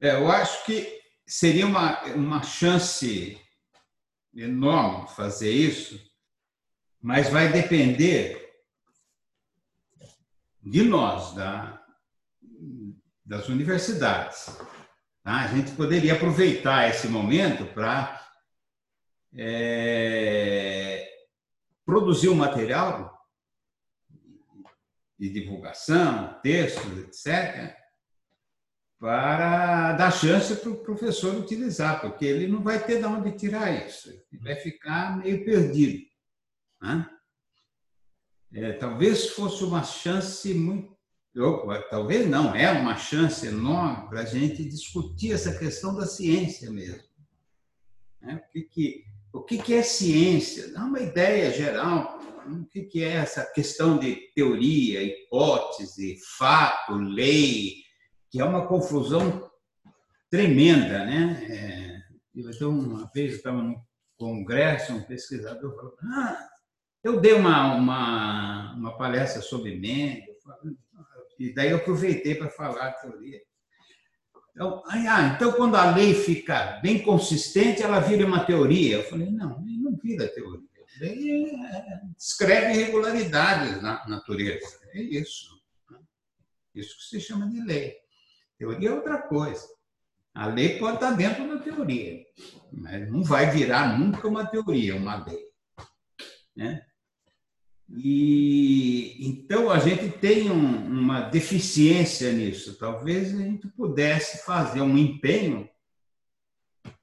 É, 0.00 0.14
eu 0.14 0.30
acho 0.30 0.64
que 0.64 1.02
seria 1.26 1.66
uma, 1.66 2.00
uma 2.14 2.40
chance 2.40 3.36
enorme 4.32 5.08
fazer 5.08 5.50
isso, 5.50 6.00
mas 7.02 7.28
vai 7.28 7.50
depender 7.50 8.54
de 10.62 10.84
nós, 10.84 11.34
da, 11.34 11.84
das 13.24 13.48
universidades. 13.48 14.56
Tá? 15.24 15.40
A 15.40 15.48
gente 15.48 15.72
poderia 15.72 16.12
aproveitar 16.12 16.88
esse 16.88 17.08
momento 17.08 17.66
para 17.74 18.30
é, 19.34 21.04
produzir 21.84 22.28
um 22.28 22.36
material 22.36 23.09
de 25.20 25.28
divulgação, 25.28 26.40
textos, 26.42 26.98
etc., 26.98 27.78
para 28.98 29.92
dar 29.92 30.10
chance 30.10 30.56
para 30.56 30.70
o 30.70 30.82
professor 30.82 31.34
utilizar, 31.34 32.00
porque 32.00 32.24
ele 32.24 32.46
não 32.46 32.62
vai 32.62 32.82
ter 32.82 32.98
de 32.98 33.04
onde 33.04 33.32
tirar 33.32 33.86
isso, 33.86 34.10
ele 34.10 34.42
vai 34.42 34.56
ficar 34.56 35.18
meio 35.18 35.44
perdido. 35.44 36.06
Né? 36.80 37.06
É, 38.52 38.72
talvez 38.72 39.28
fosse 39.28 39.62
uma 39.62 39.82
chance 39.82 40.52
muito. 40.54 40.96
talvez 41.90 42.28
não, 42.28 42.54
é 42.54 42.70
uma 42.72 42.96
chance 42.96 43.46
enorme 43.46 44.08
para 44.08 44.20
a 44.20 44.26
gente 44.26 44.64
discutir 44.64 45.32
essa 45.32 45.58
questão 45.58 45.94
da 45.94 46.06
ciência 46.06 46.70
mesmo. 46.70 47.04
Né? 48.20 48.42
O, 48.42 48.52
que, 48.52 48.62
que, 48.62 49.04
o 49.32 49.42
que, 49.42 49.58
que 49.58 49.74
é 49.74 49.82
ciência? 49.82 50.72
Dá 50.72 50.84
uma 50.84 51.00
ideia 51.00 51.50
geral. 51.52 52.18
O 52.46 52.66
que, 52.66 53.02
é 53.02 53.16
essa 53.16 53.44
questão 53.52 53.98
de 53.98 54.16
teoria, 54.34 55.02
hipótese, 55.02 56.18
fato, 56.38 56.94
lei, 56.94 57.76
que 58.30 58.40
é 58.40 58.44
uma 58.44 58.66
confusão 58.66 59.50
tremenda, 60.30 61.04
né? 61.04 61.46
É, 61.48 62.00
então, 62.34 62.70
uma 62.70 63.10
vez 63.12 63.32
eu 63.32 63.36
estava 63.38 63.62
no 63.62 63.82
congresso, 64.16 64.92
um 64.92 65.02
pesquisador 65.02 65.74
falou: 65.74 65.96
ah, 66.14 66.48
eu 67.02 67.20
dei 67.20 67.32
uma, 67.32 67.74
uma, 67.74 68.74
uma 68.74 68.96
palestra 68.96 69.42
sobre 69.42 69.76
Mendel, 69.76 70.34
e 71.38 71.52
daí 71.52 71.70
eu 71.70 71.78
aproveitei 71.78 72.34
para 72.34 72.50
falar 72.50 72.88
a 72.88 72.92
teoria. 72.92 73.40
Então, 74.52 74.82
ah, 74.86 75.32
então, 75.34 75.52
quando 75.52 75.74
a 75.74 75.94
lei 75.94 76.12
fica 76.14 76.78
bem 76.82 77.02
consistente, 77.02 77.82
ela 77.82 78.00
vira 78.00 78.26
uma 78.26 78.44
teoria. 78.44 78.96
Eu 78.96 79.04
falei, 79.04 79.30
não, 79.30 79.58
não 79.60 79.96
vira 79.96 80.28
teoria. 80.28 80.69
É, 81.02 82.00
descreve 82.16 82.78
irregularidades 82.78 83.82
na 83.82 84.06
natureza. 84.06 84.80
É 84.92 85.00
isso. 85.00 85.60
Isso 86.74 86.96
que 86.96 87.04
se 87.04 87.20
chama 87.20 87.48
de 87.48 87.60
lei. 87.60 87.96
Teoria 88.58 88.90
é 88.90 88.92
outra 88.92 89.18
coisa. 89.18 89.66
A 90.34 90.46
lei 90.46 90.78
pode 90.78 90.96
estar 90.96 91.12
dentro 91.12 91.48
da 91.48 91.62
teoria, 91.62 92.24
mas 92.72 93.10
não 93.10 93.22
vai 93.22 93.50
virar 93.50 93.98
nunca 93.98 94.28
uma 94.28 94.46
teoria, 94.46 94.94
uma 94.94 95.24
lei. 95.24 95.44
Né? 96.54 96.84
E 97.88 99.16
então 99.26 99.70
a 99.70 99.80
gente 99.80 100.08
tem 100.18 100.50
um, 100.50 100.86
uma 100.86 101.22
deficiência 101.22 102.32
nisso. 102.32 102.78
Talvez 102.78 103.34
a 103.34 103.38
gente 103.38 103.66
pudesse 103.68 104.44
fazer 104.44 104.80
um 104.80 104.96
empenho 104.96 105.68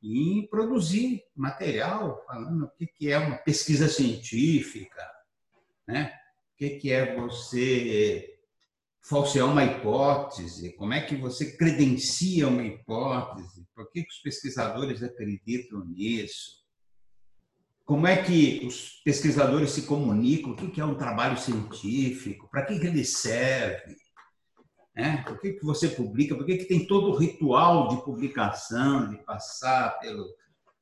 em 0.02 0.48
produzir 0.48 1.24
material 1.36 2.24
falando 2.26 2.66
o 2.66 2.88
que 2.88 3.12
é 3.12 3.18
uma 3.18 3.38
pesquisa 3.38 3.88
científica, 3.88 5.04
né? 5.88 6.14
O 6.54 6.58
que 6.58 6.92
é 6.92 7.16
você 7.16 8.38
falsear 9.02 9.48
uma 9.48 9.64
hipótese? 9.64 10.74
Como 10.74 10.94
é 10.94 11.02
que 11.02 11.16
você 11.16 11.56
credencia 11.56 12.48
uma 12.48 12.64
hipótese? 12.64 13.66
Por 13.74 13.90
que, 13.92 14.02
os 14.02 14.18
pesquisadores 14.20 15.02
acreditam 15.02 15.86
nisso? 15.86 16.66
Como 17.86 18.06
é 18.06 18.22
que 18.22 18.66
os 18.66 19.02
pesquisadores 19.06 19.72
se 19.72 19.84
comunicam? 19.84 20.52
O 20.52 20.56
que 20.56 20.82
é 20.82 20.86
um 20.86 20.98
trabalho 20.98 21.38
científico? 21.38 22.50
Para 22.50 22.66
que 22.66 22.74
ele 22.74 23.06
serve? 23.06 23.96
É? 24.98 25.18
Por 25.18 25.40
que, 25.40 25.54
que 25.54 25.64
você 25.64 25.90
publica? 25.90 26.34
Por 26.36 26.44
que, 26.44 26.58
que 26.58 26.66
tem 26.66 26.88
todo 26.88 27.12
o 27.12 27.16
ritual 27.16 27.90
de 27.90 28.04
publicação, 28.04 29.08
de 29.08 29.18
passar 29.18 30.00
pelo 30.00 30.26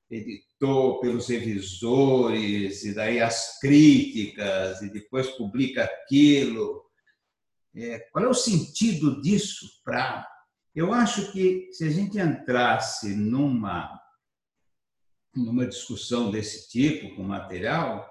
editor, 0.09 1.01
pelos 1.01 1.27
revisores, 1.27 2.85
e 2.85 2.93
daí 2.93 3.19
as 3.19 3.59
críticas, 3.59 4.81
e 4.81 4.89
depois 4.89 5.31
publica 5.31 5.83
aquilo? 5.83 6.85
É, 7.75 7.99
qual 8.09 8.23
é 8.23 8.27
o 8.29 8.33
sentido 8.33 9.21
disso 9.21 9.67
para. 9.83 10.25
Eu 10.73 10.93
acho 10.93 11.33
que 11.33 11.69
se 11.73 11.83
a 11.83 11.89
gente 11.89 12.17
entrasse 12.17 13.13
numa, 13.13 13.99
numa 15.35 15.67
discussão 15.67 16.31
desse 16.31 16.69
tipo, 16.69 17.17
com 17.17 17.23
material, 17.23 18.09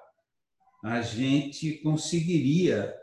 a 0.85 1.01
gente 1.01 1.79
conseguiria 1.79 2.95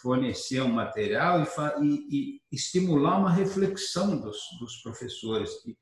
fornecer 0.00 0.60
um 0.62 0.72
material 0.72 1.42
e, 1.42 1.86
e, 1.86 2.34
e 2.36 2.40
estimular 2.52 3.18
uma 3.18 3.30
reflexão 3.30 4.20
dos, 4.20 4.38
dos 4.58 4.76
professores, 4.82 5.62
que 5.62 5.76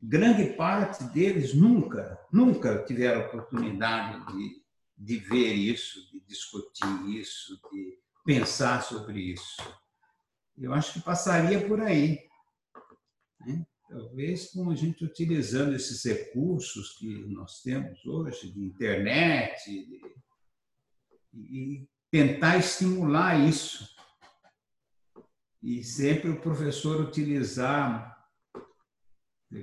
grande 0.00 0.54
parte 0.56 1.04
deles 1.04 1.54
nunca, 1.54 2.18
nunca 2.32 2.82
tiveram 2.84 3.26
oportunidade 3.26 4.24
de, 4.32 4.62
de 4.96 5.16
ver 5.18 5.52
isso, 5.52 6.10
de 6.10 6.20
discutir 6.20 7.06
isso, 7.08 7.60
de 7.70 7.98
pensar 8.24 8.82
sobre 8.82 9.20
isso. 9.20 9.62
Eu 10.56 10.72
acho 10.72 10.94
que 10.94 11.00
passaria 11.00 11.66
por 11.66 11.80
aí. 11.80 12.18
Né? 13.40 13.64
Talvez 13.88 14.50
com 14.50 14.70
a 14.70 14.74
gente 14.74 15.04
utilizando 15.04 15.74
esses 15.74 16.02
recursos 16.04 16.96
que 16.98 17.26
nós 17.26 17.60
temos 17.62 18.04
hoje, 18.06 18.50
de 18.50 18.64
internet, 18.64 19.64
de, 19.66 20.00
e 21.34 21.86
tentar 22.12 22.58
estimular 22.58 23.40
isso. 23.40 23.88
E 25.62 25.82
sempre 25.82 26.28
o 26.28 26.40
professor 26.40 27.00
utilizar, 27.00 28.14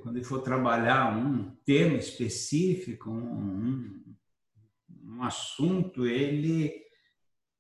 quando 0.02 0.16
ele 0.16 0.26
for 0.26 0.42
trabalhar 0.42 1.16
um 1.16 1.56
tema 1.64 1.96
específico, 1.98 3.12
um, 3.12 4.16
um, 4.90 5.22
assunto, 5.22 6.08
ele 6.08 6.74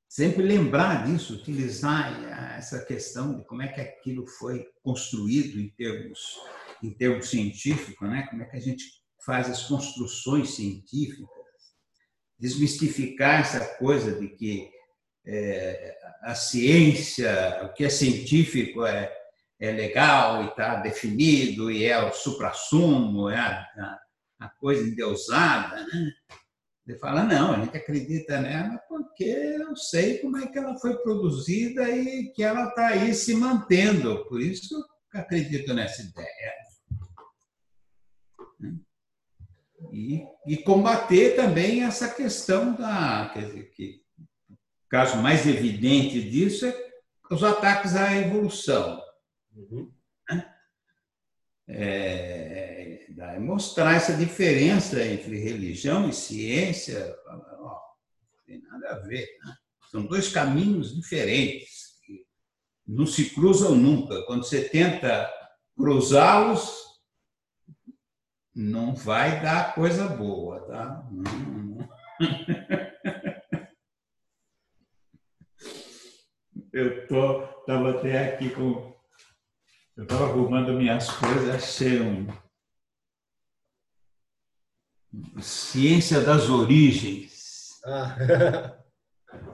sempre 0.08 0.42
lembrar 0.42 1.06
disso, 1.06 1.36
utilizar 1.36 2.24
essa 2.58 2.84
questão 2.84 3.38
de 3.38 3.46
como 3.46 3.62
é 3.62 3.68
que 3.68 3.82
aquilo 3.82 4.26
foi 4.26 4.66
construído 4.82 5.60
em 5.60 5.70
termos, 5.70 6.20
em 6.82 6.92
termos 6.92 7.30
científicos, 7.30 8.10
né? 8.10 8.26
como 8.28 8.42
é 8.42 8.46
que 8.46 8.58
a 8.58 8.62
gente 8.62 8.86
faz 9.24 9.50
as 9.50 9.68
construções 9.68 10.52
científicas, 10.52 11.28
desmistificar 12.40 13.42
essa 13.42 13.76
coisa 13.76 14.18
de 14.18 14.30
que 14.30 14.79
é, 15.32 15.98
a 16.24 16.34
ciência, 16.34 17.62
o 17.64 17.74
que 17.74 17.86
é 17.86 17.90
científico 17.90 18.84
é, 18.84 19.16
é 19.60 19.72
legal 19.72 20.44
e 20.44 20.48
está 20.48 20.76
definido 20.76 21.70
e 21.70 21.86
é 21.86 21.98
o 22.04 22.12
suprassumo, 22.12 23.30
é 23.30 23.38
a, 23.38 23.60
a, 23.78 24.00
a 24.40 24.50
coisa 24.50 24.88
endeusada, 24.88 25.86
né? 25.86 26.12
Ele 26.88 26.98
fala, 26.98 27.24
não, 27.24 27.54
a 27.54 27.60
gente 27.60 27.78
acredita 27.78 28.42
nela 28.42 28.80
porque 28.90 29.24
eu 29.24 29.76
sei 29.76 30.18
como 30.18 30.38
é 30.38 30.48
que 30.48 30.58
ela 30.58 30.76
foi 30.80 30.98
produzida 30.98 31.88
e 31.88 32.32
que 32.32 32.42
ela 32.42 32.70
está 32.70 32.88
aí 32.88 33.14
se 33.14 33.36
mantendo. 33.36 34.26
Por 34.26 34.42
isso 34.42 34.74
eu 35.14 35.22
acredito 35.22 35.72
nessa 35.72 36.02
ideia. 36.02 36.54
E, 39.92 40.26
e 40.48 40.58
combater 40.64 41.36
também 41.36 41.84
essa 41.84 42.10
questão 42.10 42.74
da. 42.74 43.30
Quer 43.36 43.46
dizer, 43.46 43.70
que 43.70 44.02
caso 44.90 45.18
mais 45.18 45.46
evidente 45.48 46.22
disso 46.30 46.66
é 46.66 46.90
os 47.32 47.44
ataques 47.44 47.96
à 47.96 48.16
evolução. 48.16 49.02
Uhum. 49.56 49.92
Né? 50.30 50.56
É, 51.68 53.06
é 53.18 53.40
mostrar 53.40 53.96
essa 53.96 54.14
diferença 54.14 55.04
entre 55.04 55.38
religião 55.38 56.10
e 56.10 56.14
ciência. 56.14 57.16
Ó, 57.28 57.70
não 57.70 58.44
tem 58.46 58.62
nada 58.64 58.90
a 58.90 59.00
ver. 59.00 59.28
Né? 59.44 59.56
São 59.92 60.06
dois 60.06 60.30
caminhos 60.30 60.96
diferentes, 60.96 62.00
que 62.06 62.26
não 62.88 63.06
se 63.06 63.30
cruzam 63.30 63.76
nunca. 63.76 64.24
Quando 64.24 64.44
você 64.44 64.68
tenta 64.68 65.32
cruzá-los 65.76 66.90
não 68.56 68.94
vai 68.94 69.42
dar 69.42 69.74
coisa 69.74 70.08
boa, 70.08 70.60
tá? 70.68 71.08
Eu 76.80 77.08
tô, 77.08 77.42
tava 77.66 77.92
até 77.92 78.34
aqui 78.34 78.50
com, 78.52 78.96
eu 79.98 80.04
estava 80.04 80.26
arrumando 80.26 80.74
minhas 80.74 81.12
coisas, 81.12 81.50
achei 81.50 82.00
um 82.00 82.28
ciência 85.42 86.22
das 86.22 86.50
origens. 86.50 87.82
Ah. 87.86 88.76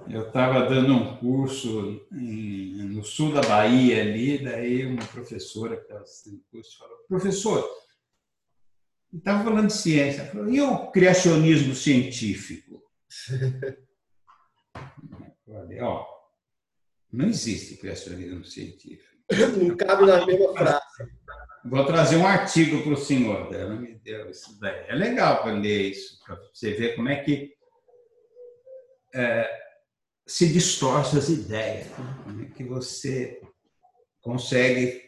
Eu 0.08 0.28
estava 0.28 0.70
dando 0.70 0.94
um 0.94 1.18
curso 1.18 2.08
em, 2.14 2.76
no 2.94 3.04
sul 3.04 3.34
da 3.34 3.42
Bahia 3.42 4.02
ali, 4.02 4.42
daí 4.42 4.86
uma 4.86 5.06
professora 5.06 5.76
que 5.76 5.82
estava 5.82 6.02
assistindo 6.02 6.38
o 6.38 6.44
curso 6.50 6.78
falou, 6.78 6.98
professor, 7.10 7.70
estava 9.14 9.44
falando 9.44 9.68
de 9.68 9.74
ciência, 9.74 10.26
falou, 10.28 10.50
e 10.50 10.62
o 10.62 10.92
criacionismo 10.92 11.76
científico? 11.76 12.82
falei, 15.46 15.82
ó, 15.82 16.15
não 17.16 17.28
existe 17.28 17.78
criacionismo 17.78 18.44
científico. 18.46 19.16
Não 19.58 19.76
cabe 19.76 20.06
na 20.06 20.24
mesma 20.24 20.54
frase. 20.54 20.86
Vou 21.66 21.84
trazer 21.84 22.18
um 22.18 22.28
artigo 22.28 22.84
para 22.84 22.94
o 22.94 22.98
senhor. 22.98 23.52
Ela 23.52 23.76
me 23.76 23.96
deu 23.96 24.30
isso 24.30 24.60
daí. 24.60 24.86
É 24.88 24.94
legal 24.94 25.42
para 25.42 25.54
ler 25.54 25.90
isso, 25.90 26.20
para 26.24 26.36
você 26.54 26.74
ver 26.74 26.96
como 26.96 27.10
é 27.10 27.16
que 27.16 27.52
é, 29.16 29.50
se 30.28 30.54
distorce 30.54 31.18
as 31.18 31.28
ideias. 31.28 31.88
Né? 31.88 32.20
Como 32.24 32.42
é 32.44 32.46
que 32.46 32.64
você 32.64 33.42
consegue 34.22 35.02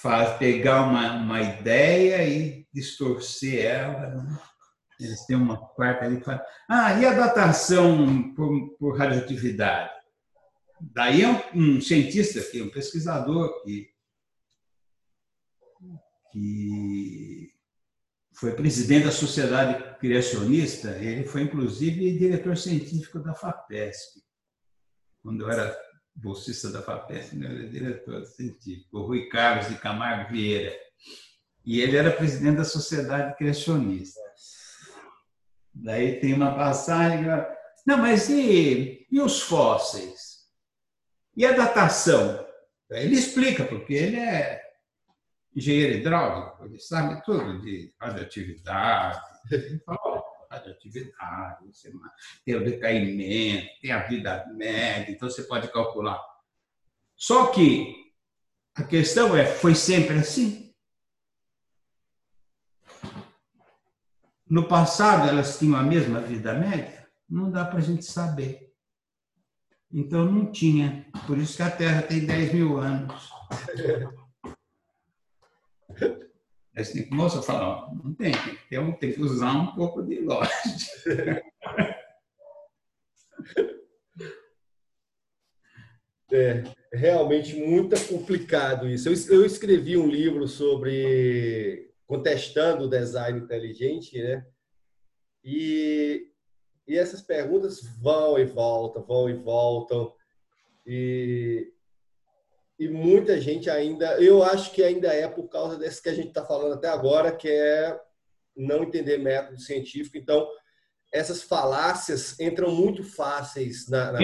faz, 0.00 0.36
pegar 0.38 0.82
uma, 0.82 1.16
uma 1.16 1.42
ideia 1.42 2.22
e 2.28 2.66
distorcer 2.72 3.64
ela. 3.64 4.08
Né? 4.08 4.38
Eles 5.00 5.24
têm 5.26 5.36
uma 5.36 5.56
quarta 5.56 6.04
ali 6.04 6.18
que 6.18 6.24
fala, 6.24 6.44
ah, 6.68 6.92
e 7.00 7.06
a 7.06 7.12
datação 7.12 8.32
por, 8.34 8.76
por 8.78 8.98
radioatividade? 8.98 9.99
Daí 10.80 11.22
é 11.22 11.28
um, 11.28 11.76
um 11.76 11.80
cientista, 11.80 12.40
aqui, 12.40 12.62
um 12.62 12.70
pesquisador 12.70 13.62
que, 13.62 13.90
que 16.32 17.54
foi 18.34 18.54
presidente 18.54 19.04
da 19.04 19.12
Sociedade 19.12 19.98
Criacionista, 19.98 20.96
ele 20.96 21.24
foi 21.24 21.42
inclusive 21.42 22.18
diretor 22.18 22.56
científico 22.56 23.18
da 23.18 23.34
FAPESP. 23.34 24.22
Quando 25.22 25.42
eu 25.42 25.50
era 25.50 25.78
bolsista 26.14 26.70
da 26.70 26.80
FAPESP, 26.80 27.36
ele 27.36 27.46
era 27.46 27.68
diretor 27.68 28.24
científico, 28.24 28.98
o 28.98 29.06
Rui 29.06 29.28
Carlos 29.28 29.68
de 29.68 29.76
Camargo 29.76 30.32
Vieira. 30.32 30.74
E 31.64 31.80
ele 31.80 31.96
era 31.96 32.10
presidente 32.10 32.56
da 32.56 32.64
Sociedade 32.64 33.36
Criacionista. 33.36 34.20
Daí 35.74 36.18
tem 36.18 36.32
uma 36.32 36.54
passagem. 36.54 37.26
Não, 37.86 37.98
mas 37.98 38.30
e, 38.30 39.06
e 39.10 39.20
os 39.20 39.42
fósseis? 39.42 40.29
E 41.36 41.46
a 41.46 41.52
datação? 41.52 42.46
Ele 42.90 43.14
explica, 43.14 43.64
porque 43.64 43.94
ele 43.94 44.16
é 44.16 44.60
engenheiro 45.54 45.98
hidráulico, 45.98 46.64
ele 46.64 46.78
sabe 46.78 47.22
tudo 47.24 47.60
de 47.60 47.92
radioatividade. 48.00 49.20
Ele 49.50 49.78
fala, 49.80 50.22
radioatividade, 50.50 51.66
você 51.66 51.92
tem 52.44 52.56
o 52.56 52.64
decaimento, 52.64 53.68
tem 53.80 53.92
a 53.92 54.06
vida 54.06 54.46
média, 54.52 55.12
então 55.12 55.30
você 55.30 55.44
pode 55.44 55.70
calcular. 55.72 56.20
Só 57.16 57.46
que 57.46 58.12
a 58.74 58.82
questão 58.82 59.36
é, 59.36 59.46
foi 59.46 59.74
sempre 59.74 60.18
assim? 60.18 60.74
No 64.48 64.66
passado 64.66 65.28
elas 65.28 65.58
tinham 65.58 65.76
a 65.76 65.82
mesma 65.82 66.20
vida 66.20 66.54
média? 66.54 67.08
Não 67.28 67.50
dá 67.50 67.64
para 67.64 67.78
a 67.78 67.82
gente 67.82 68.04
saber. 68.04 68.69
Então 69.92 70.24
não 70.24 70.52
tinha. 70.52 71.06
Por 71.26 71.36
isso 71.38 71.56
que 71.56 71.62
a 71.62 71.70
Terra 71.70 72.02
tem 72.02 72.24
10 72.24 72.54
mil 72.54 72.78
anos. 72.78 73.30
É 76.74 76.82
assim 76.82 77.02
que 77.02 77.12
moça 77.12 77.42
fala, 77.42 77.92
não 78.02 78.14
tem, 78.14 78.32
tem, 78.68 78.92
tem 78.92 79.12
que 79.12 79.20
usar 79.20 79.52
um 79.52 79.74
pouco 79.74 80.02
de 80.02 80.20
lógica. 80.20 81.42
É 86.32 86.62
realmente 86.92 87.56
muito 87.56 87.96
complicado 88.06 88.88
isso. 88.88 89.08
Eu, 89.08 89.40
eu 89.40 89.44
escrevi 89.44 89.96
um 89.96 90.06
livro 90.06 90.46
sobre 90.46 91.90
contestando 92.06 92.84
o 92.84 92.88
design 92.88 93.40
inteligente, 93.40 94.20
né? 94.22 94.46
E 95.42 96.29
e 96.90 96.98
essas 96.98 97.22
perguntas 97.22 97.82
vão 98.02 98.36
e 98.36 98.44
voltam, 98.44 99.00
vão 99.04 99.30
e 99.30 99.34
voltam. 99.34 100.12
E, 100.84 101.72
e 102.76 102.88
muita 102.88 103.40
gente 103.40 103.70
ainda, 103.70 104.20
eu 104.20 104.42
acho 104.42 104.72
que 104.72 104.82
ainda 104.82 105.06
é 105.06 105.28
por 105.28 105.48
causa 105.48 105.78
desse 105.78 106.02
que 106.02 106.08
a 106.08 106.14
gente 106.14 106.30
está 106.30 106.44
falando 106.44 106.74
até 106.74 106.88
agora, 106.88 107.30
que 107.30 107.48
é 107.48 107.96
não 108.56 108.82
entender 108.82 109.18
método 109.18 109.60
científico. 109.60 110.18
Então, 110.18 110.48
essas 111.12 111.44
falácias 111.44 112.40
entram 112.40 112.72
muito 112.72 113.04
fáceis 113.04 113.88
na. 113.88 114.10
na 114.10 114.18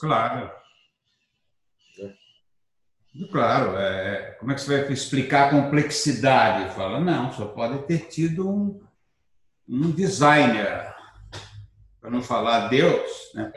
claro. 0.00 0.50
É. 2.00 2.14
Claro, 3.30 3.76
é, 3.76 4.32
como 4.40 4.50
é 4.50 4.56
que 4.56 4.60
você 4.60 4.82
vai 4.82 4.92
explicar 4.92 5.46
a 5.46 5.50
complexidade? 5.50 6.74
Fala, 6.74 6.98
não, 6.98 7.30
só 7.32 7.46
pode 7.46 7.86
ter 7.86 8.08
tido 8.08 8.50
um, 8.50 8.84
um 9.68 9.92
designer 9.92 10.93
para 12.04 12.10
não 12.10 12.22
falar 12.22 12.68
Deus, 12.68 13.32
né? 13.34 13.50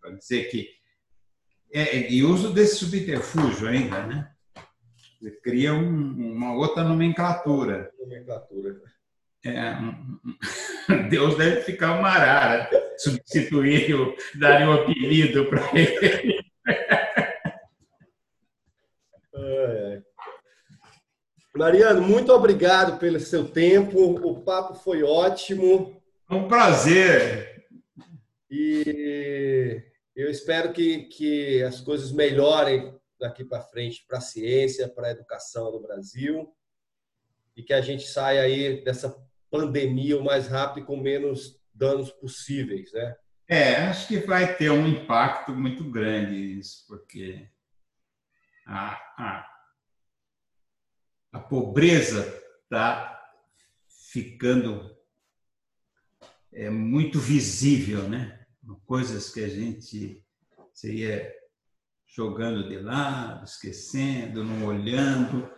para 0.00 0.10
dizer 0.16 0.50
que. 0.50 0.68
É, 1.72 2.10
e 2.10 2.24
uso 2.24 2.52
desse 2.52 2.74
subterfúgio 2.74 3.68
ainda, 3.68 4.04
né? 4.04 4.28
Ele 5.22 5.30
cria 5.30 5.72
um, 5.72 6.32
uma 6.32 6.56
outra 6.56 6.82
nomenclatura. 6.82 7.88
Nomenclatura. 8.00 8.82
É, 9.46 9.76
Deus 11.08 11.38
deve 11.38 11.60
ficar 11.60 11.96
uma 12.00 12.08
arara, 12.08 12.68
substituir, 12.98 13.94
o, 13.94 14.12
dar 14.34 14.68
um 14.68 14.72
apelido 14.72 15.46
para 15.46 15.62
ele. 15.72 16.42
Mariano, 21.54 22.02
muito 22.02 22.32
obrigado 22.32 22.98
pelo 22.98 23.20
seu 23.20 23.44
tempo. 23.44 24.16
O 24.20 24.40
papo 24.40 24.74
foi 24.74 25.04
ótimo. 25.04 26.02
Um 26.28 26.48
prazer. 26.48 27.51
E 28.54 29.82
eu 30.14 30.30
espero 30.30 30.74
que, 30.74 31.04
que 31.04 31.62
as 31.62 31.80
coisas 31.80 32.12
melhorem 32.12 32.94
daqui 33.18 33.46
para 33.46 33.62
frente 33.62 34.04
para 34.06 34.18
a 34.18 34.20
ciência, 34.20 34.90
para 34.90 35.08
a 35.08 35.10
educação 35.10 35.72
no 35.72 35.80
Brasil 35.80 36.54
e 37.56 37.62
que 37.62 37.72
a 37.72 37.80
gente 37.80 38.06
saia 38.06 38.42
aí 38.42 38.84
dessa 38.84 39.16
pandemia 39.50 40.18
o 40.18 40.24
mais 40.24 40.48
rápido 40.48 40.82
e 40.82 40.86
com 40.86 40.98
menos 40.98 41.58
danos 41.72 42.12
possíveis, 42.12 42.92
né? 42.92 43.16
É, 43.48 43.76
acho 43.76 44.06
que 44.06 44.18
vai 44.18 44.54
ter 44.54 44.70
um 44.70 44.86
impacto 44.86 45.52
muito 45.52 45.90
grande 45.90 46.34
isso, 46.58 46.84
porque 46.86 47.48
a, 48.66 48.92
a, 49.16 49.50
a 51.32 51.40
pobreza 51.40 52.38
está 52.64 53.18
ficando 54.10 54.94
é, 56.52 56.68
muito 56.68 57.18
visível, 57.18 58.06
né? 58.08 58.41
Coisas 58.86 59.30
que 59.30 59.42
a 59.42 59.48
gente 59.48 60.24
seria 60.72 61.32
jogando 62.06 62.68
de 62.68 62.78
lado, 62.78 63.44
esquecendo, 63.44 64.44
não 64.44 64.66
olhando, 64.66 65.50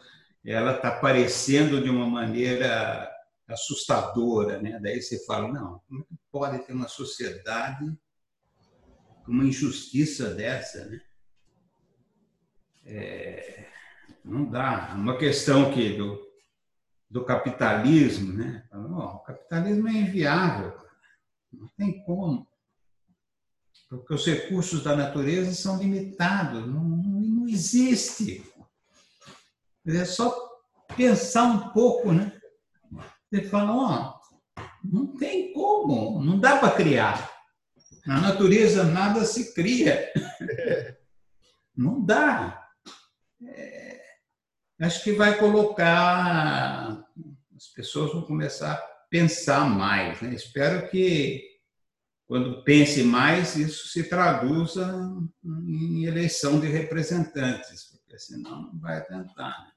ela 0.45 0.77
está 0.77 0.89
aparecendo 0.89 1.83
de 1.83 1.91
uma 1.91 2.07
maneira 2.07 3.11
assustadora, 3.49 4.61
né? 4.61 4.79
Daí 4.81 5.03
você 5.03 5.25
fala, 5.25 5.49
não, 5.49 5.81
como 5.89 6.03
é 6.03 6.17
pode 6.31 6.59
ter 6.67 6.73
uma 6.73 6.89
sociedade 6.89 7.97
com 9.25 9.33
uma 9.33 9.45
injustiça 9.45 10.35
dessa, 10.35 10.85
né? 10.87 11.01
É, 12.87 13.67
não 14.25 14.45
dá. 14.45 14.95
Uma 14.95 15.17
questão 15.17 15.73
que 15.73 15.97
do, 15.97 16.23
do 17.09 17.25
capitalismo, 17.25 18.33
né? 18.33 18.69
Oh, 18.73 19.17
o 19.17 19.19
capitalismo 19.21 19.89
é 19.89 19.93
inviável, 19.93 20.77
não 21.53 21.69
tem 21.77 22.05
como 22.05 22.47
porque 23.99 24.15
os 24.15 24.27
recursos 24.27 24.83
da 24.83 24.97
natureza 24.97 25.53
são 25.53 25.79
limitados, 25.79 26.67
não, 26.67 26.85
não 26.85 27.49
existe. 27.49 28.45
É 29.87 30.05
só 30.05 30.35
pensar 30.97 31.45
um 31.45 31.69
pouco, 31.71 32.13
né? 32.13 32.33
Você 33.31 33.43
fala, 33.43 33.73
ó, 33.73 34.21
oh, 34.59 34.63
não 34.85 35.15
tem 35.17 35.53
como, 35.53 36.23
não 36.23 36.39
dá 36.39 36.59
para 36.59 36.75
criar. 36.75 37.35
Na 38.07 38.21
natureza 38.21 38.85
nada 38.85 39.25
se 39.25 39.55
cria. 39.55 40.13
Não 41.77 42.05
dá. 42.05 42.69
É... 43.45 44.01
acho 44.81 45.03
que 45.03 45.13
vai 45.13 45.37
colocar. 45.39 47.03
As 47.57 47.67
pessoas 47.75 48.13
vão 48.13 48.23
começar 48.23 48.75
a 48.75 48.77
pensar 49.11 49.69
mais. 49.69 50.21
Né? 50.21 50.35
Espero 50.35 50.89
que, 50.89 51.54
quando 52.27 52.65
pense 52.65 53.03
mais, 53.03 53.55
isso 53.57 53.89
se 53.89 54.05
traduza 54.05 54.99
em 55.45 56.05
eleição 56.05 56.59
de 56.59 56.69
representantes, 56.69 57.85
porque 57.85 58.19
senão 58.19 58.63
não 58.63 58.81
vai 58.81 58.99
adiantar. 58.99 59.67
Né? 59.67 59.73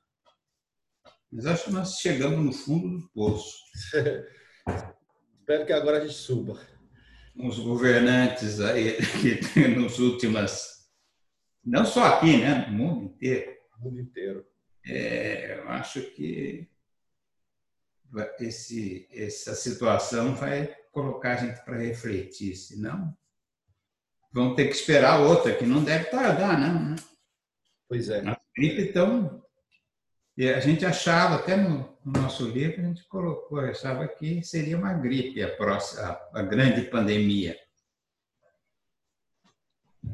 Mas 1.32 1.45
acho 1.45 1.65
que 1.65 1.72
nós 1.72 1.99
chegamos 1.99 2.44
no 2.44 2.53
fundo 2.53 2.99
do 2.99 3.10
poço. 3.10 3.57
Espero 5.40 5.65
que 5.65 5.74
agora 5.74 5.98
a 5.98 6.02
gente 6.02 6.14
suba. 6.14 6.60
Os 7.36 7.60
governantes 7.60 8.60
aí 8.61 8.98
que 9.53 9.68
nos 9.68 9.99
últimas. 9.99 10.90
Não 11.64 11.86
só 11.86 12.06
aqui, 12.06 12.38
né? 12.38 12.68
No 12.68 12.78
mundo 12.78 13.06
inteiro. 13.06 13.57
No 13.74 13.86
mundo 13.86 13.99
inteiro. 13.99 14.45
É, 14.86 15.60
eu 15.60 15.69
acho 15.69 16.02
que 16.11 16.69
esse, 18.40 19.07
essa 19.11 19.53
situação 19.53 20.34
vai 20.34 20.74
colocar 20.98 21.34
a 21.34 21.36
gente 21.36 21.64
para 21.64 21.78
refletir, 21.78 22.56
senão 22.56 23.15
vamos 24.32 24.56
ter 24.56 24.65
que 24.65 24.74
esperar 24.74 25.19
outra, 25.19 25.56
que 25.56 25.64
não 25.64 25.84
deve 25.84 26.06
tardar, 26.06 26.60
não. 26.60 26.90
Né? 26.90 26.95
Pois 27.88 28.10
é. 28.10 28.28
A 28.28 28.36
gripe, 28.57 28.82
então, 28.82 29.44
e 30.36 30.49
a 30.49 30.60
gente 30.60 30.84
achava, 30.84 31.36
até 31.36 31.56
no, 31.56 31.95
no, 32.03 32.19
nosso 32.19 32.48
livro, 32.48 32.82
a 32.82 32.84
gente 32.84 33.07
colocou, 33.07 33.60
achava 33.60 34.07
que 34.07 34.41
seria 34.41 34.76
uma 34.76 34.91
gripe 34.91 35.44
a, 35.44 35.56
próxima, 35.56 36.02
a, 36.02 36.40
a 36.40 36.41
grande 36.41 36.82
pandemia. 36.90 37.56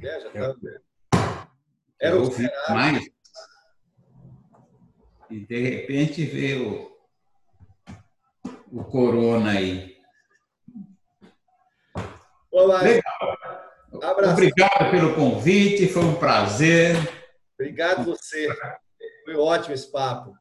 É, 0.01 0.19
já 0.19 0.53
tá... 0.53 1.47
Era 1.97 2.21
o 2.21 2.29
mais. 2.69 3.09
E 5.29 5.39
de 5.45 5.61
repente 5.61 6.25
veio 6.25 6.91
o 8.69 8.83
corona 8.83 9.51
aí. 9.51 9.92
Olá. 12.53 12.83
Legal. 12.83 13.01
Abraço. 13.99 14.33
Obrigado 14.33 14.91
pelo 14.91 15.15
convite, 15.15 15.87
foi 15.87 16.03
um 16.03 16.13
prazer. 16.13 16.95
Obrigado 17.59 18.05
você. 18.05 18.47
Foi 19.25 19.35
ótimo 19.35 19.73
esse 19.73 19.91
papo. 19.91 20.37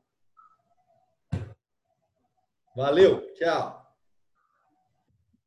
Valeu, 2.77 3.23
tchau. 3.35 3.82